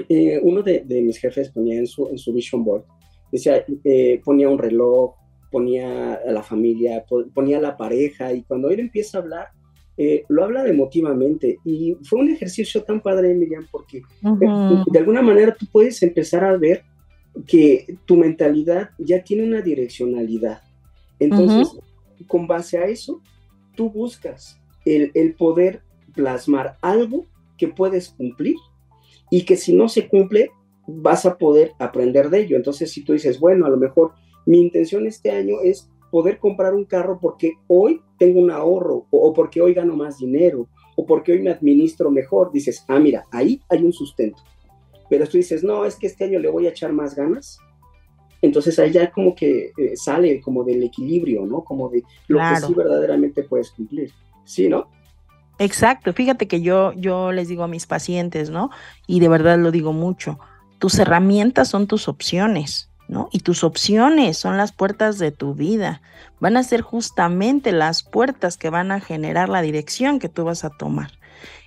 eh, 0.07 0.39
uno 0.41 0.63
de, 0.63 0.85
de, 0.85 1.01
mis 1.01 1.17
jefes 1.17 1.49
ponía 1.49 1.77
en 1.77 1.87
su, 1.87 2.07
en 2.07 2.17
su 2.17 2.31
vision 2.31 2.63
board, 2.63 2.85
decía, 3.29 3.65
ponía 4.23 4.47
un 4.47 4.57
reloj, 4.57 5.15
ponía 5.51 6.13
a 6.13 6.31
la 6.31 6.43
familia, 6.43 7.03
ponía 7.33 7.57
a 7.57 7.61
la 7.61 7.75
pareja, 7.75 8.31
y 8.31 8.43
cuando 8.43 8.69
él 8.69 8.79
empieza 8.79 9.17
a 9.17 9.21
hablar, 9.21 9.56
eh, 9.97 10.25
lo 10.29 10.43
habla 10.43 10.67
emotivamente 10.67 11.57
y 11.65 11.97
fue 12.03 12.19
un 12.19 12.29
ejercicio 12.29 12.83
tan 12.83 13.01
padre, 13.01 13.33
Miriam, 13.33 13.65
porque 13.71 13.97
eh, 13.97 14.83
de 14.85 14.99
alguna 14.99 15.23
manera 15.23 15.55
tú 15.55 15.65
puedes 15.71 16.01
empezar 16.03 16.43
a 16.43 16.55
ver 16.55 16.83
que 17.47 17.97
tu 18.05 18.15
mentalidad 18.15 18.91
ya 18.99 19.23
tiene 19.23 19.43
una 19.43 19.61
direccionalidad. 19.61 20.61
Entonces, 21.19 21.79
con 22.27 22.45
base 22.45 22.77
a 22.77 22.85
eso, 22.85 23.21
tú 23.75 23.89
buscas 23.89 24.59
el, 24.85 25.11
el 25.15 25.33
poder 25.33 25.81
plasmar 26.13 26.77
algo 26.81 27.25
que 27.57 27.67
puedes 27.67 28.09
cumplir 28.09 28.55
y 29.31 29.45
que 29.45 29.57
si 29.57 29.75
no 29.75 29.89
se 29.89 30.07
cumple, 30.07 30.51
vas 30.85 31.25
a 31.25 31.37
poder 31.37 31.73
aprender 31.79 32.29
de 32.29 32.41
ello. 32.41 32.55
Entonces, 32.55 32.91
si 32.91 33.03
tú 33.03 33.13
dices, 33.13 33.39
bueno, 33.39 33.65
a 33.65 33.69
lo 33.69 33.77
mejor 33.77 34.13
mi 34.45 34.61
intención 34.61 35.07
este 35.07 35.31
año 35.31 35.57
es 35.63 35.89
poder 36.11 36.37
comprar 36.39 36.73
un 36.73 36.85
carro 36.85 37.19
porque 37.19 37.53
hoy 37.67 38.01
tengo 38.17 38.39
un 38.39 38.51
ahorro 38.51 39.05
o, 39.09 39.33
porque 39.33 39.61
hoy 39.61 39.73
gano 39.73 39.95
más 39.95 40.17
dinero 40.17 40.67
o 40.95 41.05
porque 41.05 41.31
hoy 41.31 41.41
me 41.41 41.51
administro 41.51 42.09
mejor, 42.09 42.51
dices, 42.51 42.83
ah, 42.87 42.99
mira, 42.99 43.25
ahí 43.31 43.61
hay 43.69 43.83
un 43.83 43.93
sustento. 43.93 44.41
Pero 45.09 45.27
tú 45.27 45.37
dices, 45.37 45.63
no, 45.63 45.85
es 45.85 45.95
que 45.95 46.07
este 46.07 46.25
año 46.25 46.39
le 46.39 46.49
voy 46.49 46.65
a 46.67 46.71
echar 46.71 46.91
más 46.91 47.15
ganas. 47.15 47.59
Entonces 48.41 48.77
ahí 48.79 48.91
ya 48.91 49.11
como 49.11 49.35
que 49.35 49.71
eh, 49.77 49.95
sale 49.95 50.41
como 50.41 50.63
del 50.63 50.83
equilibrio, 50.83 51.45
¿no? 51.45 51.63
Como 51.63 51.89
de 51.89 52.03
lo 52.27 52.39
que 52.39 52.55
sí 52.65 52.73
verdaderamente 52.73 53.43
puedes 53.43 53.71
cumplir. 53.71 54.11
Sí, 54.43 54.67
¿no? 54.67 54.89
Exacto. 55.59 56.13
Fíjate 56.13 56.47
que 56.47 56.61
yo, 56.61 56.93
yo 56.93 57.31
les 57.31 57.47
digo 57.47 57.63
a 57.63 57.67
mis 57.67 57.87
pacientes, 57.87 58.49
¿no? 58.49 58.69
Y 59.07 59.19
de 59.19 59.29
verdad 59.29 59.57
lo 59.57 59.71
digo 59.71 59.93
mucho. 59.93 60.39
Tus 60.79 60.99
herramientas 60.99 61.69
son 61.69 61.87
tus 61.87 62.07
opciones. 62.07 62.91
¿No? 63.07 63.29
Y 63.31 63.39
tus 63.39 63.63
opciones 63.63 64.37
son 64.37 64.57
las 64.57 64.71
puertas 64.71 65.17
de 65.17 65.31
tu 65.31 65.53
vida. 65.53 66.01
Van 66.39 66.57
a 66.57 66.63
ser 66.63 66.81
justamente 66.81 67.71
las 67.71 68.03
puertas 68.03 68.57
que 68.57 68.69
van 68.69 68.91
a 68.91 68.99
generar 68.99 69.49
la 69.49 69.61
dirección 69.61 70.19
que 70.19 70.29
tú 70.29 70.43
vas 70.43 70.63
a 70.63 70.69
tomar. 70.69 71.11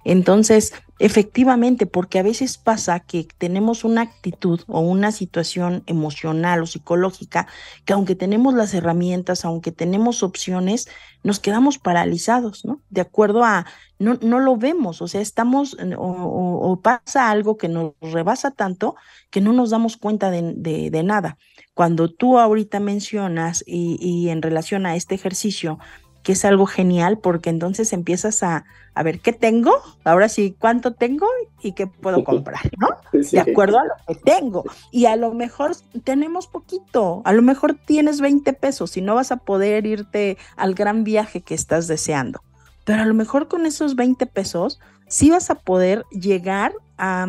Entonces, 0.05 0.73
efectivamente, 0.99 1.87
porque 1.87 2.19
a 2.19 2.23
veces 2.23 2.59
pasa 2.59 3.01
que 3.01 3.27
tenemos 3.39 3.85
una 3.85 4.03
actitud 4.03 4.61
o 4.67 4.81
una 4.81 5.13
situación 5.13 5.83
emocional 5.87 6.63
o 6.63 6.67
psicológica 6.67 7.47
que 7.85 7.93
aunque 7.93 8.15
tenemos 8.15 8.55
las 8.55 8.75
herramientas, 8.75 9.45
aunque 9.45 9.73
tenemos 9.73 10.23
opciones, 10.23 10.89
nos 11.23 11.41
quedamos 11.41 11.79
paralizados, 11.79 12.65
¿no? 12.65 12.81
De 12.91 13.01
acuerdo 13.01 13.45
a, 13.45 13.67
no, 13.99 14.19
no 14.23 14.41
lo 14.41 14.57
vemos, 14.57 15.03
o 15.03 15.09
sea, 15.09 15.21
estamos 15.21 15.77
o, 15.97 16.81
pasa 16.83 17.31
algo 17.31 17.57
que 17.57 17.69
nos 17.69 17.93
rebasa 18.01 18.51
tanto 18.51 18.95
que 19.31 19.41
no 19.41 19.53
nos 19.53 19.71
damos 19.71 19.97
cuenta 19.97 20.31
de, 20.31 21.03
nada. 21.05 21.39
Cuando 21.75 22.11
tú 22.11 22.39
ahorita 22.39 22.81
mencionas 22.81 23.65
y 23.67 24.29
en 24.29 24.43
relación 24.43 24.87
a 24.87 24.97
este 24.97 25.15
ejercicio, 25.15 25.79
que 26.23 26.33
es 26.33 26.45
algo 26.45 26.67
genial 26.67 27.19
porque 27.19 27.51
entonces 27.51 27.93
empiezas 27.93 28.43
a, 28.43 28.65
a, 28.95 29.03
ver 29.03 29.21
qué 29.21 29.33
tengo, 29.33 29.73
ahora 30.05 30.29
sí, 30.29 30.55
cuánto 30.59 30.93
tengo 30.93 31.27
y 31.63 31.73
qué 31.73 31.87
puedo 31.87 32.25
comprar, 32.25 32.71
¿no? 32.79 32.89
De 33.13 33.41
acuerdo 33.41 33.79
a 33.79 33.85
lo 33.85 33.95
que 34.07 34.15
tengo. 34.17 34.65
Y 34.91 35.07
a 35.07 35.17
lo 35.17 35.33
mejor 35.33 35.73
tenemos 36.05 36.47
poquito, 36.47 37.23
a 37.25 37.33
lo 37.33 37.43
mejor 37.43 37.75
tienes 37.87 38.21
20 38.21 38.53
pesos 38.53 38.97
y 38.97 39.01
no 39.01 39.15
vas 39.15 39.33
a 39.33 39.39
poder 39.39 39.87
irte 39.87 40.37
al 40.57 40.75
gran 40.75 41.05
viaje 41.05 41.41
que 41.41 41.55
estás 41.55 41.87
deseando. 41.87 42.43
Pero 42.85 43.03
a 43.03 43.07
lo 43.07 43.15
mejor 43.15 43.49
con 43.49 43.67
esos 43.67 43.97
20 43.97 44.27
pesos 44.27 44.81
sí 45.09 45.31
vas 45.31 45.51
a 45.51 45.55
poder 45.55 46.05
llegar 46.11 46.73
a, 46.99 47.27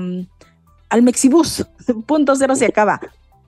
al 0.89 1.01
Mexibus. 1.01 1.65
Punto 2.05 2.35
cero 2.35 2.55
se 2.55 2.65
acaba. 2.65 2.99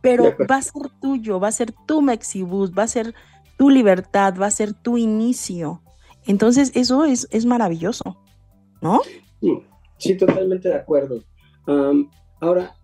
Pero 0.01 0.35
va 0.51 0.57
a 0.57 0.61
ser 0.61 0.89
tuyo, 1.01 1.39
va 1.39 1.47
a 1.47 1.51
ser 1.53 1.71
tu 1.87 2.01
Mexibus, 2.01 2.73
va 2.77 2.83
a 2.83 2.87
ser 2.87 3.15
tu 3.63 3.69
libertad, 3.69 4.33
va 4.37 4.47
a 4.47 4.51
ser 4.51 4.73
tu 4.73 4.97
inicio. 4.97 5.81
Entonces, 6.27 6.73
eso 6.75 7.05
es, 7.05 7.29
es 7.31 7.45
maravilloso, 7.45 8.17
¿no? 8.81 8.99
Sí, 9.97 10.15
totalmente 10.15 10.67
de 10.67 10.75
acuerdo. 10.75 11.23
ahora, 12.41 12.75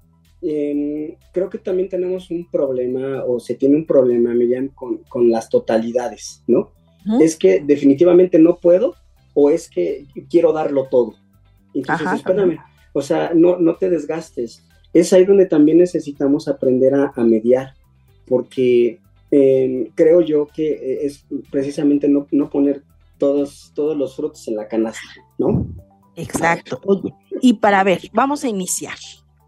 em, 0.41 1.17
creo 1.33 1.49
que 1.49 1.57
también 1.57 1.89
tenemos 1.89 2.31
un 2.31 2.49
problema, 2.49 3.25
o 3.25 3.41
se 3.41 3.55
tiene 3.55 3.75
un 3.75 3.85
problema, 3.85 4.33
Miriam, 4.33 4.69
con, 4.69 4.99
con 5.09 5.29
las 5.29 5.49
totalidades, 5.49 6.45
¿no? 6.47 6.71
Es 7.19 7.35
que 7.35 7.59
definitivamente 7.59 8.39
no 8.39 8.55
puedo, 8.55 8.95
o 9.33 9.49
es 9.49 9.69
que 9.69 10.05
quiero 10.29 10.53
darlo 10.53 10.85
todo. 10.85 11.15
Entonces, 11.73 12.07
espérame, 12.13 12.57
o 12.93 13.01
sea, 13.01 13.33
no, 13.35 13.59
no 13.59 13.75
te 13.75 13.89
desgastes. 13.89 14.63
Es 14.93 15.11
ahí 15.11 15.25
donde 15.25 15.45
también 15.45 15.79
necesitamos 15.79 16.47
aprender 16.47 16.95
a, 16.95 17.11
a 17.13 17.23
mediar, 17.25 17.73
porque 18.25 19.01
creo 19.29 20.21
yo 20.21 20.47
que 20.47 20.71
eh, 20.71 21.05
es 21.05 21.25
precisamente 21.51 22.07
no, 22.07 22.27
no, 22.31 22.49
poner 22.49 22.83
todos, 23.17 23.71
todos 23.75 23.95
los 23.95 24.15
frutos 24.15 24.47
en 24.47 24.55
la 24.55 24.67
canasta, 24.67 25.07
¿no? 25.37 25.67
Exacto. 26.15 26.81
y 27.41 27.53
para 27.53 27.83
ver, 27.83 28.01
vamos 28.13 28.43
a 28.43 28.49
iniciar. 28.49 28.97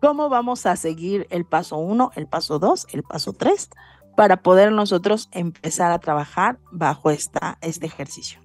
¿Cómo 0.01 0.29
vamos 0.29 0.65
a 0.65 0.75
seguir 0.75 1.27
el 1.29 1.45
paso 1.45 1.77
uno, 1.77 2.11
el 2.15 2.27
paso 2.27 2.57
dos, 2.57 2.87
el 2.91 3.03
paso 3.03 3.33
tres, 3.33 3.69
para 4.15 4.41
poder 4.41 4.71
nosotros 4.71 5.29
empezar 5.31 5.91
a 5.91 5.99
trabajar 5.99 6.59
bajo 6.71 7.11
esta, 7.11 7.57
este 7.61 7.85
ejercicio? 7.85 8.39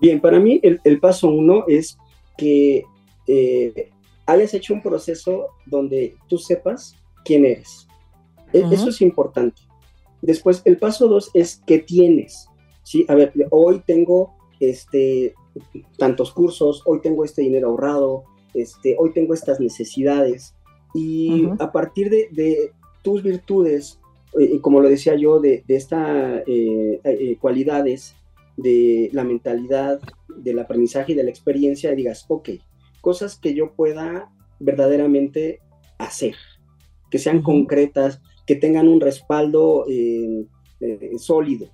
Bien, 0.00 0.20
para 0.20 0.38
mí 0.38 0.60
el, 0.62 0.80
el 0.84 1.00
paso 1.00 1.28
uno 1.28 1.64
es 1.66 1.98
que 2.36 2.84
eh, 3.26 3.90
hayas 4.26 4.54
hecho 4.54 4.72
un 4.72 4.82
proceso 4.82 5.48
donde 5.66 6.16
tú 6.28 6.38
sepas 6.38 6.96
quién 7.24 7.44
eres. 7.44 7.86
E, 8.52 8.64
eso 8.72 8.88
es 8.88 9.00
importante. 9.02 9.62
Después, 10.22 10.62
el 10.64 10.78
paso 10.78 11.08
dos 11.08 11.30
es 11.34 11.62
qué 11.66 11.78
tienes. 11.78 12.48
¿sí? 12.82 13.04
A 13.08 13.14
ver, 13.14 13.32
hoy 13.50 13.82
tengo 13.86 14.34
este, 14.60 15.34
tantos 15.96 16.32
cursos, 16.32 16.82
hoy 16.86 17.00
tengo 17.00 17.24
este 17.24 17.42
dinero 17.42 17.68
ahorrado, 17.68 18.24
este, 18.54 18.96
hoy 18.98 19.12
tengo 19.12 19.34
estas 19.34 19.60
necesidades. 19.60 20.54
Y 20.94 21.46
a 21.58 21.70
partir 21.70 22.10
de, 22.10 22.72
tus 23.02 23.22
virtudes, 23.22 24.00
eh, 24.38 24.60
como 24.60 24.80
lo 24.80 24.88
decía 24.88 25.14
yo, 25.14 25.40
de, 25.40 25.64
estas 25.68 26.42
eh, 26.46 27.00
eh, 27.04 27.36
cualidades, 27.40 28.14
de 28.56 29.08
la 29.12 29.22
mentalidad, 29.22 30.00
del 30.28 30.58
aprendizaje 30.58 31.12
y 31.12 31.14
de 31.14 31.22
la 31.22 31.30
experiencia, 31.30 31.94
digas, 31.94 32.24
ok, 32.28 32.50
cosas 33.00 33.38
que 33.38 33.54
yo 33.54 33.72
pueda 33.72 34.30
verdaderamente 34.58 35.60
hacer, 35.96 36.34
que 37.10 37.18
sean 37.18 37.40
concretas, 37.42 38.20
que 38.48 38.56
tengan 38.56 38.88
un 38.88 38.98
respaldo 38.98 39.84
eh, 39.90 40.46
eh, 40.80 41.10
sólido. 41.18 41.68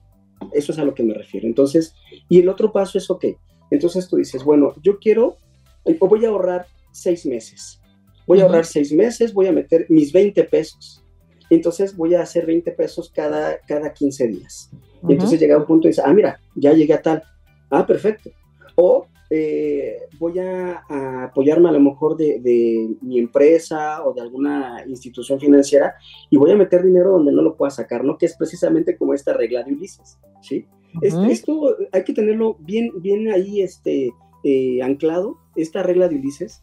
Eso 0.53 0.73
es 0.73 0.79
a 0.79 0.85
lo 0.85 0.93
que 0.93 1.05
me 1.05 1.15
refiero. 1.15 1.47
Entonces, 1.47 1.95
y 2.29 2.41
el 2.41 2.49
otro 2.49 2.73
paso 2.73 2.99
es, 2.99 3.09
ok, 3.09 3.27
entonces 3.71 4.09
tú 4.09 4.17
dices, 4.17 4.43
bueno, 4.43 4.75
yo 4.83 4.99
quiero, 4.99 5.37
eh, 5.85 5.97
voy 6.01 6.25
a 6.25 6.31
ahorrar 6.31 6.67
seis 6.91 7.25
meses. 7.27 7.81
Voy 8.27 8.41
a 8.41 8.43
ahorrar 8.43 8.65
seis 8.65 8.93
meses, 8.93 9.33
voy 9.33 9.47
a 9.47 9.53
meter 9.53 9.87
mis 9.89 10.13
20 10.13 10.43
pesos. 10.45 11.01
Entonces 11.49 11.97
voy 11.97 12.17
a 12.17 12.23
hacer 12.23 12.45
20 12.45 12.73
pesos 12.73 13.09
cada, 13.09 13.61
cada 13.69 13.93
15 13.93 14.27
días. 14.27 14.69
Entonces 15.09 15.39
llega 15.39 15.57
un 15.57 15.67
punto 15.67 15.87
y 15.87 15.91
dice, 15.93 16.03
ah, 16.05 16.13
mira, 16.13 16.41
ya 16.57 16.73
llegué 16.73 16.95
a 16.95 17.03
tal. 17.03 17.23
Ah, 17.71 17.87
perfecto. 17.87 18.31
O 18.75 19.07
eh, 19.37 20.09
voy 20.19 20.39
a, 20.39 20.85
apoyarme 21.25 21.69
a 21.69 21.73
lo 21.73 21.81
mejor 21.81 22.17
de, 22.17 22.97
mi 23.01 23.19
empresa 23.19 24.05
o 24.05 24.15
de 24.15 24.21
alguna 24.21 24.85
institución 24.87 25.41
financiera 25.41 25.95
y 26.31 26.37
voy 26.37 26.53
a 26.53 26.57
meter 26.57 26.85
dinero 26.85 27.11
donde 27.11 27.33
no 27.33 27.43
lo 27.43 27.57
pueda 27.57 27.71
sacar, 27.71 28.05
¿no? 28.05 28.17
Que 28.17 28.27
es 28.27 28.37
precisamente 28.37 28.97
como 28.97 29.13
esta 29.13 29.33
regla 29.33 29.65
de 29.65 29.73
Ulises, 29.73 30.19
¿sí? 30.41 30.67
esto 31.03 31.77
hay 31.91 32.05
que 32.05 32.13
tenerlo 32.13 32.57
bien, 32.61 32.93
bien 33.01 33.29
ahí 33.33 33.63
este, 33.63 34.13
eh, 34.45 34.81
anclado, 34.81 35.39
esta 35.57 35.83
regla 35.83 36.07
de 36.07 36.15
Ulises, 36.15 36.63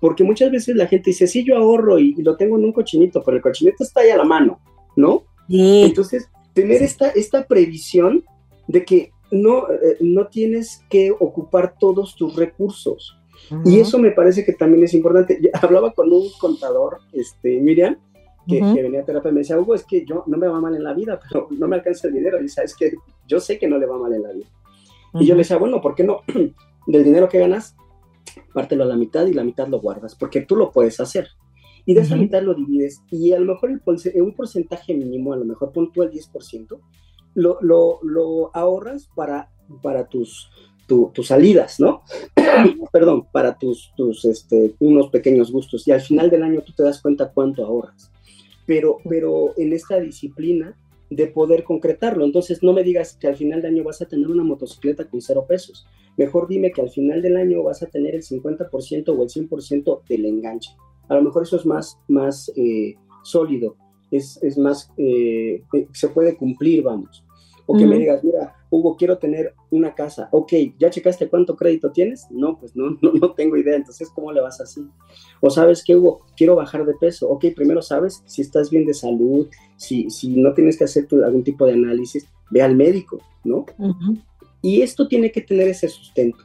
porque 0.00 0.22
muchas 0.22 0.50
veces 0.50 0.76
la 0.76 0.86
gente 0.86 1.10
dice, 1.10 1.26
sí, 1.26 1.42
yo 1.42 1.56
ahorro 1.56 1.98
y, 1.98 2.14
lo 2.16 2.36
tengo 2.36 2.58
en 2.58 2.64
un 2.64 2.72
cochinito, 2.72 3.22
pero 3.24 3.38
el 3.38 3.42
cochinito 3.42 3.82
está 3.82 4.02
ahí 4.02 4.10
a 4.10 4.18
la 4.18 4.24
mano, 4.24 4.60
¿no? 4.94 5.24
Entonces, 5.48 6.28
tener 6.52 6.82
esta, 6.82 7.08
esta 7.08 7.46
previsión 7.46 8.24
de 8.68 8.84
que 8.84 9.10
no, 9.30 9.70
eh, 9.70 9.96
no 10.00 10.28
tienes 10.28 10.84
que 10.88 11.10
ocupar 11.10 11.74
todos 11.78 12.16
tus 12.16 12.36
recursos. 12.36 13.16
Y 13.64 13.80
eso 13.80 13.98
me 13.98 14.12
parece 14.12 14.44
que 14.44 14.52
también 14.52 14.84
es 14.84 14.94
importante. 14.94 15.40
hablaba 15.62 15.92
con 15.92 16.12
un 16.12 16.28
contador, 16.38 16.98
este, 17.12 17.60
Miriam, 17.60 17.96
que, 18.46 18.60
venía 18.60 19.00
a 19.00 19.04
terapia 19.04 19.30
y 19.30 19.34
me 19.34 19.40
decía, 19.40 19.58
Hugo, 19.58 19.74
es 19.74 19.84
que 19.84 20.04
yo 20.04 20.24
no 20.26 20.36
me 20.36 20.48
va 20.48 20.60
mal 20.60 20.74
en 20.74 20.84
la 20.84 20.94
vida, 20.94 21.20
pero 21.28 21.48
no 21.50 21.68
me 21.68 21.76
alcanza 21.76 22.08
el 22.08 22.14
dinero. 22.14 22.42
Y 22.42 22.48
sabes 22.48 22.74
que 22.76 22.92
yo 23.26 23.40
sé 23.40 23.58
que 23.58 23.68
no 23.68 23.78
le 23.78 23.86
va 23.86 23.98
mal 23.98 24.12
en 24.12 24.22
la 24.22 24.32
vida. 24.32 24.46
Y 25.14 25.26
yo 25.26 25.34
le 25.34 25.40
decía, 25.40 25.56
bueno, 25.56 25.80
¿por 25.80 25.94
qué 25.94 26.04
no? 26.04 26.20
Del 26.86 27.04
dinero 27.04 27.28
que 27.28 27.38
ganas, 27.38 27.76
pártelo 28.54 28.84
a 28.84 28.86
la 28.86 28.96
mitad 28.96 29.26
y 29.26 29.32
la 29.32 29.44
mitad 29.44 29.68
lo 29.68 29.80
guardas, 29.80 30.14
porque 30.14 30.42
tú 30.42 30.56
lo 30.56 30.70
puedes 30.70 31.00
hacer. 31.00 31.28
Y 31.84 31.94
de 31.94 32.02
esa 32.02 32.14
mitad 32.14 32.42
lo 32.42 32.54
divides. 32.54 33.02
Y 33.10 33.32
a 33.32 33.40
lo 33.40 33.54
mejor 33.54 33.70
el, 33.70 34.22
un 34.22 34.34
porcentaje 34.34 34.94
mínimo, 34.94 35.32
a 35.32 35.36
lo 35.36 35.44
mejor 35.44 35.72
pon 35.72 35.90
tú 35.92 36.02
el 36.02 36.10
10%, 36.10 36.78
lo, 37.34 37.58
lo, 37.60 38.50
ahorras 38.54 39.08
para, 39.14 39.50
para 39.82 40.08
tus, 40.08 40.50
tus 40.86 41.26
salidas, 41.26 41.80
¿no? 41.80 42.02
Perdón, 42.92 43.26
para 43.32 43.56
tus, 43.56 43.92
tus 43.96 44.24
este, 44.24 44.74
unos 44.80 45.08
pequeños 45.08 45.50
gustos. 45.50 45.86
Y 45.86 45.92
al 45.92 46.00
final 46.00 46.30
del 46.30 46.42
año 46.42 46.62
tú 46.62 46.72
te 46.72 46.82
das 46.82 47.00
cuenta 47.00 47.30
cuánto 47.32 47.64
ahorras. 47.64 48.10
Pero, 48.66 48.98
pero 49.08 49.54
en 49.56 49.72
esta 49.72 49.98
disciplina 49.98 50.76
de 51.10 51.26
poder 51.26 51.64
concretarlo. 51.64 52.24
Entonces, 52.24 52.62
no 52.62 52.72
me 52.72 52.84
digas 52.84 53.16
que 53.20 53.26
al 53.26 53.36
final 53.36 53.60
del 53.60 53.74
año 53.74 53.84
vas 53.84 54.00
a 54.00 54.06
tener 54.06 54.28
una 54.28 54.44
motocicleta 54.44 55.04
con 55.08 55.20
cero 55.20 55.44
pesos. 55.46 55.86
Mejor 56.16 56.48
dime 56.48 56.70
que 56.70 56.80
al 56.80 56.90
final 56.90 57.20
del 57.20 57.36
año 57.36 57.62
vas 57.62 57.82
a 57.82 57.86
tener 57.86 58.14
el 58.14 58.22
50% 58.22 59.08
o 59.08 59.22
el 59.22 59.28
100% 59.28 60.02
del 60.08 60.24
enganche. 60.24 60.70
A 61.08 61.16
lo 61.16 61.22
mejor 61.22 61.42
eso 61.42 61.56
es 61.56 61.66
más, 61.66 61.98
más 62.06 62.50
eh, 62.56 62.94
sólido, 63.24 63.76
es, 64.10 64.42
es 64.42 64.58
más, 64.58 64.92
eh, 64.96 65.62
se 65.92 66.08
puede 66.08 66.36
cumplir, 66.36 66.82
vamos. 66.82 67.24
O 67.66 67.78
que 67.78 67.86
me 67.86 67.98
digas, 67.98 68.24
mira, 68.24 68.56
Hugo, 68.68 68.96
quiero 68.96 69.18
tener 69.18 69.54
una 69.70 69.94
casa. 69.94 70.28
Ok, 70.32 70.52
¿ya 70.76 70.90
checaste 70.90 71.28
cuánto 71.28 71.54
crédito 71.54 71.92
tienes? 71.92 72.26
No, 72.30 72.58
pues 72.58 72.74
no, 72.74 72.90
no, 73.00 73.12
no 73.12 73.32
tengo 73.34 73.56
idea. 73.56 73.76
Entonces, 73.76 74.08
¿cómo 74.12 74.32
le 74.32 74.40
vas 74.40 74.60
así? 74.60 74.84
O 75.40 75.50
sabes 75.50 75.84
que, 75.84 75.94
Hugo, 75.96 76.22
quiero 76.36 76.56
bajar 76.56 76.84
de 76.84 76.94
peso. 76.94 77.28
Ok, 77.28 77.46
primero 77.54 77.80
sabes 77.80 78.24
si 78.26 78.42
estás 78.42 78.70
bien 78.70 78.86
de 78.86 78.94
salud, 78.94 79.46
si, 79.76 80.10
si 80.10 80.30
no 80.30 80.52
tienes 80.52 80.76
que 80.76 80.84
hacer 80.84 81.06
algún 81.24 81.44
tipo 81.44 81.64
de 81.64 81.74
análisis, 81.74 82.26
ve 82.50 82.60
al 82.60 82.74
médico, 82.74 83.20
¿no? 83.44 83.66
Y 84.62 84.82
esto 84.82 85.06
tiene 85.06 85.30
que 85.30 85.40
tener 85.40 85.68
ese 85.68 85.88
sustento. 85.88 86.44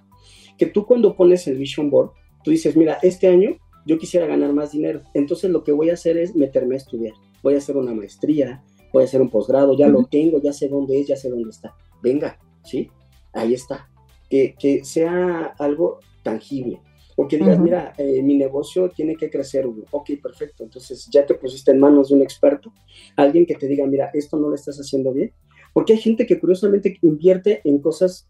Que 0.60 0.68
tú 0.68 0.86
cuando 0.86 1.16
pones 1.16 1.48
el 1.48 1.58
vision 1.58 1.90
board, 1.90 2.12
tú 2.44 2.52
dices, 2.52 2.78
mira, 2.78 3.00
este 3.02 3.28
año 3.28 3.58
yo 3.86 3.98
quisiera 3.98 4.28
ganar 4.28 4.54
más 4.54 4.72
dinero. 4.72 5.02
Entonces 5.14 5.50
lo 5.50 5.64
que 5.64 5.72
voy 5.72 5.90
a 5.90 5.94
hacer 5.94 6.18
es 6.18 6.36
meterme 6.36 6.76
a 6.76 6.78
estudiar. 6.78 7.14
Voy 7.46 7.56
a 7.56 7.60
hacer 7.60 7.78
una 7.78 7.94
maestría, 7.94 8.62
voy 8.92 9.04
a 9.04 9.06
hacer 9.06 9.22
un 9.22 9.30
posgrado, 9.30 9.78
ya 9.78 9.88
lo 9.88 10.04
tengo, 10.04 10.42
ya 10.42 10.52
sé 10.52 10.68
dónde 10.68 11.00
es, 11.00 11.08
ya 11.08 11.16
sé 11.16 11.30
dónde 11.30 11.50
está 11.50 11.74
venga, 12.06 12.38
¿sí? 12.64 12.90
Ahí 13.34 13.54
está. 13.54 13.90
Que, 14.30 14.56
que 14.58 14.86
sea 14.86 15.56
algo 15.58 16.00
tangible. 16.24 16.80
O 17.18 17.28
que 17.28 17.38
digas, 17.38 17.60
mira, 17.60 17.94
eh, 17.98 18.22
mi 18.22 18.36
negocio 18.36 18.90
tiene 18.90 19.16
que 19.16 19.30
crecer. 19.30 19.66
Ok, 19.92 20.12
perfecto. 20.22 20.64
Entonces 20.64 21.08
ya 21.12 21.26
te 21.26 21.34
pusiste 21.34 21.72
en 21.72 21.80
manos 21.80 22.10
de 22.10 22.16
un 22.16 22.22
experto, 22.22 22.74
alguien 23.16 23.46
que 23.46 23.56
te 23.56 23.68
diga, 23.68 23.88
mira, 23.88 24.12
esto 24.14 24.38
no 24.38 24.50
lo 24.50 24.56
estás 24.56 24.78
haciendo 24.78 25.14
bien. 25.14 25.32
Porque 25.74 25.94
hay 25.94 26.00
gente 26.00 26.26
que 26.26 26.40
curiosamente 26.40 26.98
invierte 27.02 27.62
en 27.64 27.80
cosas 27.80 28.28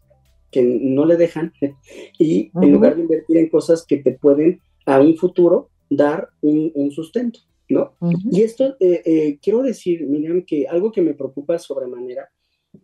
que 0.50 0.62
no 0.62 1.04
le 1.04 1.16
dejan 1.16 1.52
y 2.18 2.50
en 2.54 2.72
lugar 2.72 2.96
de 2.96 3.02
invertir 3.02 3.36
en 3.36 3.48
cosas 3.48 3.84
que 3.84 3.98
te 3.98 4.12
pueden 4.12 4.60
a 4.86 5.00
un 5.00 5.16
futuro 5.16 5.68
dar 5.90 6.28
un, 6.40 6.90
sustento, 6.92 7.40
¿no? 7.68 7.94
Y 8.30 8.42
esto, 8.42 8.76
eh, 8.80 9.02
eh, 9.04 9.38
quiero 9.42 9.62
decir, 9.62 10.06
Miriam, 10.06 10.42
que 10.42 10.66
algo 10.68 10.92
que 10.92 11.02
me 11.02 11.14
preocupa 11.14 11.58
sobremanera 11.58 12.30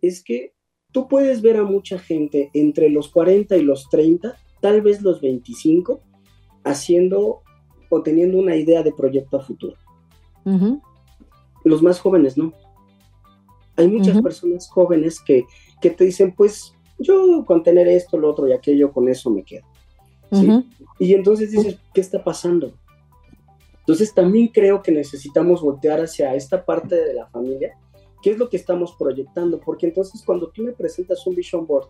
es 0.01 0.22
que 0.22 0.55
tú 0.91 1.09
puedes 1.09 1.43
ver 1.43 1.57
a 1.57 1.64
mucha 1.64 1.99
gente 1.99 2.51
entre 2.55 2.91
los 2.91 3.09
40 3.09 3.57
y 3.57 3.62
los 3.62 3.89
30, 3.91 4.37
tal 4.61 4.83
vez 4.83 5.03
los 5.03 5.20
25, 5.20 6.01
haciendo 6.64 7.43
o 7.91 8.03
teniendo 8.03 8.39
una 8.39 8.57
idea 8.57 8.83
de 8.83 8.93
proyecto 8.93 9.37
a 9.37 9.43
futuro. 9.43 9.76
Los 11.64 11.83
más 11.83 12.01
jóvenes 12.01 12.37
no. 12.37 12.53
Hay 13.76 13.89
muchas 13.89 14.20
personas 14.20 14.68
jóvenes 14.68 15.20
que, 15.20 15.45
te 15.80 16.05
dicen, 16.05 16.35
pues 16.35 16.74
yo 16.99 17.45
con 17.47 17.62
tener 17.62 17.89
esto, 17.89 18.18
lo 18.18 18.30
otro 18.30 18.49
y 18.49 18.53
aquello, 18.53 18.93
con 18.93 19.09
eso 19.09 19.30
me 19.30 19.45
quedo. 19.45 19.66
Y 20.99 21.14
entonces 21.14 21.51
dices, 21.51 21.78
¿qué 21.93 22.01
está 22.01 22.22
pasando? 22.22 22.74
Entonces 23.83 24.14
también 24.14 24.49
creo 24.49 24.83
que 24.83 24.93
necesitamos 24.93 25.61
voltear 25.61 26.01
hacia 26.01 26.35
esta 26.35 26.64
parte 26.64 26.95
de 26.95 27.14
la 27.14 27.26
familia 27.26 27.76
qué 28.22 28.30
es 28.30 28.39
lo 28.39 28.49
que 28.49 28.57
estamos 28.57 28.95
proyectando, 28.97 29.61
porque 29.61 29.87
entonces 29.87 30.22
cuando 30.24 30.49
tú 30.51 30.62
me 30.62 30.72
presentas 30.72 31.26
un 31.26 31.35
vision 31.35 31.66
board 31.66 31.89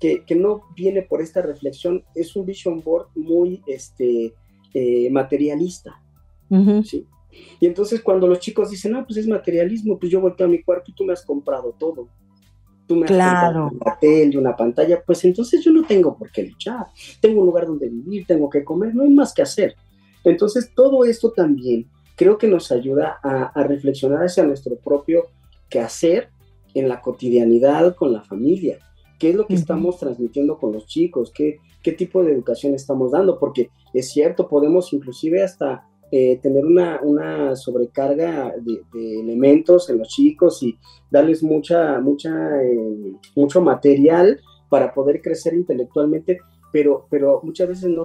que, 0.00 0.24
que 0.24 0.34
no 0.34 0.62
viene 0.74 1.02
por 1.02 1.20
esta 1.20 1.42
reflexión, 1.42 2.02
es 2.14 2.34
un 2.34 2.46
vision 2.46 2.82
board 2.82 3.08
muy 3.14 3.62
este, 3.66 4.34
eh, 4.72 5.10
materialista, 5.10 6.02
¿sí? 6.84 7.06
Y 7.60 7.66
entonces 7.66 8.00
cuando 8.00 8.26
los 8.26 8.38
chicos 8.38 8.70
dicen, 8.70 8.92
no, 8.92 9.04
pues 9.04 9.18
es 9.18 9.26
materialismo, 9.26 9.98
pues 9.98 10.10
yo 10.10 10.20
volteo 10.20 10.46
a 10.46 10.50
mi 10.50 10.62
cuarto 10.62 10.90
y 10.90 10.94
tú 10.94 11.04
me 11.04 11.12
has 11.12 11.24
comprado 11.24 11.74
todo. 11.78 12.08
Tú 12.86 12.96
me 12.96 13.06
has 13.06 13.10
comprado 13.10 13.70
una 13.72 13.98
tele, 13.98 14.38
una 14.38 14.54
pantalla, 14.54 15.02
pues 15.04 15.24
entonces 15.24 15.64
yo 15.64 15.72
no 15.72 15.84
tengo 15.84 16.16
por 16.16 16.30
qué 16.30 16.44
luchar. 16.44 16.86
Tengo 17.20 17.40
un 17.40 17.46
lugar 17.46 17.66
donde 17.66 17.88
vivir, 17.88 18.24
tengo 18.26 18.48
que 18.48 18.62
comer, 18.62 18.94
no 18.94 19.02
hay 19.02 19.10
más 19.10 19.34
que 19.34 19.42
hacer. 19.42 19.74
Entonces 20.24 20.72
todo 20.74 21.04
esto 21.04 21.30
también 21.30 21.86
creo 22.16 22.38
que 22.38 22.48
nos 22.48 22.72
ayuda 22.72 23.18
a, 23.22 23.44
a 23.44 23.62
reflexionar 23.64 24.24
hacia 24.24 24.44
nuestro 24.44 24.76
propio 24.76 25.28
que 25.68 25.80
hacer 25.80 26.28
en 26.74 26.88
la 26.88 27.00
cotidianidad 27.00 27.94
con 27.94 28.12
la 28.12 28.22
familia. 28.22 28.78
¿Qué 29.18 29.30
es 29.30 29.36
lo 29.36 29.46
que 29.46 29.54
estamos 29.54 29.98
transmitiendo 29.98 30.58
con 30.58 30.72
los 30.72 30.86
chicos? 30.86 31.32
¿Qué, 31.34 31.58
¿Qué 31.82 31.92
tipo 31.92 32.22
de 32.22 32.32
educación 32.32 32.74
estamos 32.74 33.12
dando? 33.12 33.38
Porque 33.38 33.70
es 33.92 34.10
cierto, 34.10 34.48
podemos 34.48 34.92
inclusive 34.92 35.42
hasta 35.42 35.86
eh, 36.10 36.38
tener 36.42 36.64
una, 36.64 37.00
una 37.02 37.56
sobrecarga 37.56 38.52
de, 38.60 39.20
elementos 39.20 39.88
en 39.90 39.98
los 39.98 40.08
chicos 40.08 40.62
y 40.62 40.78
darles 41.10 41.42
mucha, 41.42 42.00
mucha, 42.00 42.62
eh, 42.62 43.12
mucho 43.34 43.60
material 43.60 44.40
para 44.68 44.92
poder 44.92 45.22
crecer 45.22 45.54
intelectualmente, 45.54 46.38
pero, 46.74 47.06
pero 47.08 47.40
muchas 47.44 47.68
veces 47.68 47.88
no, 47.88 48.04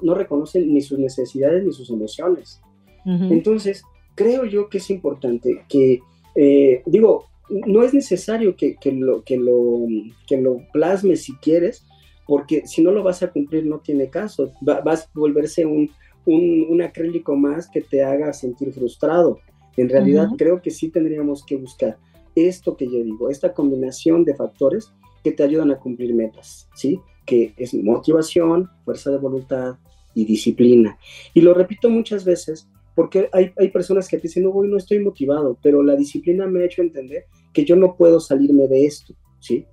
no 0.00 0.14
reconocen 0.14 0.72
ni 0.72 0.80
sus 0.80 0.98
necesidades 0.98 1.62
ni 1.62 1.70
sus 1.70 1.90
emociones. 1.90 2.62
Entonces, 3.04 3.82
creo 4.14 4.46
yo 4.46 4.70
que 4.70 4.78
es 4.78 4.88
importante 4.88 5.64
que 5.68 6.00
eh, 6.34 6.82
digo, 6.86 7.26
no 7.50 7.82
es 7.82 7.92
necesario 7.92 8.56
que, 8.56 8.74
lo, 8.90 9.22
que, 9.22 9.36
lo, 9.36 9.86
que 10.26 10.40
lo 10.40 10.62
plasmes 10.72 11.24
si 11.24 11.36
quieres, 11.36 11.86
porque 12.26 12.66
si 12.66 12.82
no 12.82 12.90
lo 12.90 13.02
vas 13.02 13.22
a 13.22 13.30
cumplir 13.30 13.66
no 13.66 13.80
tiene 13.80 14.08
caso. 14.08 14.50
vas 14.62 15.04
a 15.04 15.10
volverse 15.14 15.66
un, 15.66 15.90
un, 16.24 16.80
acrílico 16.80 17.36
más 17.36 17.68
que 17.68 17.82
te 17.82 18.02
haga 18.02 18.32
sentir 18.32 18.72
frustrado. 18.72 19.40
En 19.76 19.90
realidad 19.90 20.30
creo 20.38 20.62
que 20.62 20.70
sí 20.70 20.88
tendríamos 20.88 21.44
que 21.44 21.56
buscar 21.56 21.98
esto 22.34 22.78
que 22.78 22.86
yo 22.86 23.04
digo, 23.04 23.28
esta 23.28 23.52
combinación 23.52 24.24
de 24.24 24.34
factores 24.34 24.90
que 25.22 25.32
te 25.32 25.42
ayudan 25.42 25.70
a 25.70 25.78
cumplir 25.78 26.14
metas, 26.14 26.66
¿sí? 26.74 26.98
Que 27.26 27.52
es 27.56 27.74
motivación, 27.74 28.70
fuerza 28.84 29.10
de 29.10 29.18
voluntad 29.18 29.76
y 30.14 30.24
disciplina. 30.24 30.98
Y 31.34 31.42
lo 31.42 31.52
repito 31.52 31.90
muchas 31.90 32.24
veces 32.24 32.68
porque 32.96 33.28
hay, 33.32 33.52
hay 33.58 33.68
personas 33.68 34.08
que 34.08 34.16
te 34.16 34.22
dicen, 34.22 34.44
no, 34.44 34.52
voy, 34.52 34.68
no 34.68 34.78
estoy 34.78 34.98
motivado, 35.00 35.58
pero 35.62 35.82
la 35.82 35.94
disciplina 35.94 36.46
me 36.46 36.62
ha 36.62 36.64
hecho 36.64 36.80
entender 36.80 37.26
que 37.52 37.62
yo 37.62 37.76
no 37.76 37.94
puedo 37.94 38.18
salirme 38.20 38.66
de 38.68 38.86
esto, 38.86 39.14
¿sí? 39.38 39.66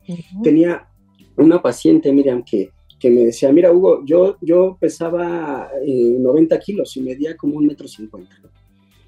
Tenía 0.43 0.89
una 1.38 1.62
paciente, 1.62 2.12
Miriam, 2.12 2.43
que, 2.43 2.72
que 2.99 3.10
me 3.10 3.22
decía, 3.26 3.49
mira, 3.54 3.72
Hugo, 3.72 4.04
yo, 4.06 4.36
yo 4.41 4.78
pesaba 4.78 5.72
90 5.86 6.56
eh, 6.56 6.60
kilos 6.60 6.97
y 6.97 7.01
medía 7.01 7.38
como 7.38 7.56
un 7.56 7.66
metro 7.66 7.88
cincuenta, 7.88 8.36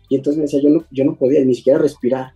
Y 0.07 0.15
entonces 0.15 0.37
me 0.37 0.43
decía, 0.43 0.61
yo 0.61 0.69
no, 0.69 0.85
yo 0.91 1.03
no 1.03 1.17
podía 1.17 1.43
ni 1.43 1.53
siquiera 1.53 1.79
respirar. 1.79 2.33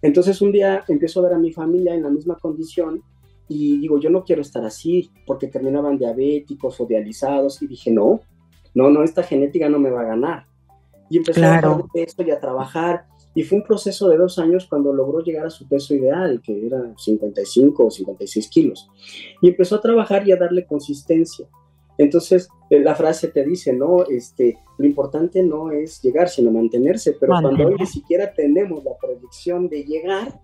Entonces 0.00 0.40
un 0.40 0.52
día 0.52 0.82
empiezo 0.88 1.20
a 1.20 1.24
ver 1.24 1.34
a 1.34 1.38
mi 1.38 1.52
familia 1.52 1.94
en 1.94 2.04
la 2.04 2.10
misma 2.10 2.36
condición 2.36 3.02
y 3.48 3.78
digo, 3.78 3.98
yo 3.98 4.10
no 4.10 4.24
quiero 4.24 4.42
estar 4.42 4.64
así 4.64 5.10
porque 5.26 5.48
terminaban 5.48 5.98
diabéticos 5.98 6.80
o 6.80 6.86
dializados 6.86 7.62
y 7.62 7.66
dije, 7.66 7.90
no, 7.90 8.20
no, 8.74 8.90
no, 8.90 9.02
esta 9.02 9.22
genética 9.22 9.68
no 9.68 9.78
me 9.78 9.90
va 9.90 10.02
a 10.02 10.06
ganar 10.06 10.48
y 11.10 11.18
empezó 11.18 11.44
a 11.44 11.60
bajar 11.60 11.76
de 11.76 11.84
peso 11.92 12.22
y 12.22 12.30
a 12.30 12.40
trabajar. 12.40 13.06
Y 13.34 13.42
fue 13.44 13.58
un 13.58 13.64
proceso 13.64 14.08
de 14.08 14.16
dos 14.16 14.38
años 14.38 14.66
cuando 14.68 14.92
logró 14.92 15.20
llegar 15.20 15.46
a 15.46 15.50
su 15.50 15.68
peso 15.68 15.94
ideal, 15.94 16.40
que 16.42 16.66
era 16.66 16.92
55 16.96 17.86
o 17.86 17.90
56 17.90 18.48
kilos. 18.48 18.90
Y 19.40 19.48
empezó 19.48 19.76
a 19.76 19.80
trabajar 19.80 20.26
y 20.26 20.32
a 20.32 20.36
darle 20.36 20.66
consistencia. 20.66 21.46
Entonces, 21.98 22.48
eh, 22.70 22.80
la 22.80 22.94
frase 22.94 23.28
te 23.28 23.44
dice, 23.44 23.72
¿no? 23.72 24.04
Este, 24.04 24.58
lo 24.78 24.86
importante 24.86 25.42
no 25.42 25.70
es 25.70 26.00
llegar, 26.02 26.28
sino 26.28 26.50
mantenerse, 26.50 27.16
pero 27.18 27.34
cuando 27.40 27.66
hoy 27.66 27.76
ni 27.78 27.86
siquiera 27.86 28.32
tenemos 28.32 28.84
la 28.84 28.96
proyección 29.00 29.68
de 29.68 29.84
llegar, 29.84 30.40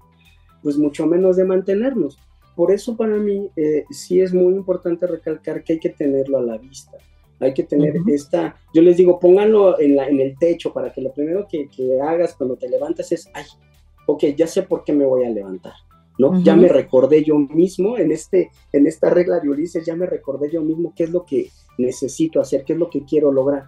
pues 0.63 0.77
mucho 0.77 1.07
menos 1.07 1.37
de 1.37 1.45
mantenernos. 1.45 2.19
Por 2.55 2.71
eso 2.71 2.97
para 2.97 3.17
mí 3.17 3.51
eh, 3.57 3.85
sí 3.91 4.21
es 4.21 4.33
muy 4.33 4.55
importante 4.55 5.07
recalcar 5.07 5.63
que 5.65 5.75
hay 5.75 5.79
que 5.81 5.91
tenerlo 5.91 6.39
a 6.39 6.43
la 6.43 6.59
vista. 6.59 6.99
Hay 7.41 7.53
que 7.53 7.65
tener 7.65 7.97
esta, 8.07 8.57
yo 8.73 8.81
les 8.81 8.97
digo, 8.97 9.19
pónganlo 9.19 9.79
en, 9.81 9.97
la, 9.97 10.07
en 10.07 10.21
el 10.21 10.39
techo 10.39 10.73
para 10.73 10.93
que 10.93 11.01
lo 11.01 11.13
primero 11.13 11.47
que, 11.49 11.69
que, 11.69 12.01
hagas 12.01 12.35
cuando 12.35 12.57
te 12.57 12.69
levantes 12.69 13.11
es, 13.11 13.29
ay, 13.35 13.45
ok, 14.07 14.25
ya 14.37 14.47
sé 14.47 14.63
por 14.63 14.85
qué 14.85 14.93
me 14.93 15.05
voy 15.05 15.25
a 15.25 15.31
levantar, 15.31 15.75
¿no? 16.17 16.41
Ya 16.43 16.55
me 16.55 16.69
recordé 16.69 17.25
yo 17.25 17.37
mismo 17.37 17.99
en, 17.99 18.13
este, 18.13 18.51
en 18.73 18.87
esta 18.87 19.11
regla 19.11 19.41
de 19.41 19.51
Ulises, 19.51 19.85
ya 19.85 19.97
me 19.97 20.07
recordé 20.07 20.51
yo 20.51 20.63
mismo 20.63 20.95
qué 20.97 21.05
es 21.05 21.11
lo 21.11 21.25
que 21.25 21.51
necesito 21.77 22.41
hacer, 22.41 22.65
qué 22.65 22.75
es 22.75 22.79
lo 22.79 22.89
que 22.89 23.05
quiero 23.05 23.33
lograr. 23.33 23.65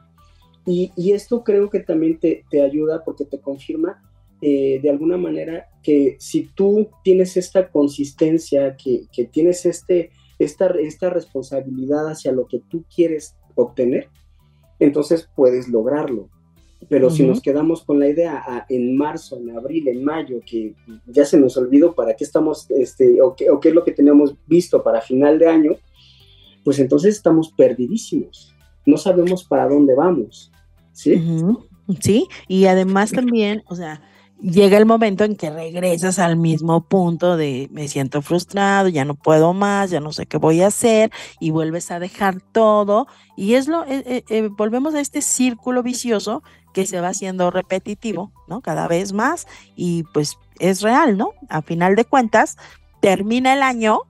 Y, 0.64 0.92
y 0.96 1.12
esto 1.12 1.42
creo 1.42 1.68
que 1.68 1.80
también 1.80 2.18
te, 2.18 2.44
te 2.48 2.62
ayuda 2.62 3.02
porque 3.04 3.24
te 3.24 3.40
confirma 3.40 4.00
eh, 4.42 4.80
de 4.82 4.90
alguna 4.90 5.16
manera 5.16 5.66
que 5.82 6.16
si 6.18 6.48
tú 6.54 6.88
tienes 7.02 7.36
esta 7.36 7.70
consistencia, 7.70 8.76
que, 8.76 9.06
que 9.12 9.24
tienes 9.24 9.64
este, 9.66 10.10
esta, 10.38 10.66
esta 10.80 11.10
responsabilidad 11.10 12.08
hacia 12.08 12.32
lo 12.32 12.46
que 12.46 12.60
tú 12.68 12.84
quieres 12.94 13.36
obtener, 13.54 14.08
entonces 14.78 15.28
puedes 15.34 15.68
lograrlo. 15.68 16.28
Pero 16.88 17.10
si 17.10 17.24
nos 17.24 17.40
quedamos 17.40 17.82
con 17.82 17.98
la 17.98 18.08
idea 18.08 18.66
en 18.68 18.96
marzo, 18.96 19.38
en 19.38 19.56
abril, 19.56 19.88
en 19.88 20.04
mayo, 20.04 20.40
que 20.44 20.74
ya 21.06 21.24
se 21.24 21.38
nos 21.38 21.56
olvidó 21.56 21.94
para 21.94 22.14
qué 22.14 22.22
estamos, 22.22 22.70
este, 22.70 23.20
o, 23.22 23.34
qué, 23.34 23.50
o 23.50 23.58
qué 23.58 23.70
es 23.70 23.74
lo 23.74 23.82
que 23.82 23.92
teníamos 23.92 24.34
visto 24.46 24.82
para 24.82 25.00
final 25.00 25.38
de 25.38 25.48
año, 25.48 25.72
pues 26.64 26.78
entonces 26.78 27.16
estamos 27.16 27.50
perdidísimos. 27.56 28.54
No 28.84 28.98
sabemos 28.98 29.42
para 29.42 29.68
dónde 29.68 29.94
vamos. 29.94 30.52
Sí. 30.92 31.20
Sí, 32.00 32.26
y 32.46 32.66
además 32.66 33.10
también, 33.10 33.62
o 33.68 33.74
sea, 33.74 34.02
llega 34.40 34.76
el 34.76 34.86
momento 34.86 35.24
en 35.24 35.36
que 35.36 35.50
regresas 35.50 36.18
al 36.18 36.36
mismo 36.36 36.82
punto 36.82 37.36
de 37.36 37.68
me 37.72 37.88
siento 37.88 38.22
frustrado, 38.22 38.88
ya 38.88 39.04
no 39.04 39.14
puedo 39.14 39.54
más, 39.54 39.90
ya 39.90 40.00
no 40.00 40.12
sé 40.12 40.26
qué 40.26 40.36
voy 40.36 40.62
a 40.62 40.68
hacer 40.68 41.10
y 41.40 41.50
vuelves 41.50 41.90
a 41.90 41.98
dejar 41.98 42.40
todo 42.40 43.06
y 43.36 43.54
es 43.54 43.68
lo 43.68 43.84
eh, 43.84 44.02
eh, 44.06 44.24
eh, 44.28 44.48
volvemos 44.50 44.94
a 44.94 45.00
este 45.00 45.22
círculo 45.22 45.82
vicioso 45.82 46.42
que 46.72 46.86
se 46.86 47.00
va 47.00 47.08
haciendo 47.08 47.50
repetitivo, 47.50 48.32
¿no? 48.48 48.60
Cada 48.60 48.86
vez 48.86 49.12
más 49.12 49.46
y 49.74 50.02
pues 50.12 50.36
es 50.58 50.82
real, 50.82 51.16
¿no? 51.16 51.32
A 51.48 51.62
final 51.62 51.96
de 51.96 52.04
cuentas 52.04 52.56
termina 53.00 53.54
el 53.54 53.62
año 53.62 54.00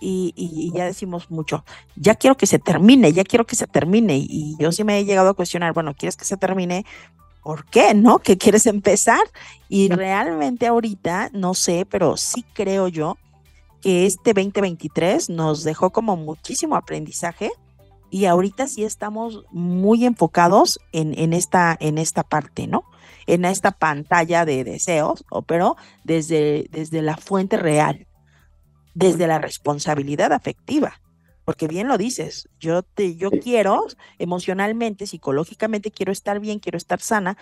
y, 0.00 0.32
y, 0.34 0.72
ya 0.74 0.86
decimos 0.86 1.30
mucho, 1.30 1.62
ya 1.94 2.14
quiero 2.14 2.34
que 2.34 2.46
se 2.46 2.58
termine, 2.58 3.12
ya 3.12 3.22
quiero 3.22 3.44
que 3.44 3.54
se 3.54 3.66
termine. 3.66 4.16
Y 4.16 4.56
yo 4.58 4.72
sí 4.72 4.82
me 4.82 4.98
he 4.98 5.04
llegado 5.04 5.28
a 5.28 5.34
cuestionar, 5.34 5.74
bueno, 5.74 5.94
¿quieres 5.94 6.16
que 6.16 6.24
se 6.24 6.38
termine? 6.38 6.86
¿Por 7.42 7.64
qué? 7.66 7.94
¿No? 7.94 8.18
¿Qué 8.18 8.38
quieres 8.38 8.66
empezar? 8.66 9.20
Y 9.68 9.88
realmente 9.88 10.66
ahorita, 10.66 11.30
no 11.32 11.54
sé, 11.54 11.86
pero 11.88 12.16
sí 12.16 12.44
creo 12.54 12.88
yo 12.88 13.16
que 13.80 14.06
este 14.06 14.34
2023 14.34 15.30
nos 15.30 15.64
dejó 15.64 15.90
como 15.90 16.16
muchísimo 16.16 16.76
aprendizaje 16.76 17.50
y 18.10 18.26
ahorita 18.26 18.66
sí 18.66 18.84
estamos 18.84 19.44
muy 19.50 20.04
enfocados 20.04 20.80
en, 20.92 21.18
en, 21.18 21.32
esta, 21.32 21.76
en 21.80 21.96
esta 21.96 22.22
parte, 22.22 22.66
¿no? 22.66 22.84
En 23.26 23.44
esta 23.44 23.70
pantalla 23.70 24.44
de 24.44 24.64
deseos, 24.64 25.24
pero 25.46 25.76
desde, 26.04 26.66
desde 26.70 27.02
la 27.02 27.16
fuente 27.16 27.56
real, 27.56 28.06
desde 28.94 29.26
la 29.28 29.38
responsabilidad 29.38 30.32
afectiva 30.32 31.00
porque 31.50 31.66
bien 31.66 31.88
lo 31.88 31.98
dices, 31.98 32.48
yo 32.60 32.84
te, 32.84 33.16
yo 33.16 33.32
quiero 33.32 33.84
emocionalmente, 34.20 35.08
psicológicamente 35.08 35.90
quiero 35.90 36.12
estar 36.12 36.38
bien, 36.38 36.60
quiero 36.60 36.78
estar 36.78 37.00
sana, 37.00 37.36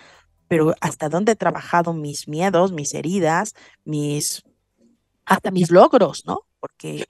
pero 0.47 0.73
hasta 0.81 1.09
dónde 1.09 1.33
he 1.33 1.35
trabajado 1.35 1.93
mis 1.93 2.27
miedos, 2.27 2.71
mis 2.71 2.95
heridas, 2.95 3.53
mis 3.85 4.41
hasta 5.25 5.51
mis 5.51 5.69
logros, 5.69 6.25
¿no? 6.25 6.39
Porque 6.59 7.05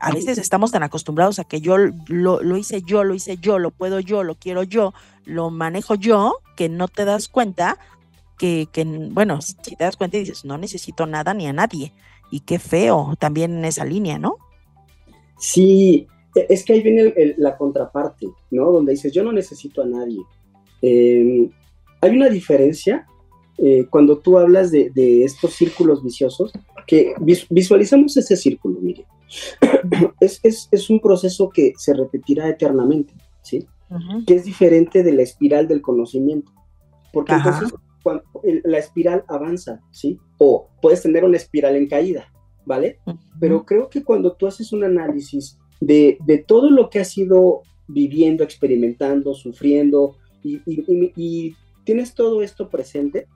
a 0.00 0.10
veces 0.10 0.38
estamos 0.38 0.72
tan 0.72 0.82
acostumbrados 0.82 1.38
a 1.38 1.44
que 1.44 1.60
yo 1.60 1.78
lo, 1.78 2.42
lo, 2.42 2.56
hice 2.56 2.82
yo, 2.82 3.04
lo 3.04 3.14
hice 3.14 3.36
yo, 3.36 3.60
lo 3.60 3.70
puedo 3.70 4.00
yo, 4.00 4.24
lo 4.24 4.34
quiero 4.34 4.64
yo, 4.64 4.94
lo 5.24 5.50
manejo 5.50 5.94
yo, 5.94 6.38
que 6.56 6.68
no 6.68 6.88
te 6.88 7.04
das 7.04 7.28
cuenta 7.28 7.78
que, 8.38 8.66
que 8.72 8.82
bueno, 8.84 9.40
si 9.40 9.54
te 9.54 9.76
das 9.78 9.96
cuenta 9.96 10.16
y 10.16 10.20
dices, 10.20 10.44
no 10.44 10.58
necesito 10.58 11.06
nada 11.06 11.32
ni 11.32 11.46
a 11.46 11.52
nadie. 11.52 11.92
Y 12.32 12.40
qué 12.40 12.58
feo 12.58 13.14
también 13.20 13.58
en 13.58 13.64
esa 13.66 13.84
línea, 13.84 14.18
¿no? 14.18 14.47
Sí, 15.38 16.06
e, 16.34 16.46
es 16.48 16.64
que 16.64 16.74
ahí 16.74 16.82
viene 16.82 17.14
la 17.36 17.56
contraparte, 17.56 18.26
¿no? 18.50 18.70
Donde 18.70 18.92
dices, 18.92 19.12
yo 19.12 19.22
no 19.22 19.32
necesito 19.32 19.82
a 19.82 19.86
nadie. 19.86 20.20
Em, 20.82 21.50
hay 22.00 22.16
una 22.16 22.28
diferencia 22.28 23.06
eh, 23.58 23.86
cuando 23.90 24.18
tú 24.18 24.38
hablas 24.38 24.70
de, 24.70 24.92
estos 25.24 25.54
círculos 25.54 26.02
viciosos, 26.02 26.52
que 26.86 27.14
visualizamos 27.50 28.16
ese 28.16 28.36
círculo, 28.36 28.80
mire. 28.80 29.04
es, 30.20 30.90
un 30.90 31.00
proceso 31.00 31.50
que 31.50 31.72
se 31.76 31.92
repetirá 31.92 32.48
eternamente, 32.48 33.12
¿sí? 33.42 33.66
Que 34.26 34.34
es 34.34 34.44
diferente 34.44 35.02
de 35.02 35.12
la 35.12 35.22
espiral 35.22 35.66
del 35.66 35.82
conocimiento. 35.82 36.52
Porque 37.12 37.32
entonces 37.32 37.72
cuando, 38.02 38.22
la 38.64 38.78
espiral 38.78 39.24
avanza, 39.28 39.80
¿sí? 39.90 40.18
O 40.38 40.68
puedes 40.80 41.02
tener 41.02 41.24
una 41.24 41.36
espiral 41.36 41.74
en 41.74 41.88
caída, 41.88 42.32
¿vale? 42.68 42.98
Pero 43.40 43.64
creo 43.64 43.88
que 43.88 44.04
cuando 44.04 44.34
tú 44.34 44.46
haces 44.46 44.72
un 44.72 44.84
análisis 44.84 45.58
de, 45.80 46.18
todo 46.46 46.70
lo 46.70 46.90
que 46.90 47.00
has 47.00 47.16
ido 47.16 47.62
viviendo, 47.88 48.44
experimentando, 48.44 49.34
sufriendo, 49.34 50.16
y, 50.44 51.56
tienes 51.84 52.14
todo 52.14 52.42
esto 52.42 52.68
presente, 52.68 53.26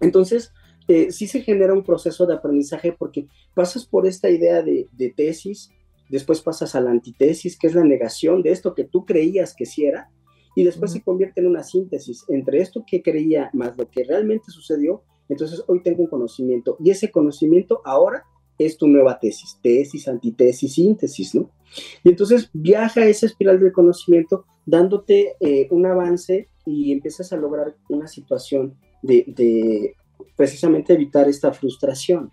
entonces 0.00 0.52
eh, 0.88 1.10
sí 1.10 1.26
se 1.26 1.40
genera 1.40 1.72
un 1.72 1.82
proceso 1.82 2.26
de 2.26 2.34
aprendizaje 2.34 2.92
porque 2.92 3.26
pasas 3.54 3.86
por 3.86 4.06
esta 4.06 4.28
idea 4.28 4.62
de, 4.62 5.14
tesis, 5.16 5.70
después 6.10 6.42
pasas 6.42 6.74
a 6.74 6.82
la 6.82 6.90
antitesis, 6.90 7.58
que 7.58 7.66
es 7.66 7.74
la 7.74 7.84
negación 7.84 8.42
de 8.42 8.50
esto 8.50 8.74
que 8.74 8.84
tú 8.84 9.06
creías 9.06 9.54
que 9.56 9.64
sí 9.64 9.86
era, 9.86 10.10
y 10.54 10.64
después 10.64 10.92
se 10.92 11.00
convierte 11.00 11.40
en 11.40 11.46
una 11.46 11.62
síntesis 11.62 12.24
entre 12.28 12.60
esto 12.60 12.84
que 12.86 13.02
creía 13.02 13.48
más 13.54 13.74
lo 13.78 13.88
que 13.88 14.04
realmente 14.04 14.50
sucedió. 14.50 15.02
Entonces 15.30 15.62
hoy 15.66 15.82
tengo 15.82 16.02
un 16.02 16.08
conocimiento 16.08 16.76
y 16.80 16.90
ese 16.90 17.10
conocimiento 17.10 17.80
ahora 17.84 18.24
es 18.58 18.76
tu 18.76 18.88
nueva 18.88 19.18
tesis, 19.18 19.58
tesis, 19.62 20.08
antitesis, 20.08 20.74
síntesis, 20.74 21.34
¿no? 21.34 21.50
Y 22.02 22.10
entonces 22.10 22.50
viaja 22.52 23.06
esa 23.06 23.26
espiral 23.26 23.60
del 23.60 23.72
conocimiento 23.72 24.44
dándote 24.66 25.36
eh, 25.40 25.68
un 25.70 25.86
avance 25.86 26.48
y 26.66 26.92
empiezas 26.92 27.32
a 27.32 27.36
lograr 27.36 27.76
una 27.88 28.06
situación 28.06 28.74
de, 29.02 29.94
precisamente 30.36 30.92
evitar 30.92 31.28
esta 31.28 31.52
frustración. 31.52 32.32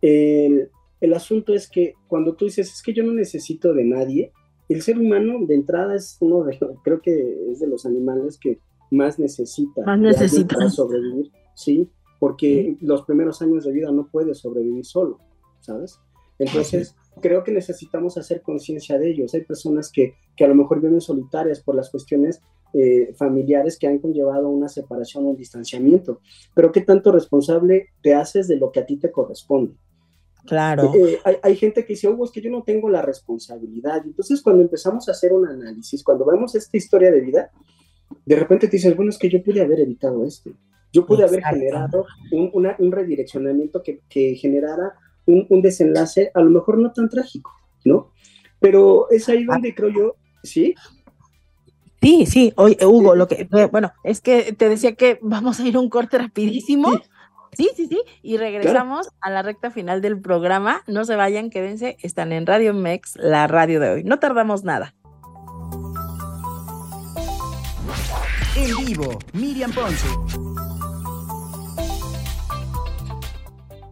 El, 0.00 0.70
el, 1.00 1.14
asunto 1.14 1.54
es 1.54 1.68
que 1.68 1.94
cuando 2.06 2.34
tú 2.34 2.46
dices, 2.46 2.72
es 2.72 2.82
que 2.82 2.92
yo 2.92 3.04
no 3.04 3.12
necesito 3.12 3.74
de 3.74 3.84
nadie, 3.84 4.32
el 4.68 4.82
ser 4.82 4.98
humano 4.98 5.44
de 5.46 5.54
entrada 5.54 5.94
es 5.94 6.16
uno 6.20 6.44
de, 6.44 6.58
creo 6.84 7.00
que 7.00 7.50
es 7.50 7.60
de 7.60 7.66
los 7.66 7.86
animales 7.86 8.38
que 8.38 8.60
más 8.90 9.18
necesita, 9.18 9.82
más 9.84 9.98
necesita. 9.98 10.56
para 10.56 10.70
sobrevivir, 10.70 11.30
¿sí? 11.54 11.88
Porque 12.18 12.76
los 12.80 13.02
primeros 13.02 13.40
años 13.42 13.64
de 13.64 13.72
vida 13.72 13.92
no 13.92 14.08
puede 14.08 14.34
sobrevivir 14.34 14.84
solo. 14.84 15.18
¿Sabes? 15.68 16.00
Entonces, 16.38 16.94
creo 17.20 17.44
que 17.44 17.52
necesitamos 17.52 18.16
hacer 18.16 18.42
conciencia 18.42 18.98
de 18.98 19.10
ellos. 19.10 19.34
Hay 19.34 19.42
personas 19.42 19.90
que, 19.92 20.14
que, 20.36 20.44
a 20.44 20.48
lo 20.48 20.54
mejor 20.54 20.80
viven 20.80 21.00
solitarias 21.00 21.60
por 21.60 21.74
las 21.74 21.90
cuestiones 21.90 22.40
eh, 22.72 23.12
familiares 23.16 23.78
que 23.78 23.86
han 23.86 23.98
conllevado 23.98 24.48
una 24.48 24.68
separación 24.68 25.24
o 25.24 25.30
un 25.30 25.36
distanciamiento, 25.36 26.20
pero 26.54 26.70
¿qué 26.70 26.82
tanto 26.82 27.12
responsable 27.12 27.88
te 28.02 28.14
haces 28.14 28.46
de 28.48 28.56
lo 28.56 28.70
que 28.70 28.80
a 28.80 28.86
ti 28.86 28.96
te 28.96 29.10
corresponde? 29.10 29.74
Claro. 30.46 30.92
Eh, 30.94 31.18
hay, 31.24 31.36
hay, 31.42 31.56
gente 31.56 31.84
que 31.84 31.94
dice, 31.94 32.08
Hugo, 32.08 32.24
es 32.24 32.30
que 32.30 32.40
yo 32.40 32.50
no 32.50 32.62
tengo 32.62 32.88
la 32.88 33.02
responsabilidad. 33.02 34.02
Entonces, 34.04 34.40
cuando 34.40 34.62
empezamos 34.62 35.08
a 35.08 35.12
hacer 35.12 35.32
un 35.32 35.46
análisis, 35.46 36.02
cuando 36.02 36.24
vemos 36.24 36.54
esta 36.54 36.76
historia 36.76 37.10
de 37.10 37.20
vida, 37.20 37.50
de 38.24 38.36
repente 38.36 38.66
te 38.68 38.76
dices, 38.76 38.96
bueno, 38.96 39.10
es 39.10 39.18
que 39.18 39.28
yo 39.28 39.42
pude 39.42 39.60
haber 39.60 39.80
evitado 39.80 40.24
esto. 40.24 40.50
Yo 40.90 41.04
pude 41.04 41.24
haber 41.24 41.42
generado 41.42 42.06
un, 42.32 42.50
un 42.78 42.92
redireccionamiento 42.92 43.82
que, 43.82 44.00
que 44.08 44.36
generara 44.36 44.94
un, 45.28 45.62
desenlace 45.62 46.30
a 46.34 46.40
lo 46.40 46.50
mejor 46.50 46.78
no 46.78 46.92
tan 46.92 47.08
trágico, 47.08 47.52
¿no? 47.84 48.12
Pero 48.60 49.08
es 49.10 49.28
ahí 49.28 49.44
donde 49.44 49.74
creo 49.74 49.90
yo, 49.90 50.16
¿sí? 50.42 50.74
Sí, 52.00 52.26
sí, 52.26 52.52
oye, 52.56 52.78
Hugo, 52.84 53.14
lo 53.14 53.28
que, 53.28 53.48
eh, 53.52 53.68
bueno, 53.70 53.92
es 54.04 54.20
que 54.20 54.52
te 54.52 54.68
decía 54.68 54.94
que 54.94 55.18
vamos 55.20 55.60
a 55.60 55.66
ir 55.66 55.76
a 55.76 55.80
un 55.80 55.90
corte 55.90 56.18
rapidísimo. 56.18 56.90
Sí, 57.52 57.70
sí, 57.74 57.88
sí, 57.88 58.00
y 58.22 58.36
regresamos 58.36 59.08
a 59.20 59.30
la 59.30 59.42
recta 59.42 59.70
final 59.70 60.00
del 60.00 60.20
programa. 60.20 60.82
No 60.86 61.04
se 61.04 61.16
vayan, 61.16 61.50
quédense, 61.50 61.96
están 62.02 62.32
en 62.32 62.46
Radio 62.46 62.72
Mex, 62.72 63.16
la 63.16 63.46
radio 63.46 63.80
de 63.80 63.90
hoy. 63.90 64.04
No 64.04 64.18
tardamos 64.18 64.64
nada. 64.64 64.94
En 68.54 68.86
vivo, 68.86 69.18
Miriam 69.32 69.72
Ponce. 69.72 70.06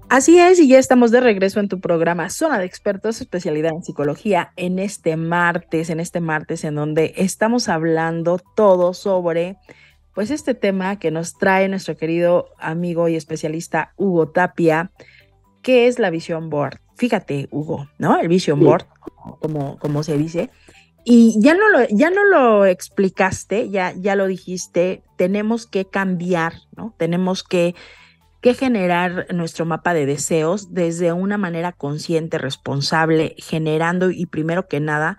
Así 0.08 0.38
es, 0.38 0.60
y 0.60 0.68
ya 0.68 0.78
estamos 0.78 1.10
de 1.10 1.20
regreso 1.20 1.58
en 1.58 1.68
tu 1.68 1.80
programa 1.80 2.30
Zona 2.30 2.60
de 2.60 2.64
Expertos, 2.64 3.20
especialidad 3.20 3.72
en 3.72 3.82
psicología, 3.82 4.52
en 4.54 4.78
este 4.78 5.16
martes, 5.16 5.90
en 5.90 5.98
este 5.98 6.20
martes 6.20 6.62
en 6.62 6.76
donde 6.76 7.12
estamos 7.16 7.68
hablando 7.68 8.38
todo 8.54 8.94
sobre, 8.94 9.56
pues, 10.14 10.30
este 10.30 10.54
tema 10.54 11.00
que 11.00 11.10
nos 11.10 11.36
trae 11.36 11.68
nuestro 11.68 11.96
querido 11.96 12.50
amigo 12.60 13.08
y 13.08 13.16
especialista 13.16 13.94
Hugo 13.96 14.28
Tapia, 14.28 14.92
que 15.60 15.88
es 15.88 15.98
la 15.98 16.10
Vision 16.10 16.50
Board. 16.50 16.78
Fíjate, 16.94 17.48
Hugo, 17.50 17.88
¿no? 17.98 18.20
El 18.20 18.28
Vision 18.28 18.60
Board, 18.60 18.86
como, 19.40 19.76
como 19.80 20.04
se 20.04 20.16
dice. 20.16 20.50
Y 21.04 21.34
ya 21.40 21.54
no 21.54 21.68
lo, 21.68 21.84
ya 21.88 22.10
no 22.10 22.24
lo 22.24 22.64
explicaste, 22.64 23.70
ya, 23.70 23.92
ya 23.96 24.14
lo 24.14 24.28
dijiste, 24.28 25.02
tenemos 25.16 25.66
que 25.66 25.84
cambiar, 25.84 26.52
¿no? 26.76 26.94
Tenemos 26.96 27.42
que 27.42 27.74
que 28.46 28.54
generar 28.54 29.26
nuestro 29.34 29.64
mapa 29.64 29.92
de 29.92 30.06
deseos 30.06 30.72
desde 30.72 31.12
una 31.12 31.36
manera 31.36 31.72
consciente, 31.72 32.38
responsable, 32.38 33.34
generando 33.38 34.12
y 34.12 34.26
primero 34.26 34.68
que 34.68 34.78
nada, 34.78 35.18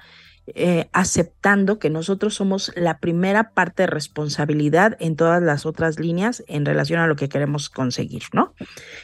eh, 0.56 0.88
aceptando 0.94 1.78
que 1.78 1.90
nosotros 1.90 2.36
somos 2.36 2.72
la 2.78 3.00
primera 3.00 3.52
parte 3.52 3.84
de 3.84 3.88
responsabilidad 3.88 4.96
en 5.02 5.18
todas 5.18 5.44
las 5.44 5.66
otras 5.66 6.00
líneas 6.00 6.42
en 6.48 6.64
relación 6.64 7.02
a 7.02 7.08
lo 7.08 7.18
que 7.18 7.28
queremos 7.28 7.70
conseguir, 7.70 8.24
¿no? 8.32 8.54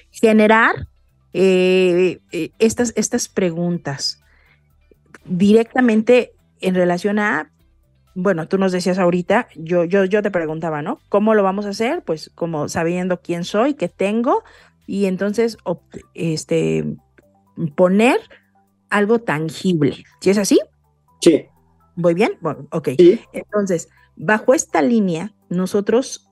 Generar 0.10 0.88
eh, 1.34 2.22
eh, 2.32 2.52
estas, 2.60 2.94
estas 2.96 3.28
preguntas 3.28 4.22
directamente 5.26 6.32
en 6.62 6.76
relación 6.76 7.20
a 7.20 7.52
bueno, 8.16 8.48
tú 8.48 8.58
nos 8.58 8.72
decías 8.72 9.00
ahorita, 9.00 9.48
yo, 9.56 9.86
yo, 9.86 10.06
yo 10.06 10.22
te 10.22 10.32
preguntaba, 10.32 10.82
¿no? 10.82 11.00
¿Cómo 11.10 11.34
lo 11.34 11.44
vamos 11.44 11.66
a 11.66 11.70
hacer? 11.70 12.04
Pues 12.04 12.32
como 12.36 12.70
sabiendo 12.70 13.22
quién 13.22 13.44
soy, 13.44 13.74
qué 13.74 13.90
tengo, 13.90 14.44
y 14.86 15.06
entonces 15.06 15.58
este, 16.14 16.98
poner 17.76 18.20
algo 18.90 19.20
tangible. 19.20 20.04
¿Sí 20.20 20.30
es 20.30 20.38
así? 20.38 20.60
Sí. 21.22 21.46
¿Voy 21.96 22.14
bien? 22.14 22.34
Bueno, 22.42 22.68
ok. 22.72 22.90
Entonces, 23.32 23.90
bajo 24.16 24.54
esta 24.54 24.82
línea, 24.82 25.34
nosotros 25.50 26.30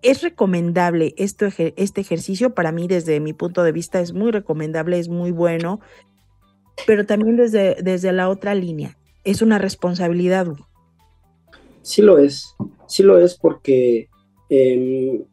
¿Es 0.00 0.22
recomendable 0.22 1.12
esto, 1.16 1.46
este 1.46 2.00
ejercicio? 2.00 2.54
Para 2.54 2.70
mí, 2.70 2.86
desde 2.86 3.18
mi 3.18 3.32
punto 3.32 3.64
de 3.64 3.72
vista, 3.72 4.00
es 4.00 4.12
muy 4.12 4.30
recomendable, 4.30 4.98
es 4.98 5.08
muy 5.08 5.32
bueno, 5.32 5.80
pero 6.86 7.04
también 7.04 7.36
desde, 7.36 7.76
desde 7.82 8.12
la 8.12 8.28
otra 8.28 8.54
línea, 8.54 8.96
es 9.24 9.42
una 9.42 9.58
responsabilidad. 9.58 10.46
Sí 11.88 12.02
lo 12.02 12.18
es, 12.18 12.54
sí 12.86 13.02
lo 13.02 13.18
es 13.18 13.34
porque, 13.34 14.10
em, 14.50 15.24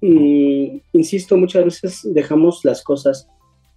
mm, 0.00 0.80
insisto, 0.94 1.36
muchas 1.36 1.64
veces 1.64 2.00
dejamos 2.12 2.64
las 2.64 2.82
cosas 2.82 3.28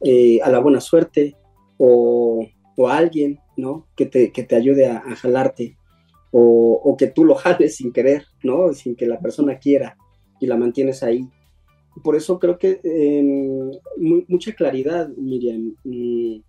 eh, 0.03 0.39
a 0.41 0.49
la 0.49 0.57
buena 0.57 0.81
suerte 0.81 1.35
o, 1.77 2.47
a 2.87 2.97
alguien, 2.97 3.39
¿no? 3.57 3.85
Que 3.95 4.07
te, 4.07 4.31
que 4.31 4.41
te 4.41 4.55
ayude 4.55 4.87
a, 4.87 5.01
jalarte 5.17 5.77
o, 6.31 6.95
que 6.97 7.05
tú 7.05 7.25
lo 7.25 7.35
jales 7.35 7.75
sin 7.75 7.93
querer, 7.93 8.25
¿no? 8.41 8.73
Sin 8.73 8.95
que 8.95 9.05
la 9.05 9.19
persona 9.19 9.59
quiera 9.59 9.95
y 10.39 10.47
la 10.47 10.57
mantienes 10.57 11.03
ahí. 11.03 11.29
Por 12.03 12.15
eso 12.15 12.39
creo 12.39 12.57
que 12.57 12.79
em, 12.83 13.69
mucha 14.27 14.53
claridad, 14.53 15.09
Miriam. 15.09 15.75
Mm, 15.83 16.39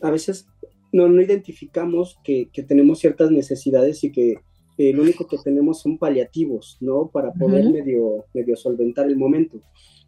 a 0.00 0.10
veces 0.12 0.46
no, 0.92 1.08
no 1.08 1.20
identificamos 1.20 2.20
que, 2.22 2.50
que, 2.52 2.62
tenemos 2.62 3.00
ciertas 3.00 3.32
necesidades 3.32 4.04
y 4.04 4.12
que 4.12 4.45
lo 4.78 5.02
único 5.02 5.26
que 5.26 5.38
tenemos 5.38 5.80
son 5.80 5.98
paliativos, 5.98 6.76
¿no? 6.80 7.08
Para 7.08 7.32
poder 7.32 7.70
medio, 7.70 8.26
medio 8.34 8.56
solventar 8.56 9.06
el 9.06 9.16
momento. 9.16 9.60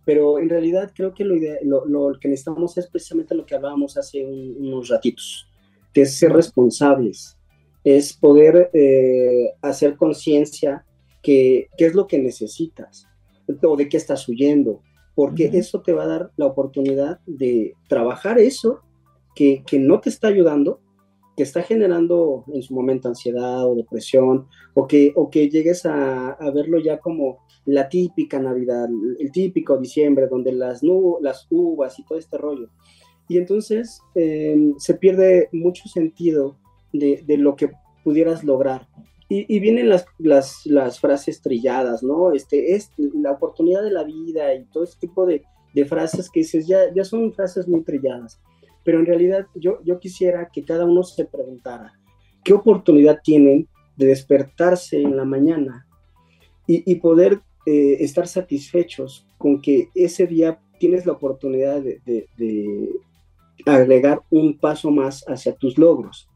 Pero 0.04 0.38
en 0.38 0.48
realidad 0.48 0.92
creo 0.94 1.14
que 1.14 1.24
lo, 1.24 1.34
lo, 1.62 1.86
lo, 1.86 2.18
que 2.18 2.28
necesitamos 2.28 2.76
es 2.78 2.86
precisamente 2.86 3.34
lo 3.34 3.46
que 3.46 3.54
hablábamos 3.54 3.96
hace 3.96 4.24
unos 4.24 4.88
ratitos, 4.88 5.48
que 5.92 6.02
es 6.02 6.14
ser 6.14 6.32
responsables, 6.32 7.38
es 7.84 8.12
poder 8.12 8.70
eh, 8.74 9.52
hacer 9.62 9.96
conciencia 9.96 10.84
que 11.22 11.68
qué 11.76 11.86
es 11.86 11.94
lo 11.94 12.06
que 12.06 12.18
necesitas 12.18 13.06
o 13.62 13.76
de 13.76 13.88
qué 13.88 13.96
estás 13.96 14.28
huyendo, 14.28 14.82
porque 15.14 15.50
eso 15.54 15.80
te 15.80 15.92
va 15.92 16.04
a 16.04 16.08
dar 16.08 16.30
la 16.36 16.46
oportunidad 16.46 17.20
de 17.26 17.74
trabajar 17.88 18.38
eso 18.38 18.80
que, 19.34 19.62
que 19.66 19.78
no 19.78 20.00
te 20.00 20.10
está 20.10 20.28
ayudando 20.28 20.80
que 21.38 21.44
está 21.44 21.62
generando 21.62 22.42
en 22.52 22.62
su 22.62 22.74
momento 22.74 23.06
ansiedad 23.06 23.64
o 23.64 23.76
depresión, 23.76 24.48
o 24.74 24.88
que, 24.88 25.12
o 25.14 25.30
que 25.30 25.48
llegues 25.48 25.86
a, 25.86 26.36
verlo 26.52 26.80
ya 26.80 26.98
como 26.98 27.46
la 27.64 27.88
típica 27.88 28.40
Navidad, 28.40 28.88
el 29.20 29.30
típico 29.30 29.78
diciembre, 29.78 30.26
donde 30.26 30.50
las, 30.50 30.82
las 31.20 31.46
uvas 31.48 31.96
y 32.00 32.04
todo 32.04 32.18
este 32.18 32.38
rollo. 32.38 32.70
Y 33.28 33.38
entonces 33.38 34.00
em, 34.16 34.74
se 34.78 34.94
pierde 34.94 35.48
mucho 35.52 35.88
sentido 35.88 36.56
de, 36.92 37.22
lo 37.38 37.54
que 37.54 37.70
pudieras 38.02 38.42
lograr. 38.42 38.88
Y, 39.28 39.60
vienen 39.60 39.90
las, 39.90 40.06
las, 40.64 40.98
frases 40.98 41.40
trilladas, 41.40 42.02
¿no? 42.02 42.32
Este, 42.32 42.74
es 42.74 42.90
la 42.98 43.30
oportunidad 43.30 43.84
de 43.84 43.92
la 43.92 44.02
vida 44.02 44.54
y 44.54 44.64
todo 44.64 44.82
este 44.82 45.06
tipo 45.06 45.24
de, 45.24 45.44
de 45.72 45.84
frases 45.84 46.30
que 46.30 46.40
dices, 46.40 46.66
ya, 46.66 46.92
ya 46.92 47.04
son 47.04 47.32
frases 47.32 47.68
muy 47.68 47.84
trilladas 47.84 48.40
pero 48.84 48.98
en 49.00 49.06
realidad 49.06 49.46
yo, 49.54 49.78
yo 49.84 49.98
quisiera 49.98 50.50
que 50.52 50.64
cada 50.64 50.84
uno 50.84 51.02
se 51.02 51.24
preguntara, 51.24 51.92
¿qué 52.44 52.54
oportunidad 52.54 53.20
tienen 53.22 53.68
de 53.96 54.06
despertarse 54.06 55.02
en 55.02 55.16
la 55.16 55.24
mañana 55.24 55.86
y, 56.70 56.94
poder 56.96 57.40
eh, 57.64 57.96
estar 58.00 58.28
satisfechos 58.28 59.26
con 59.38 59.62
que 59.62 59.88
ese 59.94 60.26
día 60.26 60.60
tienes 60.78 61.06
la 61.06 61.12
oportunidad 61.12 61.82
de, 61.82 62.28
agregar 63.66 64.22
un 64.30 64.58
paso 64.58 64.90
más 64.90 65.24
hacia 65.26 65.54
tus 65.54 65.78
logros, 65.78 66.28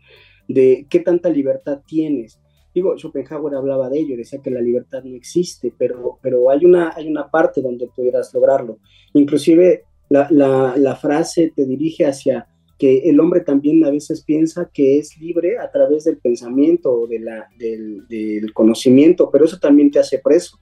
de 0.48 0.86
qué 0.90 1.00
tanta 1.00 1.28
libertad 1.28 1.82
tienes. 1.86 2.40
Digo, 2.74 2.96
Schopenhauer 2.98 3.54
hablaba 3.54 3.90
de 3.90 4.00
ello, 4.00 4.16
decía 4.16 4.40
que 4.42 4.50
la 4.50 4.60
libertad 4.60 5.04
no 5.04 5.14
existe, 5.14 5.72
pero, 5.76 6.18
pero 6.22 6.50
hay, 6.50 6.64
una, 6.64 6.92
hay 6.96 7.06
una 7.06 7.30
parte 7.30 7.60
donde 7.60 7.88
pudieras 7.88 8.32
lograrlo. 8.34 8.78
Inclusive 9.12 9.84
la, 10.12 10.96
frase 11.00 11.52
te 11.54 11.64
dirige 11.64 12.06
hacia 12.06 12.48
que 12.78 13.08
el 13.08 13.20
hombre 13.20 13.40
también 13.40 13.84
a 13.84 13.90
veces 13.90 14.24
piensa 14.24 14.70
que 14.72 14.98
es 14.98 15.16
libre 15.18 15.58
a 15.58 15.70
través 15.70 16.04
del 16.04 16.18
pensamiento 16.18 16.92
o 16.92 17.06
del, 17.06 18.52
conocimiento, 18.52 19.30
pero 19.30 19.44
eso 19.44 19.58
también 19.58 19.90
te 19.90 19.98
hace 19.98 20.18
preso. 20.18 20.58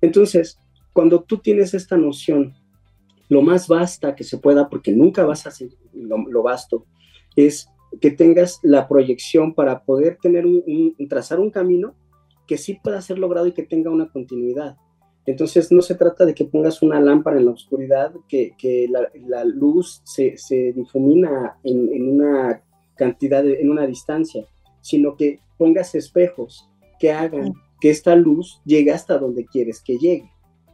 Entonces, 0.00 0.58
cuando 0.92 1.22
tú 1.22 1.38
tienes 1.38 1.74
esta 1.74 1.96
noción, 1.96 2.54
lo 3.28 3.42
más 3.42 3.68
basta 3.68 4.16
que 4.16 4.24
se 4.24 4.38
pueda, 4.38 4.68
porque 4.68 4.92
nunca 4.92 5.24
vas 5.24 5.46
a 5.46 5.50
hacer 5.50 5.68
lo, 5.92 6.18
lo 6.28 6.42
vasto, 6.42 6.84
es 7.36 7.68
que 8.00 8.10
tengas 8.10 8.60
la 8.62 8.86
proyección 8.88 9.54
para 9.54 9.84
poder 9.84 10.18
tener 10.20 10.46
un, 10.46 10.94
trazar 11.08 11.40
un 11.40 11.50
camino 11.50 11.94
que 12.46 12.56
sí 12.56 12.78
pueda 12.82 13.00
ser 13.00 13.18
logrado 13.18 13.46
y 13.46 13.52
que 13.52 13.62
tenga 13.62 13.90
una 13.90 14.08
continuidad. 14.10 14.76
Entonces 15.30 15.70
no 15.70 15.80
se 15.80 15.94
trata 15.94 16.26
de 16.26 16.34
que 16.34 16.44
pongas 16.44 16.82
una 16.82 17.00
lámpara 17.00 17.38
en 17.38 17.44
la 17.44 17.52
oscuridad, 17.52 18.12
que, 18.28 18.88
la, 18.88 19.44
luz 19.44 20.02
se, 20.04 20.72
difumina 20.74 21.56
en, 21.62 22.08
una 22.08 22.64
cantidad, 22.96 23.46
en 23.46 23.70
una 23.70 23.86
distancia, 23.86 24.44
sino 24.80 25.16
que 25.16 25.38
pongas 25.56 25.94
espejos 25.94 26.68
que 26.98 27.12
hagan 27.12 27.54
que 27.80 27.90
esta 27.90 28.16
luz 28.16 28.60
llegue 28.64 28.90
hasta 28.90 29.18
donde 29.18 29.46
quieres 29.46 29.80
que 29.80 29.98
llegue, 29.98 30.28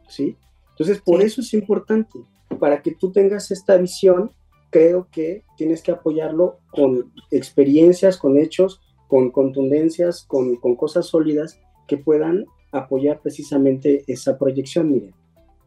¿sí? 0.09 0.35
Entonces 0.71 1.01
por 1.01 1.21
eso 1.21 1.41
es 1.41 1.53
importante, 1.53 2.19
para 2.59 2.81
que 2.81 2.95
tú 2.95 3.11
tengas 3.11 3.51
esta 3.51 3.77
visión, 3.77 4.31
creo 4.71 5.07
que 5.11 5.43
tienes 5.55 5.83
que 5.83 5.91
apoyarlo 5.91 6.57
con 6.71 7.13
experiencias, 7.29 8.17
con 8.17 8.39
hechos, 8.39 8.81
con 9.07 9.29
contundencias, 9.29 10.23
con, 10.23 10.55
con 10.55 10.75
cosas 10.75 11.05
sólidas 11.05 11.59
que 11.87 11.97
puedan 11.97 12.45
apoyar 12.71 13.19
precisamente 13.21 14.03
esa 14.07 14.37
proyección, 14.37 14.91
miren. 14.91 15.13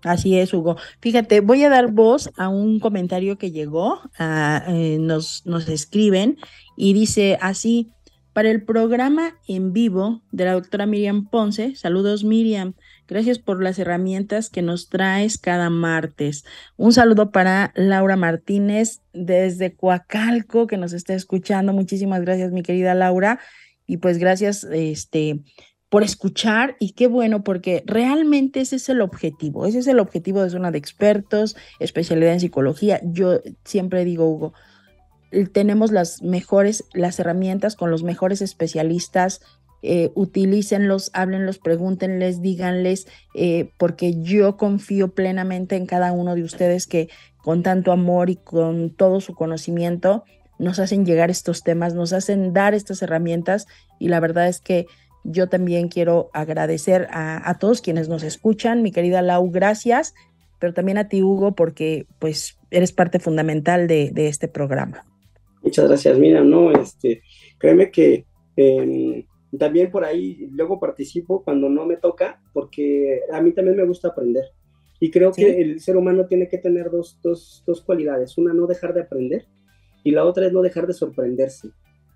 Así 0.02 0.38
es, 0.38 0.54
Hugo. 0.54 0.76
Fíjate, 1.00 1.40
voy 1.40 1.62
a 1.62 1.68
dar 1.68 1.92
voz 1.92 2.30
a 2.36 2.48
un 2.48 2.80
comentario 2.80 3.36
que 3.36 3.50
llegó, 3.50 4.00
eh, 4.18 4.96
nos, 4.98 5.44
nos 5.44 5.68
escriben 5.68 6.38
y 6.76 6.94
dice 6.94 7.38
así, 7.40 7.90
para 8.32 8.50
el 8.50 8.62
programa 8.62 9.34
en 9.48 9.72
vivo 9.72 10.22
de 10.30 10.44
la 10.44 10.52
doctora 10.52 10.86
Miriam 10.86 11.28
Ponce, 11.28 11.74
saludos 11.74 12.22
Miriam, 12.22 12.74
gracias 13.08 13.40
por 13.40 13.60
las 13.62 13.78
herramientas 13.78 14.50
que 14.50 14.62
nos 14.62 14.88
traes 14.88 15.36
cada 15.36 15.68
martes. 15.68 16.44
Un 16.76 16.92
saludo 16.92 17.32
para 17.32 17.72
Laura 17.74 18.16
Martínez 18.16 19.02
desde 19.12 19.74
Coacalco 19.74 20.68
que 20.68 20.76
nos 20.76 20.92
está 20.92 21.14
escuchando. 21.14 21.72
Muchísimas 21.72 22.20
gracias, 22.22 22.52
mi 22.52 22.62
querida 22.62 22.94
Laura. 22.94 23.40
Y 23.86 23.96
pues 23.96 24.18
gracias, 24.18 24.62
este, 24.62 25.40
por 25.90 26.04
escuchar 26.04 26.76
y 26.78 26.92
qué 26.92 27.08
bueno, 27.08 27.42
porque 27.42 27.82
realmente 27.84 28.60
ese 28.60 28.76
es 28.76 28.88
el 28.88 29.00
objetivo, 29.00 29.66
ese 29.66 29.80
es 29.80 29.88
el 29.88 29.98
objetivo 29.98 30.42
de 30.42 30.50
zona 30.50 30.70
de 30.70 30.78
expertos, 30.78 31.56
especialidad 31.80 32.32
en 32.32 32.40
psicología. 32.40 33.00
Yo 33.02 33.40
siempre 33.64 34.04
digo, 34.04 34.30
Hugo, 34.30 34.54
tenemos 35.52 35.90
las 35.90 36.22
mejores, 36.22 36.84
las 36.92 37.18
herramientas 37.18 37.74
con 37.74 37.90
los 37.90 38.04
mejores 38.04 38.40
especialistas, 38.40 39.42
eh, 39.82 40.10
utilícenlos, 40.14 41.10
háblenlos, 41.12 41.58
pregúntenles, 41.58 42.40
díganles, 42.40 43.08
eh, 43.34 43.72
porque 43.76 44.20
yo 44.22 44.56
confío 44.56 45.12
plenamente 45.12 45.74
en 45.74 45.86
cada 45.86 46.12
uno 46.12 46.36
de 46.36 46.44
ustedes 46.44 46.86
que 46.86 47.08
con 47.42 47.62
tanto 47.64 47.90
amor 47.90 48.30
y 48.30 48.36
con 48.36 48.90
todo 48.90 49.20
su 49.20 49.34
conocimiento 49.34 50.24
nos 50.58 50.78
hacen 50.78 51.04
llegar 51.06 51.30
estos 51.30 51.64
temas, 51.64 51.94
nos 51.94 52.12
hacen 52.12 52.52
dar 52.52 52.74
estas 52.74 53.02
herramientas 53.02 53.66
y 53.98 54.08
la 54.08 54.20
verdad 54.20 54.46
es 54.46 54.60
que 54.60 54.86
yo 55.24 55.48
también 55.48 55.88
quiero 55.88 56.30
agradecer 56.32 57.08
a, 57.10 57.58
todos 57.58 57.82
quienes 57.82 58.08
nos 58.08 58.22
escuchan. 58.22 58.82
Mi 58.82 58.92
querida 58.92 59.22
Lau, 59.22 59.50
gracias, 59.50 60.14
pero 60.58 60.74
también 60.74 60.98
a 60.98 61.08
ti, 61.08 61.22
Hugo, 61.22 61.54
porque 61.54 62.06
pues 62.18 62.58
eres 62.70 62.92
parte 62.92 63.18
fundamental 63.18 63.86
de, 63.86 64.12
este 64.16 64.48
programa. 64.48 65.04
Muchas 65.62 65.88
gracias, 65.88 66.18
mira, 66.18 66.42
no, 66.42 66.70
este, 66.72 67.22
créeme 67.58 67.90
que 67.90 68.24
em, 68.56 69.24
también 69.58 69.90
por 69.90 70.04
ahí 70.04 70.48
luego 70.52 70.80
participo 70.80 71.42
cuando 71.42 71.68
no 71.68 71.84
me 71.84 71.96
toca, 71.96 72.40
porque 72.52 73.20
a 73.30 73.42
mí 73.42 73.52
también 73.52 73.76
me 73.76 73.84
gusta 73.84 74.08
aprender. 74.08 74.44
Y 75.00 75.10
creo 75.10 75.32
que 75.32 75.60
el 75.60 75.80
ser 75.80 75.96
humano 75.96 76.26
tiene 76.26 76.48
que 76.48 76.58
tener 76.58 76.90
dos, 76.90 77.18
dos, 77.22 77.62
dos 77.66 77.80
cualidades. 77.82 78.36
Una, 78.36 78.52
no 78.52 78.66
dejar 78.66 78.92
de 78.94 79.00
aprender, 79.00 79.46
y 80.02 80.10
la 80.12 80.24
otra 80.24 80.46
es 80.46 80.52
no 80.52 80.62
dejar 80.62 80.86
de 80.86 80.94
sorprenderse, 80.94 81.70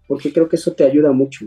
porque 0.06 0.32
creo 0.32 0.48
que 0.48 0.56
eso 0.56 0.74
te 0.74 0.84
ayuda 0.84 1.12
mucho. 1.12 1.46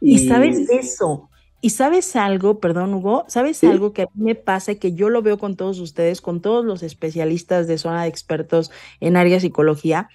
Y, 0.00 0.28
sabes 0.28 0.68
eso, 0.70 1.30
y 1.60 1.70
sabes 1.70 2.16
algo, 2.16 2.60
perdón 2.60 2.94
Hugo, 2.94 3.24
sabes 3.28 3.64
algo 3.64 3.92
que 3.92 4.02
a 4.02 4.08
mí 4.14 4.24
me 4.24 4.34
pasa 4.34 4.72
y 4.72 4.76
que 4.76 4.92
yo 4.92 5.08
lo 5.08 5.22
veo 5.22 5.38
con 5.38 5.56
todos 5.56 5.80
ustedes, 5.80 6.20
con 6.20 6.40
todos 6.40 6.64
los 6.64 6.82
especialistas 6.82 7.66
de 7.66 7.78
zona 7.78 8.02
de 8.02 8.08
expertos 8.08 8.70
en 9.00 9.16
área 9.16 9.40
psicología, 9.40 10.08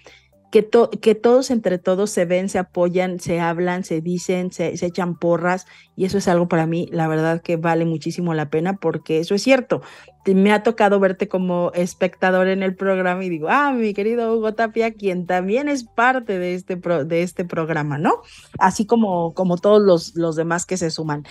que, 0.52 0.70
que 1.02 1.16
todos 1.16 1.49
entre 1.49 1.78
todos 1.78 2.12
se 2.12 2.26
ven, 2.26 2.49
se 2.49 2.60
apoyan, 2.60 3.20
se 3.20 3.39
hablan, 3.39 3.84
se 3.86 4.02
dicen, 4.02 4.52
se, 4.52 4.74
echan 4.86 5.18
porras 5.18 5.66
y 5.95 6.06
eso 6.06 6.18
es 6.18 6.28
algo 6.28 6.47
para 6.47 6.68
mí, 6.68 6.88
la 6.91 7.08
verdad 7.08 7.41
que 7.41 7.56
vale 7.56 7.86
muchísimo 7.86 8.34
la 8.34 8.49
pena 8.49 8.76
porque 8.76 9.20
eso 9.20 9.34
es 9.34 9.41
cierto. 9.41 9.82
Me 10.26 10.52
ha 10.52 10.62
tocado 10.62 10.99
verte 10.99 11.28
como 11.28 11.72
espectador 11.74 12.47
en 12.47 12.62
el 12.64 12.76
programa 12.76 13.24
y 13.24 13.30
digo, 13.30 13.47
ah, 13.49 13.72
mi 13.72 13.93
querido 13.93 14.36
Hugo 14.36 14.54
Tapia, 14.54 14.93
quien 14.93 15.26
también 15.26 15.70
es 15.70 15.86
parte 15.86 16.38
de 16.38 16.54
este, 16.54 16.76
de 16.76 17.24
este 17.24 17.45
programa, 17.45 17.97
¿no? 17.97 18.22
Así 18.60 18.86
como, 18.86 19.34
como 19.34 19.58
todos 19.58 19.82
los, 19.82 20.16
los 20.16 20.36
demás 20.36 20.66
que 20.66 20.78
se 20.78 20.91
suman. 20.91 21.24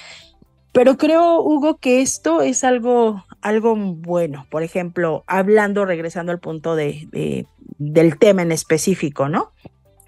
Pero 0.73 0.97
creo, 0.97 1.43
Hugo, 1.43 1.79
que 1.79 2.01
esto 2.01 2.43
es 2.43 2.63
algo, 2.63 3.25
algo 3.43 3.75
bueno. 3.77 4.47
Por 4.51 4.63
ejemplo, 4.63 5.25
hablando, 5.27 5.85
regresando 5.85 6.31
al 6.31 6.39
punto 6.39 6.77
de, 6.77 7.47
del 7.81 8.19
tema 8.19 8.43
en 8.43 8.53
específico, 8.53 9.29
¿no? 9.29 9.53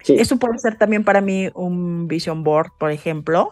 Sí. 0.03 0.13
Eso 0.13 0.37
puede 0.37 0.59
ser 0.59 0.77
también 0.77 1.03
para 1.03 1.21
mí 1.21 1.49
un 1.55 2.07
vision 2.07 2.43
board, 2.43 2.69
por 2.79 2.91
ejemplo. 2.91 3.51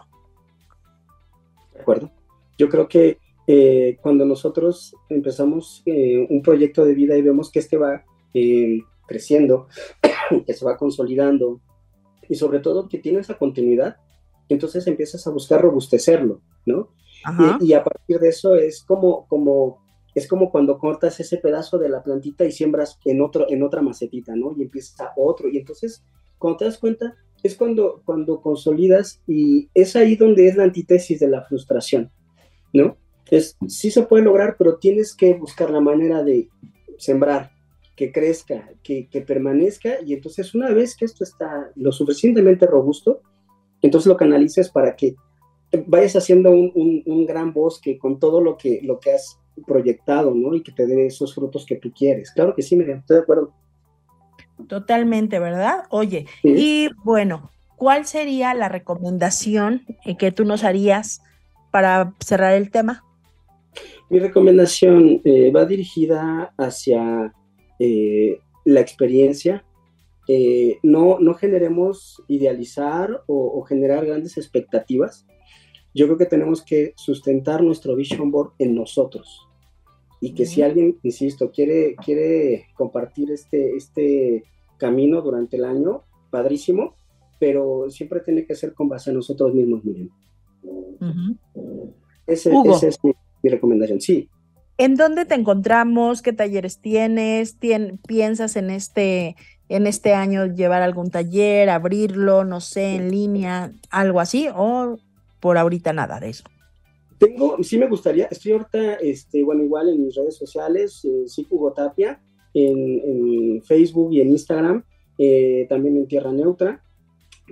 De 1.74 1.80
acuerdo. 1.80 2.10
Yo 2.56 2.68
creo 2.68 2.88
que 2.88 3.18
eh, 3.48 3.98
cuando 4.00 4.24
nosotros 4.24 4.94
empezamos 5.08 5.82
eh, 5.86 6.24
un 6.30 6.40
proyecto 6.40 6.84
de 6.84 6.94
vida 6.94 7.16
y 7.16 7.22
vemos 7.22 7.50
que 7.50 7.58
este 7.58 7.76
va 7.76 8.04
eh, 8.32 8.78
creciendo, 9.06 9.66
que 10.46 10.52
se 10.52 10.64
va 10.64 10.76
consolidando 10.76 11.60
y 12.28 12.36
sobre 12.36 12.60
todo 12.60 12.88
que 12.88 12.98
tiene 12.98 13.18
esa 13.18 13.36
continuidad, 13.36 13.96
entonces 14.48 14.86
empiezas 14.86 15.26
a 15.26 15.30
buscar 15.30 15.60
robustecerlo, 15.60 16.40
¿no? 16.64 16.90
Y, 17.60 17.72
a 17.72 17.84
partir 17.84 18.18
de 18.18 18.28
eso 18.28 18.54
es 18.56 18.82
como, 18.82 19.26
como, 19.26 19.81
es 20.14 20.28
como 20.28 20.50
cuando 20.50 20.78
cortas 20.78 21.18
ese 21.20 21.38
pedazo 21.38 21.78
de 21.78 21.88
la 21.88 22.02
plantita 22.02 22.44
y 22.44 22.52
siembras 22.52 22.98
en, 23.04 23.20
otro, 23.22 23.46
en 23.48 23.62
otra 23.62 23.82
macetita, 23.82 24.36
¿no? 24.36 24.52
Y 24.56 24.62
empieza 24.62 25.12
otro. 25.16 25.48
Y 25.48 25.58
entonces, 25.58 26.04
cuando 26.38 26.58
te 26.58 26.64
das 26.66 26.78
cuenta, 26.78 27.14
es 27.42 27.56
cuando, 27.56 28.02
cuando 28.04 28.40
consolidas 28.40 29.20
y 29.26 29.68
es 29.74 29.96
ahí 29.96 30.16
donde 30.16 30.48
es 30.48 30.56
la 30.56 30.64
antítesis 30.64 31.18
de 31.18 31.28
la 31.28 31.42
frustración, 31.42 32.10
¿no? 32.72 32.96
Es, 33.30 33.56
sí 33.66 33.90
se 33.90 34.02
puede 34.02 34.24
lograr, 34.24 34.56
pero 34.58 34.76
tienes 34.76 35.14
que 35.14 35.34
buscar 35.34 35.70
la 35.70 35.80
manera 35.80 36.22
de 36.22 36.48
sembrar, 36.98 37.50
que 37.96 38.12
crezca, 38.12 38.68
que, 38.82 39.08
permanezca. 39.26 39.94
Y 40.04 40.12
entonces, 40.12 40.54
una 40.54 40.70
vez 40.72 40.96
que 40.96 41.06
esto 41.06 41.24
está 41.24 41.70
lo 41.74 41.92
suficientemente 41.92 42.66
robusto, 42.66 43.22
entonces 43.80 44.06
lo 44.06 44.16
canalices 44.16 44.68
para 44.68 44.94
que 44.94 45.14
vayas 45.86 46.16
haciendo 46.16 46.50
un, 46.50 47.26
gran 47.26 47.54
bosque 47.54 47.98
con 47.98 48.18
todo 48.18 48.42
lo 48.42 48.58
que, 48.58 48.80
lo 48.82 49.00
que 49.00 49.12
has 49.12 49.38
proyectado, 49.66 50.34
¿no? 50.34 50.54
Y 50.54 50.62
que 50.62 50.72
te 50.72 50.86
dé 50.86 51.06
esos 51.06 51.34
frutos 51.34 51.66
que 51.66 51.76
tú 51.76 51.92
quieres. 51.92 52.30
Claro 52.30 52.54
que 52.54 52.62
sí, 52.62 52.76
Miriam, 52.76 52.98
estoy 52.98 53.16
de 53.16 53.22
acuerdo. 53.22 53.52
Totalmente, 54.68 55.38
¿verdad? 55.38 55.84
Oye, 55.90 56.26
y 56.42 56.88
bueno, 57.04 57.50
¿cuál 57.76 58.06
sería 58.06 58.54
la 58.54 58.68
recomendación 58.68 59.82
que 60.18 60.32
tú 60.32 60.44
nos 60.44 60.64
harías 60.64 61.22
para 61.70 62.14
cerrar 62.20 62.54
el 62.54 62.70
tema? 62.70 63.02
Mi 64.08 64.18
recomendación 64.18 65.20
eh, 65.24 65.50
va 65.50 65.64
dirigida 65.64 66.52
hacia 66.58 67.32
eh, 67.78 68.38
la 68.64 68.80
experiencia. 68.80 69.64
Eh, 70.28 70.78
no, 70.82 71.18
no 71.18 71.34
generemos 71.34 72.22
idealizar 72.28 73.22
o, 73.26 73.58
o 73.58 73.62
generar 73.62 74.06
grandes 74.06 74.36
expectativas 74.36 75.26
yo 75.94 76.06
creo 76.06 76.18
que 76.18 76.26
tenemos 76.26 76.62
que 76.62 76.94
sustentar 76.96 77.62
nuestro 77.62 77.94
vision 77.94 78.30
board 78.30 78.52
en 78.58 78.74
nosotros. 78.74 79.48
Y 80.20 80.34
que 80.34 80.46
si 80.46 80.62
alguien, 80.62 80.98
insisto, 81.02 81.50
quiere, 81.50 81.96
quiere 81.96 82.66
compartir 82.74 83.30
este, 83.30 83.76
este 83.76 84.44
camino 84.78 85.20
durante 85.20 85.56
el 85.56 85.64
año, 85.64 86.04
padrísimo, 86.30 86.94
pero 87.38 87.90
siempre 87.90 88.20
tiene 88.20 88.46
que 88.46 88.54
ser 88.54 88.72
con 88.72 88.88
base 88.88 89.10
a 89.10 89.12
nosotros 89.12 89.52
mismos, 89.52 89.84
miren. 89.84 90.10
esa 92.26 92.50
es 92.86 92.98
mi, 93.02 93.12
recomendación, 93.50 94.00
sí. 94.00 94.28
¿En 94.78 94.94
dónde 94.94 95.24
te 95.24 95.34
encontramos? 95.34 96.22
¿Qué 96.22 96.32
talleres 96.32 96.78
tienes? 96.78 97.58
¿Piensas 98.06 98.56
en 98.56 98.70
este, 98.70 99.36
en 99.68 99.86
este 99.86 100.14
año 100.14 100.46
llevar 100.46 100.82
algún 100.82 101.10
taller, 101.10 101.68
abrirlo, 101.68 102.44
no 102.44 102.60
sé, 102.60 102.94
en 102.94 103.10
línea, 103.10 103.72
algo 103.90 104.20
así? 104.20 104.48
¿O 104.54 104.98
por 105.42 105.58
ahorita 105.58 105.92
nada 105.92 106.20
de 106.20 106.30
eso. 106.30 106.44
Tengo, 107.18 107.62
sí 107.62 107.76
me 107.76 107.88
gustaría, 107.88 108.26
estoy 108.26 108.52
ahorita, 108.52 108.94
este, 108.94 109.42
bueno, 109.42 109.64
igual 109.64 109.88
en 109.88 110.04
mis 110.04 110.14
redes 110.14 110.36
sociales, 110.36 111.04
eh, 111.04 111.24
sí, 111.26 111.46
Hugo 111.50 111.72
Tapia, 111.72 112.22
en, 112.54 113.60
Facebook 113.62 114.12
y 114.12 114.20
en 114.20 114.30
Instagram, 114.30 114.84
eh, 115.18 115.66
también 115.68 115.96
en 115.96 116.06
Tierra 116.06 116.32
Neutra. 116.32 116.82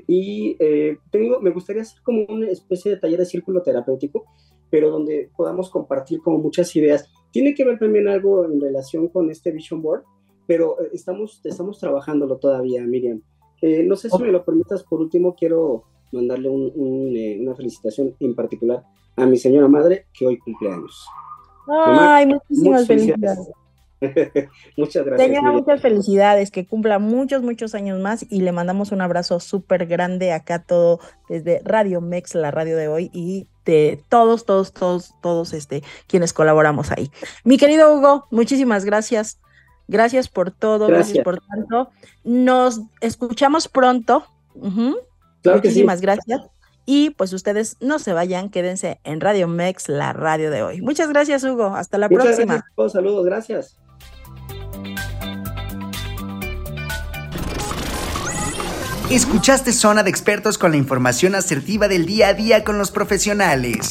Y 0.07 0.57
eh, 0.61 0.99
tengo, 1.11 1.41
me 1.41 1.51
gustaría 1.51 1.83
hacer 1.83 2.01
como 2.03 2.25
una 2.29 2.49
especie 2.49 2.93
de 2.93 2.97
taller 2.99 3.19
de 3.19 3.27
círculo 3.27 3.63
terapéutico, 3.63 4.25
pero 4.71 4.91
donde 4.91 5.31
podamos 5.37 5.69
compartir 5.69 6.21
como 6.21 6.39
muchas 6.39 6.75
ideas. 6.77 7.09
Tiene 7.33 7.55
que 7.55 7.65
ver 7.65 7.79
también 7.79 8.09
algo 8.09 8.45
en 8.45 8.61
relación 8.61 9.09
con 9.09 9.31
este 9.31 9.51
Vision 9.51 9.83
Board, 9.83 10.05
pero 10.47 10.77
estamos, 10.93 11.41
estamos 11.45 11.79
trabajándolo 11.79 12.39
todavía, 12.39 12.85
Miriam. 12.85 13.23
no 13.63 13.97
sé 13.97 14.11
si 14.11 14.23
me 14.23 14.33
lo 14.33 14.45
permitas, 14.45 14.85
por 14.85 15.01
último, 15.01 15.35
quiero 15.35 15.85
mandarle 16.13 16.49
eh, 16.49 17.39
una 17.41 17.55
felicitación 17.55 18.15
en 18.21 18.35
particular 18.35 18.85
a 19.17 19.27
mi 19.27 19.37
señora 19.37 19.69
madre 19.69 20.07
que 20.13 20.27
hoy 20.27 20.39
cumple 20.39 20.73
años. 20.73 21.07
Ay, 21.69 22.27
muchísimas 22.27 22.87
felicidades. 22.87 23.51
muchas 24.77 25.05
gracias. 25.05 25.29
Señora, 25.29 25.53
muchas 25.53 25.81
felicidades, 25.81 26.51
que 26.51 26.67
cumpla 26.67 26.99
muchos, 26.99 27.43
muchos 27.43 27.75
años 27.75 28.01
más 28.01 28.25
y 28.31 28.41
le 28.41 28.53
mandamos 28.53 28.93
un 28.93 29.03
abrazo 29.03 29.41
súper 29.41 29.87
grande 29.87 30.33
acá 30.33 30.63
todo 30.63 31.01
desde 31.29 31.61
Radio 31.65 32.01
Mex, 32.01 32.35
la 32.35 32.51
radio 32.51 32.77
de 32.77 32.89
hoy 32.89 33.11
y 33.13 33.47
de 33.65 34.03
todos, 34.09 34.47
todos, 34.47 34.73
todos, 34.73 35.15
todos 35.21 35.53
este, 35.53 35.83
quienes 36.07 36.33
colaboramos 36.33 36.91
ahí. 36.93 37.11
Mi 37.45 37.59
querido 37.59 37.95
Hugo, 37.95 38.27
muchísimas 38.31 38.85
gracias. 38.85 39.39
Gracias 39.87 40.29
por 40.29 40.53
todo, 40.53 40.87
gracias, 40.87 41.25
por 41.25 41.41
tanto. 41.41 41.91
Nos 42.23 42.81
escuchamos 43.01 43.67
pronto. 43.67 44.25
Muchísimas 45.45 46.01
gracias. 46.01 46.41
Y 46.87 47.11
pues 47.11 47.33
ustedes 47.33 47.77
no 47.81 47.99
se 47.99 48.13
vayan, 48.13 48.51
quédense 48.51 49.01
en 49.05 49.21
Radio 49.21 49.47
Mex, 49.47 49.89
la 49.89 50.13
radio 50.13 50.51
de 50.51 50.63
hoy. 50.63 50.81
Muchas 50.81 51.09
gracias, 51.09 51.45
Hugo. 51.45 51.67
Hasta 51.77 51.99
la 51.99 52.09
próxima. 52.09 52.65
saludos, 52.89 53.25
gracias. 53.25 53.77
Escuchaste 59.11 59.73
Zona 59.73 60.05
de 60.05 60.11
Expertos 60.11 60.57
con 60.57 60.71
la 60.71 60.77
información 60.77 61.35
asertiva 61.35 61.89
del 61.89 62.07
día 62.07 62.29
a 62.29 62.35
día 62.35 62.63
con 62.63 62.79
los 62.79 62.93
profesionales. 62.93 63.91